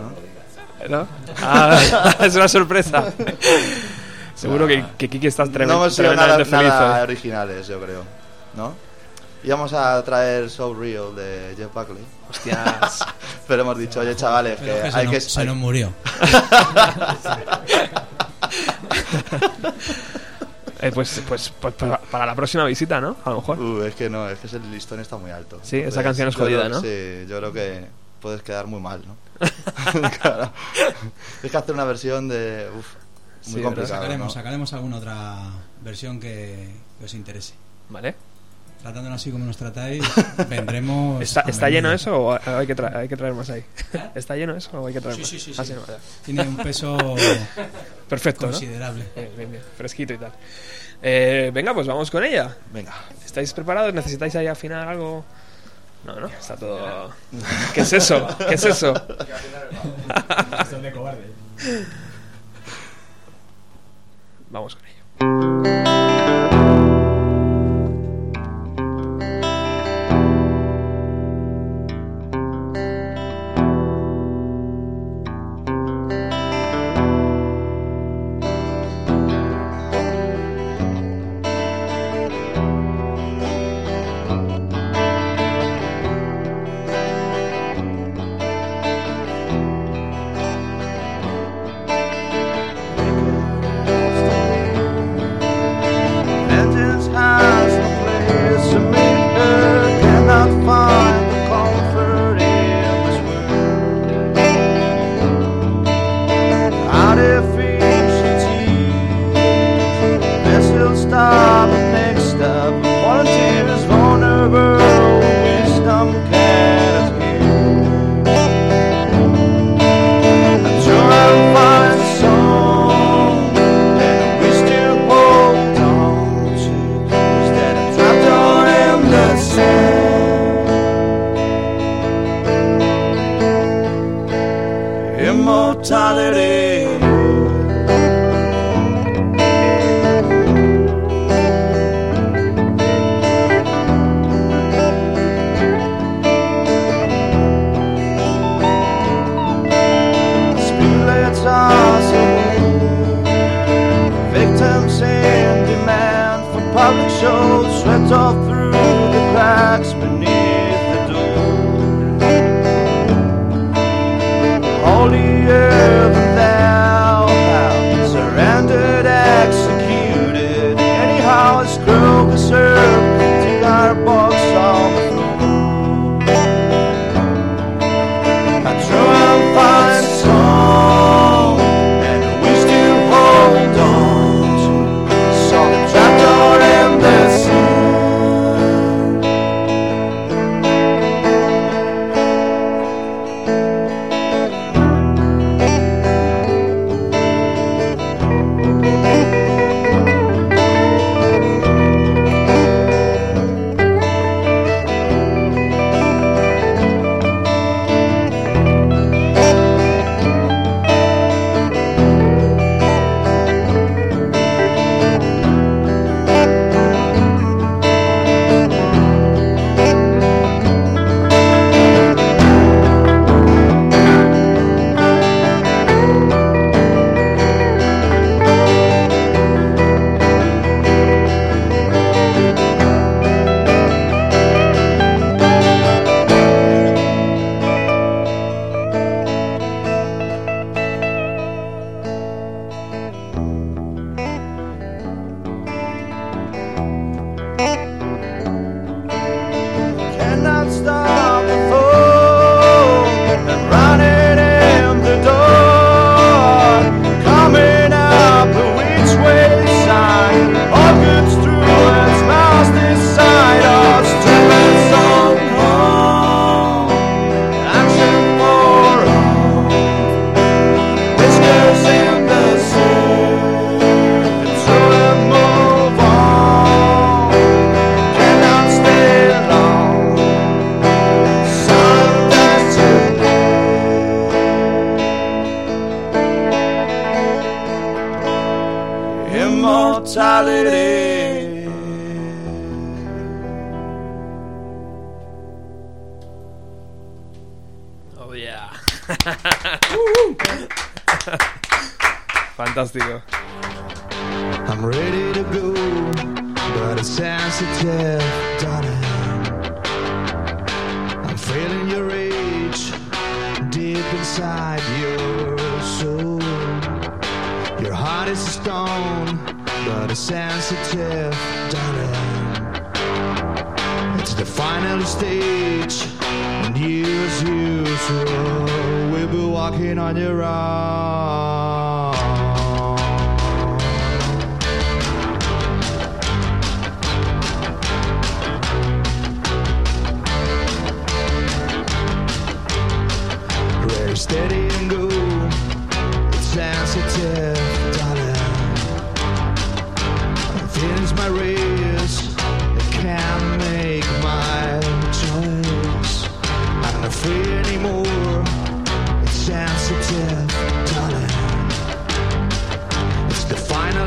¿No? 0.87 1.07
Ah, 1.41 1.79
es 2.21 2.35
una 2.35 2.47
sorpresa. 2.47 3.11
Seguro 4.35 4.67
que, 4.67 4.85
que 4.97 5.09
Kiki 5.09 5.25
estás 5.27 5.49
tremen- 5.49 5.67
no 5.69 5.73
hemos 5.75 5.95
sido 5.95 6.13
nada, 6.13 6.35
tremendamente 6.35 6.45
feliz. 6.57 6.69
nada 6.69 7.01
originales, 7.03 7.67
yo 7.67 7.79
creo. 7.81 8.03
¿No? 8.55 8.75
Íbamos 9.47 9.71
a 9.71 10.03
traer 10.03 10.49
So 10.49 10.73
Real 10.73 11.15
de 11.15 11.53
Jeff 11.55 11.73
Buckley. 11.73 12.03
Hostias. 12.29 13.05
Pero 13.47 13.61
hemos 13.61 13.77
dicho, 13.77 14.01
oye, 14.01 14.13
chavales, 14.13 14.57
Pero 14.59 14.75
que 14.75 14.81
que 14.81 14.91
se 14.91 14.97
hay 14.97 15.05
nos- 15.05 15.13
que. 15.13 15.21
se 15.21 15.45
nos 15.45 15.55
murió. 15.55 15.93
Eh, 20.79 20.91
pues, 20.93 21.21
pues, 21.27 21.51
pues 21.59 21.73
para, 21.73 21.97
para 21.99 22.25
la 22.27 22.35
próxima 22.35 22.63
visita, 22.65 23.01
¿no? 23.01 23.15
A 23.25 23.31
lo 23.31 23.37
mejor. 23.37 23.59
Uh, 23.59 23.81
es 23.83 23.95
que 23.95 24.09
no, 24.11 24.29
es 24.29 24.37
que 24.37 24.55
el 24.57 24.69
listón 24.71 24.99
está 24.99 25.17
muy 25.17 25.31
alto. 25.31 25.59
Sí, 25.63 25.77
esa 25.77 26.03
canción 26.03 26.27
es 26.27 26.35
jodida, 26.35 26.65
creo- 26.65 26.69
¿no? 26.69 26.81
Sí, 26.81 27.25
yo 27.27 27.37
creo 27.39 27.51
que 27.51 27.87
puedes 28.21 28.43
quedar 28.43 28.67
muy 28.67 28.79
mal, 28.79 29.01
¿no? 29.07 29.15
claro. 30.21 30.51
Es 31.41 31.49
que 31.49 31.57
hacer 31.57 31.73
una 31.73 31.83
versión 31.85 32.27
de. 32.27 32.69
Uf, 32.77 32.85
muy 33.47 33.55
Sí, 33.55 33.61
complicado. 33.63 33.95
sacaremos, 33.95 34.27
¿no? 34.27 34.33
sacaremos 34.33 34.73
alguna 34.73 34.97
otra 34.97 35.37
versión 35.81 36.19
que, 36.19 36.69
que 36.99 37.05
os 37.05 37.13
interese. 37.15 37.55
Vale. 37.89 38.13
Tratándonos 38.81 39.19
así 39.21 39.31
como 39.31 39.43
nos 39.45 39.57
tratáis, 39.57 40.03
vendremos. 40.49 41.21
¿Está, 41.21 41.69
lleno 41.69 41.91
eso 41.91 42.17
o 42.17 42.33
hay 42.57 42.67
que, 42.67 42.75
tra- 42.75 42.95
hay 42.95 43.07
que 43.09 43.17
traer 43.17 43.33
más 43.33 43.49
ahí? 43.49 43.65
¿Está 44.15 44.35
lleno 44.35 44.55
eso 44.55 44.79
o 44.81 44.87
hay 44.87 44.93
que 44.93 45.01
traer 45.01 45.15
Sí, 45.15 45.21
más? 45.21 45.29
sí, 45.29 45.39
sí, 45.39 45.53
Ah, 45.57 45.65
sí. 45.65 45.73
no. 45.73 45.81
Tiene 46.23 46.41
un 46.43 46.55
peso 46.57 46.97
Perfecto, 48.09 48.45
¿no? 48.45 48.51
considerable. 48.51 49.05
Bien, 49.15 49.29
bien, 49.35 49.51
bien. 49.51 49.63
Fresquito 49.75 50.13
y 50.13 50.17
tal. 50.17 50.31
Eh, 51.01 51.51
venga, 51.53 51.73
pues 51.73 51.85
vamos 51.87 52.09
con 52.09 52.23
ella. 52.23 52.55
Venga. 52.71 52.93
¿Estáis 53.25 53.51
preparados? 53.53 53.93
¿Necesitáis 53.93 54.35
ahí 54.35 54.47
afinar 54.47 54.87
algo? 54.87 55.25
No, 56.05 56.19
no, 56.19 56.27
está 56.27 56.55
todo... 56.55 57.11
¿Qué 57.73 57.81
es 57.81 57.91
eso? 57.93 58.27
¿Qué 58.47 58.55
es 58.55 58.63
eso? 58.63 58.93
De 60.81 60.91
cobarde. 60.93 61.25
Vamos 64.49 64.75
con 64.75 64.85
ello. 64.85 65.96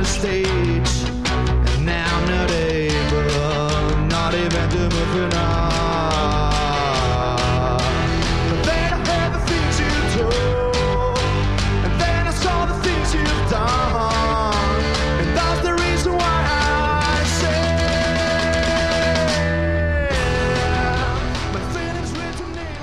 stay 0.05 0.80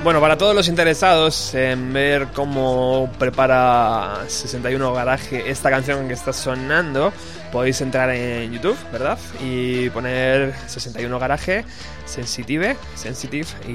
Bueno, 0.07 0.21
para 0.21 0.37
todos 0.37 0.55
los 0.55 0.69
interesados 0.69 1.53
en 1.53 1.91
ver 1.91 2.27
cómo 2.33 3.11
prepara 3.19 4.23
61 4.29 4.93
Garaje 4.93 5.51
esta 5.51 5.69
canción 5.69 6.07
que 6.07 6.13
está 6.13 6.31
sonando, 6.31 7.11
podéis 7.51 7.81
entrar 7.81 8.11
en 8.11 8.53
YouTube, 8.53 8.77
¿verdad? 8.89 9.19
Y 9.43 9.89
poner 9.89 10.55
61 10.67 11.19
Garaje, 11.19 11.65
Sensitive, 12.05 12.77
Sensitive, 12.95 13.47
y, 13.67 13.71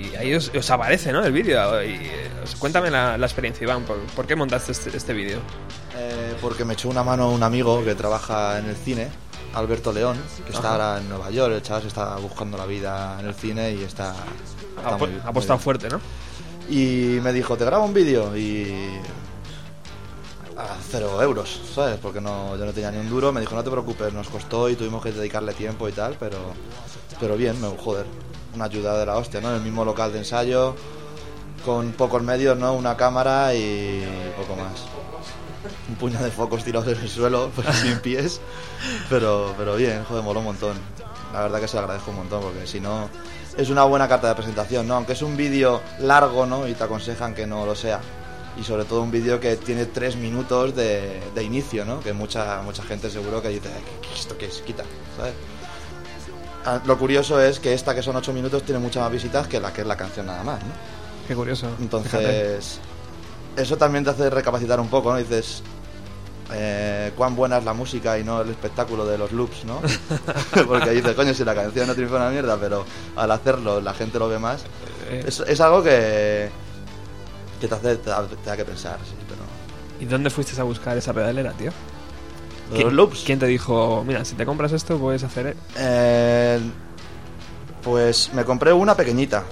y 0.00 0.12
ahí 0.18 0.34
os, 0.34 0.50
os 0.52 0.68
aparece, 0.68 1.12
¿no? 1.12 1.24
El 1.24 1.30
vídeo. 1.30 1.80
Y, 1.80 1.90
eh, 1.94 2.28
os- 2.42 2.56
cuéntame 2.56 2.90
la, 2.90 3.16
la 3.16 3.26
experiencia, 3.26 3.62
Iván, 3.62 3.84
¿por, 3.84 3.98
por 4.16 4.26
qué 4.26 4.34
montaste 4.34 4.72
este, 4.72 4.96
este 4.96 5.12
vídeo? 5.12 5.38
Eh, 5.96 6.34
porque 6.40 6.64
me 6.64 6.74
echó 6.74 6.88
una 6.88 7.04
mano 7.04 7.30
un 7.30 7.44
amigo 7.44 7.84
que 7.84 7.94
trabaja 7.94 8.58
en 8.58 8.66
el 8.66 8.74
cine, 8.74 9.06
Alberto 9.54 9.92
León, 9.92 10.20
que 10.44 10.52
está 10.52 10.72
ahora 10.72 10.98
en 10.98 11.08
Nueva 11.08 11.30
York. 11.30 11.54
El 11.54 11.62
chaval 11.62 11.82
se 11.82 11.88
está 11.88 12.16
buscando 12.16 12.58
la 12.58 12.66
vida 12.66 13.16
en 13.20 13.26
el 13.26 13.34
cine 13.34 13.70
y 13.70 13.84
está. 13.84 14.12
Ha, 14.84 14.96
muy- 14.98 15.08
muy 15.32 15.42
fuerte, 15.58 15.88
¿no? 15.88 16.00
Y 16.68 17.18
me 17.22 17.32
dijo, 17.32 17.56
te 17.56 17.64
grabo 17.64 17.84
un 17.84 17.94
vídeo 17.94 18.36
y... 18.36 18.98
A 20.58 20.74
cero 20.90 21.20
euros, 21.22 21.60
¿sabes? 21.74 21.98
Porque 22.00 22.18
no, 22.20 22.56
yo 22.56 22.64
no 22.64 22.72
tenía 22.72 22.90
ni 22.90 22.96
un 22.98 23.10
duro. 23.10 23.30
Me 23.30 23.40
dijo, 23.42 23.54
no 23.54 23.62
te 23.62 23.70
preocupes, 23.70 24.12
nos 24.14 24.28
costó 24.28 24.70
y 24.70 24.74
tuvimos 24.74 25.02
que 25.02 25.12
dedicarle 25.12 25.52
tiempo 25.52 25.86
y 25.86 25.92
tal, 25.92 26.16
pero, 26.18 26.38
pero 27.20 27.36
bien, 27.36 27.60
me, 27.60 27.68
joder, 27.76 28.06
una 28.54 28.64
ayuda 28.64 28.98
de 28.98 29.04
la 29.04 29.16
hostia, 29.18 29.40
¿no? 29.42 29.50
En 29.50 29.56
el 29.56 29.60
mismo 29.62 29.84
local 29.84 30.12
de 30.12 30.18
ensayo, 30.20 30.74
con 31.64 31.92
pocos 31.92 32.22
medios, 32.22 32.56
¿no? 32.56 32.72
Una 32.72 32.96
cámara 32.96 33.54
y 33.54 34.02
poco 34.38 34.58
más. 34.58 34.86
Un 35.90 35.96
puño 35.96 36.18
de 36.22 36.30
focos 36.30 36.64
tirados 36.64 36.88
en 36.88 37.00
el 37.02 37.08
suelo, 37.10 37.50
pues 37.54 37.68
sin 37.76 37.98
pies. 37.98 38.40
Pero, 39.10 39.52
pero 39.58 39.76
bien, 39.76 40.04
joder, 40.04 40.24
moló 40.24 40.38
un 40.40 40.46
montón. 40.46 40.76
La 41.34 41.42
verdad 41.42 41.60
que 41.60 41.68
se 41.68 41.74
lo 41.76 41.80
agradezco 41.82 42.12
un 42.12 42.16
montón, 42.16 42.40
porque 42.40 42.66
si 42.66 42.80
no, 42.80 43.10
es 43.56 43.70
una 43.70 43.84
buena 43.84 44.08
carta 44.08 44.28
de 44.28 44.34
presentación, 44.34 44.86
¿no? 44.86 44.94
Aunque 44.94 45.12
es 45.12 45.22
un 45.22 45.36
vídeo 45.36 45.80
largo, 46.00 46.46
¿no? 46.46 46.68
Y 46.68 46.74
te 46.74 46.84
aconsejan 46.84 47.34
que 47.34 47.46
no 47.46 47.64
lo 47.64 47.74
sea. 47.74 48.00
Y 48.58 48.64
sobre 48.64 48.84
todo 48.84 49.02
un 49.02 49.10
vídeo 49.10 49.38
que 49.38 49.56
tiene 49.56 49.86
tres 49.86 50.16
minutos 50.16 50.74
de, 50.74 51.20
de 51.34 51.42
inicio, 51.42 51.84
¿no? 51.84 52.00
Que 52.00 52.12
mucha, 52.12 52.62
mucha 52.62 52.82
gente 52.82 53.10
seguro 53.10 53.42
que 53.42 53.48
dice, 53.48 53.68
¿qué, 53.68 54.08
qué 54.08 54.14
esto 54.14 54.36
qué 54.38 54.46
es? 54.46 54.62
Quita, 54.62 54.84
¿sabes? 55.16 55.34
Ah, 56.64 56.80
Lo 56.84 56.98
curioso 56.98 57.40
es 57.40 57.60
que 57.60 57.72
esta, 57.74 57.94
que 57.94 58.02
son 58.02 58.16
ocho 58.16 58.32
minutos, 58.32 58.62
tiene 58.62 58.78
muchas 58.80 59.02
más 59.02 59.12
visitas 59.12 59.46
que 59.46 59.60
la 59.60 59.72
que 59.72 59.82
es 59.82 59.86
la 59.86 59.96
canción 59.96 60.26
nada 60.26 60.42
más, 60.42 60.60
¿no? 60.62 60.70
Qué 61.28 61.34
curioso. 61.34 61.68
Entonces, 61.80 62.78
eso 63.56 63.76
también 63.76 64.04
te 64.04 64.10
hace 64.10 64.30
recapacitar 64.30 64.80
un 64.80 64.88
poco, 64.88 65.12
¿no? 65.12 65.18
Dices, 65.18 65.62
eh, 66.52 67.12
cuán 67.16 67.34
buena 67.36 67.58
es 67.58 67.64
la 67.64 67.72
música 67.72 68.18
y 68.18 68.24
no 68.24 68.40
el 68.42 68.50
espectáculo 68.50 69.04
de 69.06 69.18
los 69.18 69.32
loops, 69.32 69.64
¿no? 69.64 69.80
Porque 70.66 70.90
dices, 70.90 71.14
coño, 71.14 71.34
si 71.34 71.44
la 71.44 71.54
canción 71.54 71.86
no 71.86 71.94
triunfa 71.94 72.16
una 72.16 72.30
mierda, 72.30 72.56
pero 72.60 72.84
al 73.16 73.30
hacerlo 73.30 73.80
la 73.80 73.94
gente 73.94 74.18
lo 74.18 74.28
ve 74.28 74.38
más. 74.38 74.62
Eh. 75.10 75.24
Es, 75.26 75.40
es 75.40 75.60
algo 75.60 75.82
que, 75.82 76.48
que 77.60 77.68
te 77.68 77.74
hace 77.74 77.96
te 77.96 78.10
da, 78.10 78.26
te 78.26 78.50
da 78.50 78.56
que 78.56 78.64
pensar, 78.64 78.98
sí, 79.04 79.14
pero... 79.28 79.40
¿Y 80.00 80.04
dónde 80.04 80.30
fuiste 80.30 80.60
a 80.60 80.64
buscar 80.64 80.96
esa 80.96 81.12
pedalera, 81.12 81.52
tío? 81.52 81.70
¿Lo 81.70 82.70
de 82.70 82.76
¿Quién- 82.76 82.84
los 82.88 82.92
loops? 82.94 83.22
¿Quién 83.24 83.38
te 83.38 83.46
dijo, 83.46 84.04
mira, 84.06 84.24
si 84.24 84.34
te 84.34 84.44
compras 84.46 84.72
esto 84.72 84.98
puedes 84.98 85.22
hacer... 85.24 85.46
e-"? 85.48 85.56
Eh, 85.78 86.60
pues 87.82 88.30
me 88.34 88.44
compré 88.44 88.72
una 88.72 88.94
pequeñita. 88.96 89.44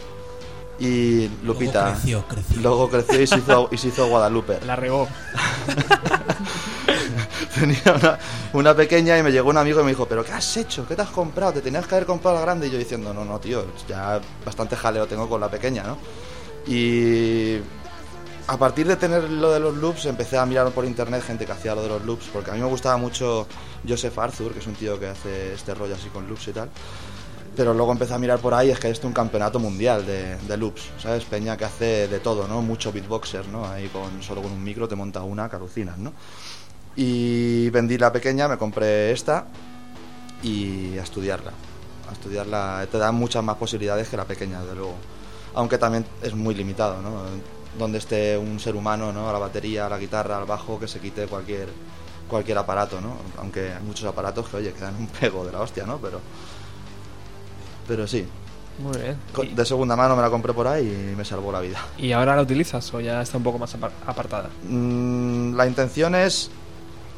Y 0.78 1.28
Lupita. 1.44 1.82
Luego 1.82 1.94
creció, 1.94 2.24
creció. 2.28 2.60
Luego 2.60 2.90
creció 2.90 3.22
y 3.22 3.26
se 3.26 3.38
hizo, 3.38 3.68
y 3.70 3.78
se 3.78 3.88
hizo 3.88 4.06
Guadalupe. 4.08 4.58
La 4.66 4.76
regó. 4.76 5.08
Tenía 7.54 7.94
una, 7.94 8.18
una 8.52 8.74
pequeña 8.74 9.16
y 9.16 9.22
me 9.22 9.30
llegó 9.30 9.50
un 9.50 9.58
amigo 9.58 9.80
y 9.80 9.84
me 9.84 9.90
dijo, 9.90 10.06
¿pero 10.06 10.24
qué 10.24 10.32
has 10.32 10.56
hecho? 10.56 10.86
¿Qué 10.86 10.96
te 10.96 11.02
has 11.02 11.10
comprado? 11.10 11.52
Te 11.52 11.60
tenías 11.60 11.86
que 11.86 11.94
haber 11.94 12.06
comprado 12.06 12.36
la 12.38 12.42
grande. 12.42 12.66
Y 12.66 12.70
yo 12.70 12.78
diciendo, 12.78 13.14
no, 13.14 13.24
no, 13.24 13.38
tío, 13.38 13.64
ya 13.88 14.20
bastante 14.44 14.74
jaleo 14.74 15.06
tengo 15.06 15.28
con 15.28 15.40
la 15.40 15.48
pequeña, 15.48 15.84
¿no? 15.84 15.96
Y 16.66 17.58
a 18.46 18.56
partir 18.58 18.86
de 18.86 18.96
tener 18.96 19.30
lo 19.30 19.52
de 19.52 19.60
los 19.60 19.74
loops 19.76 20.06
empecé 20.06 20.36
a 20.36 20.44
mirar 20.46 20.70
por 20.70 20.84
internet 20.84 21.22
gente 21.24 21.46
que 21.46 21.52
hacía 21.52 21.74
lo 21.74 21.82
de 21.82 21.88
los 21.88 22.04
loops, 22.04 22.28
porque 22.32 22.50
a 22.50 22.54
mí 22.54 22.60
me 22.60 22.66
gustaba 22.66 22.96
mucho 22.96 23.46
Joseph 23.88 24.18
Arthur, 24.18 24.52
que 24.52 24.58
es 24.58 24.66
un 24.66 24.74
tío 24.74 24.98
que 24.98 25.08
hace 25.08 25.54
este 25.54 25.74
rollo 25.74 25.94
así 25.94 26.08
con 26.08 26.28
loops 26.28 26.48
y 26.48 26.52
tal. 26.52 26.70
Pero 27.56 27.72
luego 27.72 27.92
empecé 27.92 28.14
a 28.14 28.18
mirar 28.18 28.40
por 28.40 28.52
ahí, 28.52 28.70
es 28.70 28.80
que 28.80 28.88
hay 28.88 28.92
esto 28.92 29.06
un 29.06 29.12
campeonato 29.12 29.60
mundial 29.60 30.04
de, 30.04 30.36
de 30.36 30.56
loops, 30.56 30.90
¿sabes? 30.98 31.24
Peña 31.24 31.56
que 31.56 31.64
hace 31.64 32.08
de 32.08 32.18
todo, 32.18 32.48
¿no? 32.48 32.62
Mucho 32.62 32.92
beatboxer, 32.92 33.46
¿no? 33.48 33.66
Ahí 33.66 33.88
con, 33.88 34.22
solo 34.22 34.42
con 34.42 34.50
un 34.50 34.62
micro 34.62 34.88
te 34.88 34.96
monta 34.96 35.22
una 35.22 35.48
que 35.48 35.56
¿no? 35.98 36.12
Y 36.96 37.70
vendí 37.70 37.98
la 37.98 38.12
pequeña, 38.12 38.48
me 38.48 38.56
compré 38.56 39.12
esta 39.12 39.46
y 40.42 40.98
a 40.98 41.02
estudiarla. 41.02 41.52
A 42.08 42.12
estudiarla 42.12 42.86
te 42.90 42.98
da 42.98 43.12
muchas 43.12 43.42
más 43.42 43.56
posibilidades 43.56 44.08
que 44.08 44.16
la 44.16 44.24
pequeña, 44.24 44.60
desde 44.60 44.74
luego. 44.74 44.94
Aunque 45.54 45.78
también 45.78 46.04
es 46.22 46.34
muy 46.34 46.54
limitado, 46.54 47.00
¿no? 47.02 47.22
Donde 47.78 47.98
esté 47.98 48.36
un 48.36 48.60
ser 48.60 48.76
humano, 48.76 49.12
¿no? 49.12 49.28
A 49.28 49.32
la 49.32 49.38
batería, 49.38 49.86
a 49.86 49.88
la 49.88 49.98
guitarra, 49.98 50.38
al 50.38 50.44
bajo, 50.44 50.78
que 50.78 50.86
se 50.86 51.00
quite 51.00 51.26
cualquier, 51.26 51.68
cualquier 52.28 52.58
aparato, 52.58 53.00
¿no? 53.00 53.16
Aunque 53.38 53.72
hay 53.72 53.82
muchos 53.82 54.04
aparatos 54.04 54.48
que, 54.48 54.56
oye, 54.56 54.72
que 54.72 54.80
dan 54.80 54.96
un 54.96 55.06
pego 55.06 55.44
de 55.44 55.52
la 55.52 55.60
hostia, 55.60 55.84
¿no? 55.86 55.98
Pero, 55.98 56.20
pero 57.86 58.06
sí. 58.06 58.26
Muy 58.78 58.98
bien. 58.98 59.54
De 59.54 59.64
segunda 59.64 59.94
mano 59.94 60.16
me 60.16 60.22
la 60.22 60.30
compré 60.30 60.52
por 60.52 60.66
ahí 60.66 61.12
y 61.12 61.16
me 61.16 61.24
salvó 61.24 61.52
la 61.52 61.60
vida. 61.60 61.78
¿Y 61.96 62.10
ahora 62.12 62.34
la 62.34 62.42
utilizas 62.42 62.92
o 62.92 63.00
ya 63.00 63.22
está 63.22 63.36
un 63.38 63.44
poco 63.44 63.58
más 63.58 63.72
apar- 63.76 63.92
apartada? 64.06 64.50
Mm, 64.68 65.54
la 65.54 65.66
intención 65.66 66.14
es, 66.16 66.50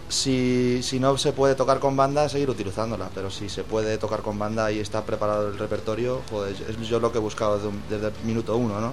si, 0.08 0.80
si 0.82 1.00
no 1.00 1.16
se 1.16 1.32
puede 1.32 1.54
tocar 1.54 1.78
con 1.78 1.96
banda, 1.96 2.28
seguir 2.28 2.50
utilizándola. 2.50 3.08
Pero 3.14 3.30
si 3.30 3.48
se 3.48 3.64
puede 3.64 3.96
tocar 3.96 4.20
con 4.20 4.38
banda 4.38 4.70
y 4.70 4.80
está 4.80 5.02
preparado 5.04 5.48
el 5.48 5.58
repertorio, 5.58 6.20
joder, 6.30 6.54
es 6.68 6.88
yo 6.88 7.00
lo 7.00 7.10
que 7.10 7.18
he 7.18 7.20
buscado 7.22 7.56
desde, 7.56 7.68
un- 7.68 7.82
desde 7.88 8.08
el 8.08 8.12
minuto 8.24 8.54
uno, 8.56 8.78
¿no? 8.80 8.92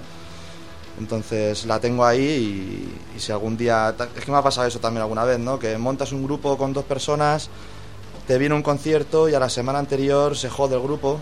Entonces 0.98 1.66
la 1.66 1.80
tengo 1.80 2.04
ahí 2.04 2.20
y, 3.14 3.16
y 3.16 3.20
si 3.20 3.32
algún 3.32 3.56
día... 3.56 3.94
Es 4.16 4.24
que 4.24 4.30
me 4.30 4.38
ha 4.38 4.42
pasado 4.42 4.66
eso 4.66 4.78
también 4.78 5.02
alguna 5.02 5.24
vez, 5.24 5.38
¿no? 5.38 5.58
Que 5.58 5.76
montas 5.76 6.12
un 6.12 6.24
grupo 6.24 6.56
con 6.56 6.72
dos 6.72 6.84
personas, 6.84 7.50
te 8.26 8.38
viene 8.38 8.54
un 8.54 8.62
concierto 8.62 9.28
y 9.28 9.34
a 9.34 9.40
la 9.40 9.50
semana 9.50 9.80
anterior 9.80 10.36
se 10.36 10.48
jode 10.48 10.76
el 10.76 10.82
grupo 10.82 11.18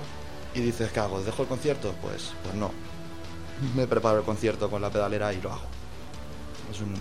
y 0.54 0.60
dices, 0.60 0.90
¿qué 0.92 1.00
hago? 1.00 1.20
¿Dejo 1.22 1.42
el 1.42 1.48
concierto? 1.48 1.94
Pues, 2.02 2.32
pues 2.42 2.54
no. 2.54 2.70
Me 3.74 3.86
preparo 3.86 4.18
el 4.18 4.24
concierto 4.24 4.68
con 4.70 4.82
la 4.82 4.90
pedalera 4.90 5.32
y 5.32 5.40
lo 5.40 5.52
hago. 5.52 5.62
Es 6.70 6.80
un, 6.80 6.94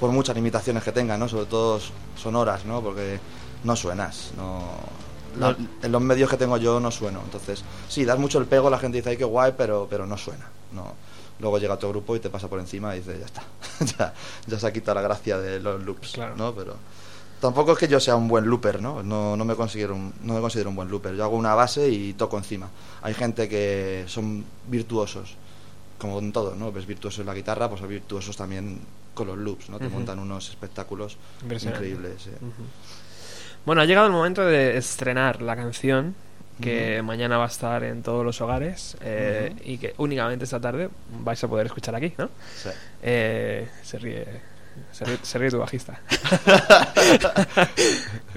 por 0.00 0.10
muchas 0.10 0.34
limitaciones 0.34 0.82
que 0.82 0.92
tenga, 0.92 1.16
¿no? 1.16 1.28
Sobre 1.28 1.46
todo 1.46 1.80
sonoras, 2.16 2.64
¿no? 2.64 2.82
Porque 2.82 3.20
no 3.64 3.76
suenas, 3.76 4.32
no... 4.36 4.62
la- 5.38 5.56
en 5.82 5.92
los 5.92 6.02
medios 6.02 6.28
que 6.28 6.36
tengo 6.36 6.56
yo 6.56 6.80
no 6.80 6.90
sueno, 6.90 7.20
entonces 7.24 7.62
sí, 7.88 8.04
das 8.04 8.18
mucho 8.18 8.38
el 8.38 8.46
pego, 8.46 8.68
la 8.70 8.78
gente 8.78 8.98
dice, 8.98 9.10
ay, 9.10 9.16
qué 9.16 9.24
guay, 9.24 9.54
pero, 9.56 9.86
pero 9.88 10.06
no 10.06 10.16
suena, 10.18 10.48
no. 10.72 10.94
Luego 11.38 11.58
llega 11.58 11.74
otro 11.74 11.88
grupo 11.90 12.14
y 12.16 12.20
te 12.20 12.28
pasa 12.30 12.48
por 12.48 12.58
encima 12.60 12.94
y 12.94 12.98
dices, 12.98 13.20
ya 13.20 13.26
está, 13.26 13.42
ya, 13.98 14.14
ya 14.46 14.58
se 14.58 14.66
ha 14.66 14.72
quitado 14.72 14.96
la 14.96 15.02
gracia 15.02 15.38
de 15.38 15.60
los 15.60 15.80
loops, 15.82 16.18
¿no? 16.36 16.52
Pero 16.54 16.74
tampoco 17.42 17.72
es 17.72 17.78
que 17.78 17.88
yo 17.88 17.98
sea 17.98 18.14
un 18.14 18.28
buen 18.28 18.46
looper, 18.46 18.80
¿no? 18.80 19.02
No, 19.02 19.36
no 19.36 19.44
me 19.44 19.56
considero 19.56 19.96
un, 19.96 20.14
no 20.22 20.34
me 20.34 20.40
considero 20.40 20.70
un 20.70 20.76
buen 20.76 20.88
looper. 20.88 21.12
Yo 21.16 21.24
hago 21.24 21.36
una 21.36 21.56
base 21.56 21.88
y 21.88 22.12
toco 22.12 22.38
encima. 22.38 22.70
Hay 23.02 23.14
gente 23.14 23.48
que 23.48 24.04
son 24.06 24.44
virtuosos, 24.68 25.34
como 25.98 26.20
en 26.20 26.32
todo, 26.32 26.54
¿no? 26.54 26.70
Ves 26.70 26.86
virtuosos 26.86 27.18
en 27.18 27.26
la 27.26 27.34
guitarra, 27.34 27.68
pues 27.68 27.82
hay 27.82 27.88
virtuosos 27.88 28.36
también 28.36 28.78
con 29.12 29.26
los 29.26 29.36
loops, 29.36 29.70
¿no? 29.70 29.78
Te 29.80 29.88
montan 29.88 30.20
unos 30.20 30.50
espectáculos 30.50 31.18
increíbles. 31.44 32.28
Bueno, 33.66 33.82
ha 33.82 33.84
llegado 33.86 34.06
el 34.06 34.12
momento 34.12 34.44
de 34.46 34.76
estrenar 34.76 35.42
la 35.42 35.56
canción 35.56 36.14
que 36.60 37.02
mañana 37.02 37.38
va 37.38 37.44
a 37.44 37.48
estar 37.48 37.82
en 37.82 38.04
todos 38.04 38.24
los 38.24 38.40
hogares 38.40 38.96
eh, 39.00 39.52
y 39.64 39.78
que 39.78 39.94
únicamente 39.98 40.44
esta 40.44 40.60
tarde 40.60 40.90
vais 41.24 41.42
a 41.42 41.48
poder 41.48 41.66
escuchar 41.66 41.96
aquí, 41.96 42.14
¿no? 42.16 42.30
Sí. 42.56 42.68
Eh, 43.02 43.68
se 43.82 43.98
ríe. 43.98 44.51
Se 44.92 45.04
ríe, 45.04 45.18
se 45.22 45.38
ríe 45.38 45.50
tu 45.50 45.58
bajista. 45.58 46.00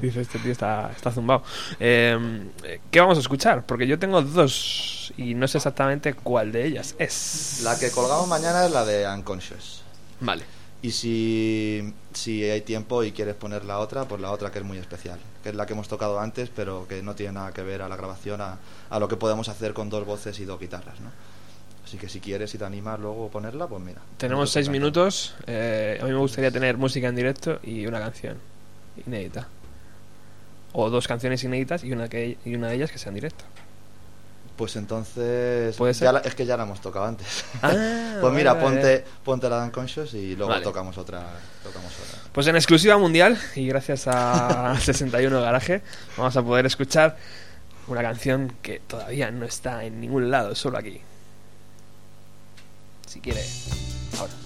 Dice, 0.02 0.22
este 0.22 0.40
tío 0.40 0.52
está, 0.52 0.92
está 0.92 1.12
zumbado. 1.12 1.44
Eh, 1.80 2.50
¿Qué 2.90 3.00
vamos 3.00 3.18
a 3.18 3.22
escuchar? 3.22 3.66
Porque 3.66 3.88
yo 3.88 4.00
tengo 4.00 4.22
dos 4.22 5.14
y 5.18 5.34
no 5.34 5.48
sé 5.48 5.58
exactamente 5.58 6.14
cuál 6.14 6.52
de 6.52 6.66
ellas 6.66 6.96
es. 6.98 7.62
La 7.64 7.78
que 7.78 7.92
colgamos 7.92 8.28
mañana 8.28 8.66
es 8.66 8.72
la 8.72 8.86
de 8.86 9.08
Unconscious. 9.08 9.84
Vale. 10.20 10.44
Y 10.82 10.92
si, 10.92 11.94
si 12.14 12.44
hay 12.44 12.62
tiempo 12.62 13.04
y 13.04 13.12
quieres 13.12 13.36
poner 13.36 13.66
la 13.66 13.80
otra, 13.80 14.06
pues 14.06 14.22
la 14.22 14.32
otra 14.32 14.52
que 14.52 14.60
es 14.60 14.66
muy 14.66 14.78
especial, 14.78 15.20
que 15.42 15.50
es 15.50 15.56
la 15.56 15.66
que 15.66 15.74
hemos 15.74 15.88
tocado 15.88 16.20
antes, 16.20 16.50
pero 16.56 16.88
que 16.88 17.02
no 17.02 17.16
tiene 17.16 17.34
nada 17.34 17.54
que 17.54 17.64
ver 17.64 17.82
a 17.82 17.90
la 17.90 17.96
grabación, 17.96 18.42
a, 18.42 18.58
a 18.90 19.00
lo 19.00 19.08
que 19.08 19.16
podemos 19.16 19.50
hacer 19.50 19.74
con 19.74 19.90
dos 19.90 20.06
voces 20.06 20.40
y 20.40 20.46
dos 20.46 20.60
guitarras, 20.60 21.00
¿no? 21.00 21.10
Así 21.86 21.98
que 21.98 22.10
si 22.10 22.20
quieres 22.20 22.54
y 22.54 22.58
te 22.58 22.66
animas 22.66 23.00
luego 23.00 23.28
a 23.28 23.30
ponerla, 23.30 23.68
pues 23.68 23.82
mira. 23.82 24.02
Tenemos 24.18 24.50
seis 24.52 24.68
minutos. 24.70 25.36
eh, 25.48 26.00
a 26.02 26.06
mí 26.06 26.12
me 26.12 26.18
gustaría 26.18 26.50
tener 26.52 26.78
música 26.78 27.08
en 27.08 27.16
directo 27.16 27.60
y 27.64 27.86
una 27.86 28.00
canción 28.00 28.38
inédita. 29.06 29.48
O 30.74 30.90
dos 30.90 31.08
canciones 31.08 31.44
inéditas 31.44 31.84
y 31.84 31.92
una, 31.94 32.10
que, 32.10 32.38
y 32.44 32.56
una 32.56 32.68
de 32.70 32.76
ellas 32.76 32.92
que 32.92 32.98
sea 32.98 33.10
en 33.10 33.16
directo. 33.16 33.46
Pues 34.58 34.76
entonces. 34.78 35.76
¿Puede 35.76 35.94
ser? 35.94 36.06
ya 36.06 36.12
la- 36.14 36.20
es 36.20 36.34
que 36.34 36.46
ya 36.46 36.58
la 36.58 36.64
hemos 36.64 36.82
tocado 36.82 37.06
antes. 37.06 37.46
Ah, 37.62 37.72
pues 38.22 38.34
mira, 38.34 38.54
vale, 38.54 38.66
vale. 38.66 38.78
ponte, 38.82 39.06
ponte 39.24 39.50
la 39.50 39.60
de 39.60 39.66
Unconscious 39.68 40.14
y 40.16 40.36
luego 40.36 40.50
Vale. 40.52 40.64
tocamos 40.64 40.98
otra. 40.98 41.24
Tocamos 41.64 41.92
otra. 42.00 42.20
Pues 42.32 42.48
en 42.48 42.56
exclusiva 42.56 42.98
mundial 42.98 43.38
y 43.56 43.68
gracias 43.68 44.08
a 44.08 44.76
61 44.82 45.40
Garaje 45.42 45.82
vamos 46.18 46.36
a 46.36 46.42
poder 46.42 46.66
escuchar 46.66 47.16
una 47.88 48.02
canción 48.02 48.54
que 48.62 48.80
todavía 48.88 49.30
no 49.30 49.46
está 49.46 49.84
en 49.84 50.00
ningún 50.02 50.32
lado, 50.32 50.56
solo 50.56 50.78
aquí. 50.78 51.00
Si 53.08 53.20
quiere, 53.20 53.46
ahora. 54.20 54.45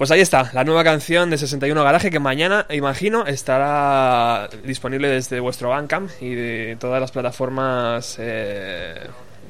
Pues 0.00 0.10
ahí 0.10 0.22
está, 0.22 0.48
la 0.54 0.64
nueva 0.64 0.82
canción 0.82 1.28
de 1.28 1.36
61 1.36 1.84
Garaje 1.84 2.10
que 2.10 2.18
mañana, 2.18 2.64
imagino, 2.70 3.26
estará 3.26 4.48
disponible 4.64 5.08
desde 5.08 5.40
vuestro 5.40 5.68
Bandcamp 5.68 6.10
y 6.22 6.34
de 6.34 6.78
todas 6.80 7.02
las 7.02 7.10
plataformas 7.10 8.16
eh, 8.18 8.98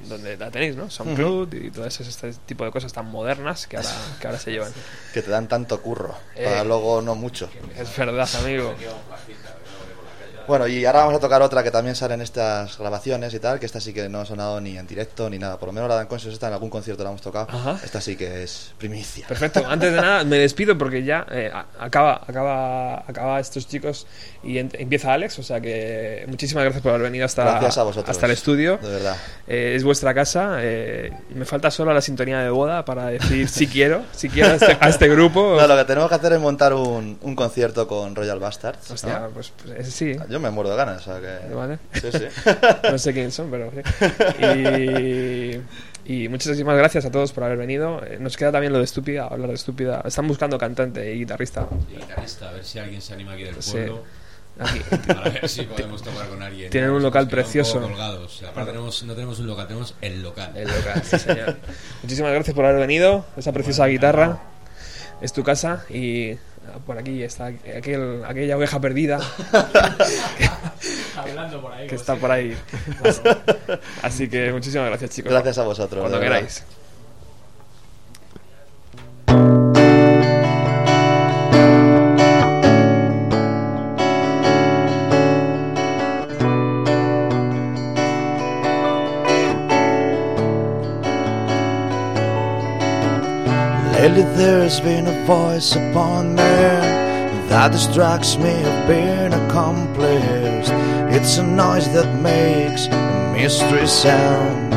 donde 0.09 0.37
la 0.37 0.51
tenéis, 0.51 0.75
¿no? 0.75 0.91
SoundCloud 0.91 1.55
y 1.55 1.71
todo 1.71 1.87
ese, 1.87 2.03
este 2.03 2.33
tipo 2.47 2.65
de 2.65 2.73
cosas 2.73 2.93
tan 2.93 3.07
modernas 3.07 3.69
que 3.69 3.77
ahora, 3.77 3.91
que 4.21 4.27
ahora 4.27 4.41
se 4.41 4.51
llevan. 4.51 4.73
Que 5.15 5.23
te 5.23 5.31
dan 5.31 5.47
tanto 5.47 5.81
curro, 5.81 6.17
Eh. 6.35 6.43
para 6.47 6.65
luego 6.65 7.01
no 7.01 7.15
mucho. 7.15 7.49
Es 7.79 7.97
verdad, 7.97 8.29
amigo. 8.43 8.75
Bueno, 10.49 10.67
y 10.67 10.85
ahora 10.85 11.01
vamos 11.01 11.15
a 11.15 11.21
tocar 11.21 11.43
otra 11.43 11.63
que 11.63 11.71
también 11.71 11.95
sale 11.95 12.15
en 12.15 12.23
estas 12.23 12.77
grabaciones 12.79 13.33
y 13.35 13.39
tal, 13.39 13.61
que 13.61 13.67
esta 13.67 13.81
sí 13.81 13.93
que 13.93 14.09
no 14.09 14.21
ha 14.21 14.25
sonado 14.27 14.61
ni 14.61 14.77
en 14.77 14.87
directo 14.87 15.31
ni 15.31 15.39
nada. 15.39 15.59
Por 15.59 15.69
lo 15.69 15.73
menos 15.73 15.89
la 15.89 15.95
Dan 15.95 16.07
Conscious 16.07 16.35
esta 16.35 16.49
en 16.49 16.55
algún 16.55 16.71
concierto 16.71 17.05
la 17.05 17.11
hemos 17.11 17.23
tocado. 17.23 17.47
Ajá. 17.51 17.79
Esta 17.85 18.01
sí 18.01 18.17
que 18.17 18.43
es 18.43 18.73
primicia. 18.79 19.27
Perfecto. 19.29 19.63
Antes 19.69 19.93
de 19.93 20.01
nada, 20.01 20.25
me 20.25 20.39
despido 20.39 20.77
porque 20.77 21.05
ya 21.05 21.25
eh, 21.31 21.53
acaba, 21.79 22.23
acaba, 22.27 23.05
acaba 23.07 23.39
estos 23.39 23.69
chicos 23.69 24.07
y 24.43 24.59
en- 24.59 24.71
empieza 24.75 25.13
Alex. 25.13 25.39
O 25.39 25.43
sea 25.43 25.61
que 25.61 26.25
muchísimas 26.27 26.65
gracias 26.65 26.83
por 26.83 26.91
haber 26.93 27.03
venido 27.05 27.27
hasta, 27.27 27.45
Gracias 27.45 27.79
a 27.79 27.83
vosotros. 27.85 28.11
hasta 28.11 28.27
el 28.27 28.33
estudio. 28.33 28.79
De 28.79 28.89
verdad. 28.89 29.17
Eh, 29.47 29.75
es 29.77 29.85
vuestra 29.85 30.13
casa. 30.15 30.57
eh, 30.61 31.13
me 31.35 31.45
falta 31.45 31.71
solo 31.71 31.93
la 31.95 32.01
sintonía 32.01 32.41
de 32.41 32.51
boda 32.51 32.85
para 32.85 33.07
decir 33.07 33.49
si 33.49 33.67
quiero, 33.69 34.03
si 34.13 34.29
quiero 34.29 34.51
a 34.51 34.55
este, 34.55 34.77
a 34.81 34.89
este 34.89 35.09
grupo. 35.09 35.57
No, 35.61 35.67
lo 35.69 35.77
que 35.77 35.85
tenemos 35.85 36.09
que 36.09 36.15
hacer 36.17 36.33
es 36.33 36.41
montar 36.41 36.75
un, 36.75 37.19
un 37.23 37.37
concierto 37.37 37.87
con 37.87 38.17
Royal 38.17 38.41
Bastards. 38.41 38.91
Hostia, 38.91 39.21
¿no? 39.21 39.29
pues, 39.29 39.53
pues 39.65 39.93
sí. 39.95 40.17
Yo 40.29 40.40
me 40.41 40.51
muero 40.51 40.71
de 40.71 40.77
ganas, 40.77 41.07
o 41.07 41.13
sea 41.13 41.21
que... 41.21 41.55
Vale. 41.55 41.79
Sí, 41.95 42.09
sí. 42.13 42.25
no 42.91 42.99
sé 42.99 43.13
quiénes 43.13 43.35
son, 43.35 43.51
pero 43.51 43.71
sí. 43.71 43.81
Y, 46.07 46.25
y 46.25 46.29
muchísimas 46.29 46.77
gracias 46.77 47.05
a 47.05 47.11
todos 47.11 47.33
por 47.33 47.45
haber 47.45 47.59
venido. 47.59 48.03
Eh, 48.05 48.19
Nos 48.21 48.37
queda 48.37 48.53
también 48.53 48.73
lo 48.73 48.79
de 48.79 48.85
estúpida, 48.85 49.27
hablar 49.27 49.49
de 49.49 49.55
estúpida. 49.55 50.03
Están 50.05 50.27
buscando 50.29 50.59
cantante 50.59 51.13
y 51.15 51.19
guitarrista. 51.21 51.67
Y 51.91 51.97
guitarrista, 51.97 52.49
a 52.49 52.53
ver 52.53 52.65
si 52.65 52.79
alguien 52.79 53.01
se 53.01 53.15
anima 53.15 53.33
aquí 53.33 53.45
del 53.45 53.63
Sí. 53.63 53.73
pueblo. 53.73 54.05
Aquí. 54.59 54.81
Para 55.07 55.31
ver 55.31 55.49
si 55.49 55.63
podemos 55.63 56.03
tocar 56.03 56.29
con 56.29 56.43
alguien. 56.43 56.71
Tienen 56.71 56.91
un 56.91 56.97
Nos 56.97 57.05
local 57.05 57.29
precioso. 57.29 57.81
colgados. 57.81 58.43
Aparte 58.43 58.73
tenemos, 58.73 59.03
no 59.05 59.15
tenemos 59.15 59.39
un 59.39 59.47
local, 59.47 59.67
tenemos 59.67 59.95
el 60.03 60.23
local. 60.23 60.53
El 60.55 60.69
local, 60.69 61.03
sí, 61.05 61.19
señor. 61.19 61.57
Muchísimas 62.03 62.33
gracias 62.33 62.55
por 62.55 62.65
haber 62.65 62.79
venido. 62.81 63.25
Esa 63.37 63.53
preciosa 63.53 63.87
guitarra 63.87 64.41
es 65.23 65.33
tu 65.33 65.45
casa 65.45 65.85
y 65.89 66.37
por 66.87 66.99
aquí 66.99 67.23
está 67.23 67.47
aquel, 67.47 68.23
aquella 68.25 68.57
oveja 68.57 68.81
perdida 68.81 69.19
Hablando 71.17 71.61
por 71.61 71.73
ahí. 71.73 71.87
que 71.87 71.95
está 71.95 72.17
por 72.17 72.31
ahí. 72.31 72.57
Así, 73.05 73.21
así 74.03 74.29
que 74.29 74.53
muchísimas 74.53 74.89
gracias, 74.89 75.11
chicos. 75.11 75.33
Gracias 75.33 75.59
a 75.59 75.65
vosotros. 75.65 76.01
Cuando 76.01 76.21
queráis. 76.21 76.65
There's 94.23 94.81
been 94.81 95.07
a 95.07 95.25
voice 95.25 95.75
upon 95.75 96.35
me 96.35 96.43
that 97.49 97.73
distracts 97.73 98.37
me 98.37 98.53
of 98.53 98.89
being 98.89 99.33
accomplished. 99.33 100.71
It's 101.15 101.39
a 101.39 101.43
noise 101.43 101.89
that 101.95 102.21
makes 102.21 102.87
a 102.87 103.33
mystery 103.33 103.87
sound. 103.87 104.73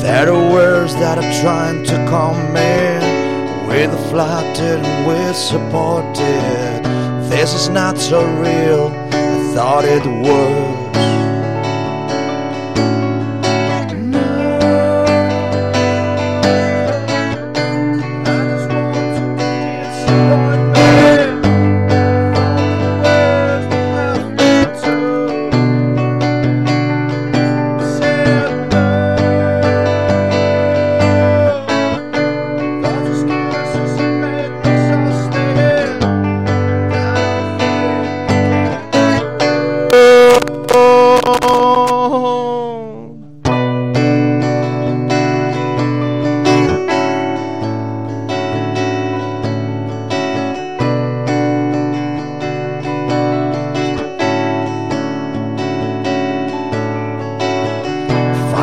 There 0.00 0.32
are 0.32 0.52
words 0.52 0.94
that 0.94 1.18
are 1.18 1.40
trying 1.42 1.84
to 1.84 1.96
come 2.08 2.56
in 2.56 3.66
with 3.68 3.92
a 3.92 4.08
flattered 4.08 4.84
and 4.84 5.06
with 5.06 5.36
supported. 5.36 6.82
This 7.30 7.54
is 7.54 7.68
not 7.68 7.98
so 7.98 8.24
real. 8.40 8.88
I 9.12 9.52
thought 9.54 9.84
it 9.84 10.06
was. 10.06 10.82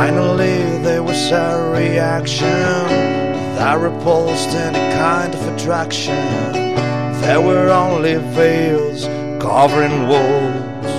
Finally, 0.10 0.80
there 0.80 1.03
was 1.03 1.30
a 1.30 1.72
reaction 1.72 2.48
that 3.57 3.77
repulsed 3.80 4.56
any 4.56 4.95
kind 4.95 5.36
of 5.36 5.41
attraction. 5.53 6.15
There 7.22 7.40
were 7.40 7.69
only 7.69 8.15
veils 8.34 9.06
covering 9.40 10.07
walls. 10.07 10.91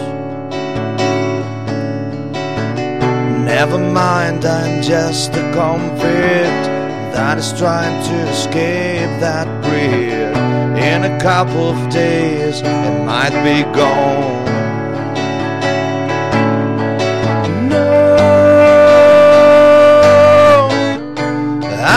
Never 3.44 3.78
mind, 3.78 4.44
I'm 4.44 4.80
just 4.80 5.34
a 5.34 5.42
convict 5.54 6.66
that 7.12 7.36
is 7.36 7.52
trying 7.58 8.00
to 8.10 8.16
escape 8.30 9.10
that 9.18 9.48
grid. 9.64 10.36
In 10.78 11.02
a 11.02 11.18
couple 11.20 11.70
of 11.70 11.90
days, 11.90 12.60
it 12.60 13.04
might 13.04 13.34
be 13.42 13.64
gone. 13.76 14.39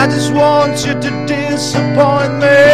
I 0.04 0.08
just 0.08 0.34
want 0.34 0.86
you 0.86 0.96
to 0.96 1.26
disappoint 1.26 2.34
me 2.42 2.73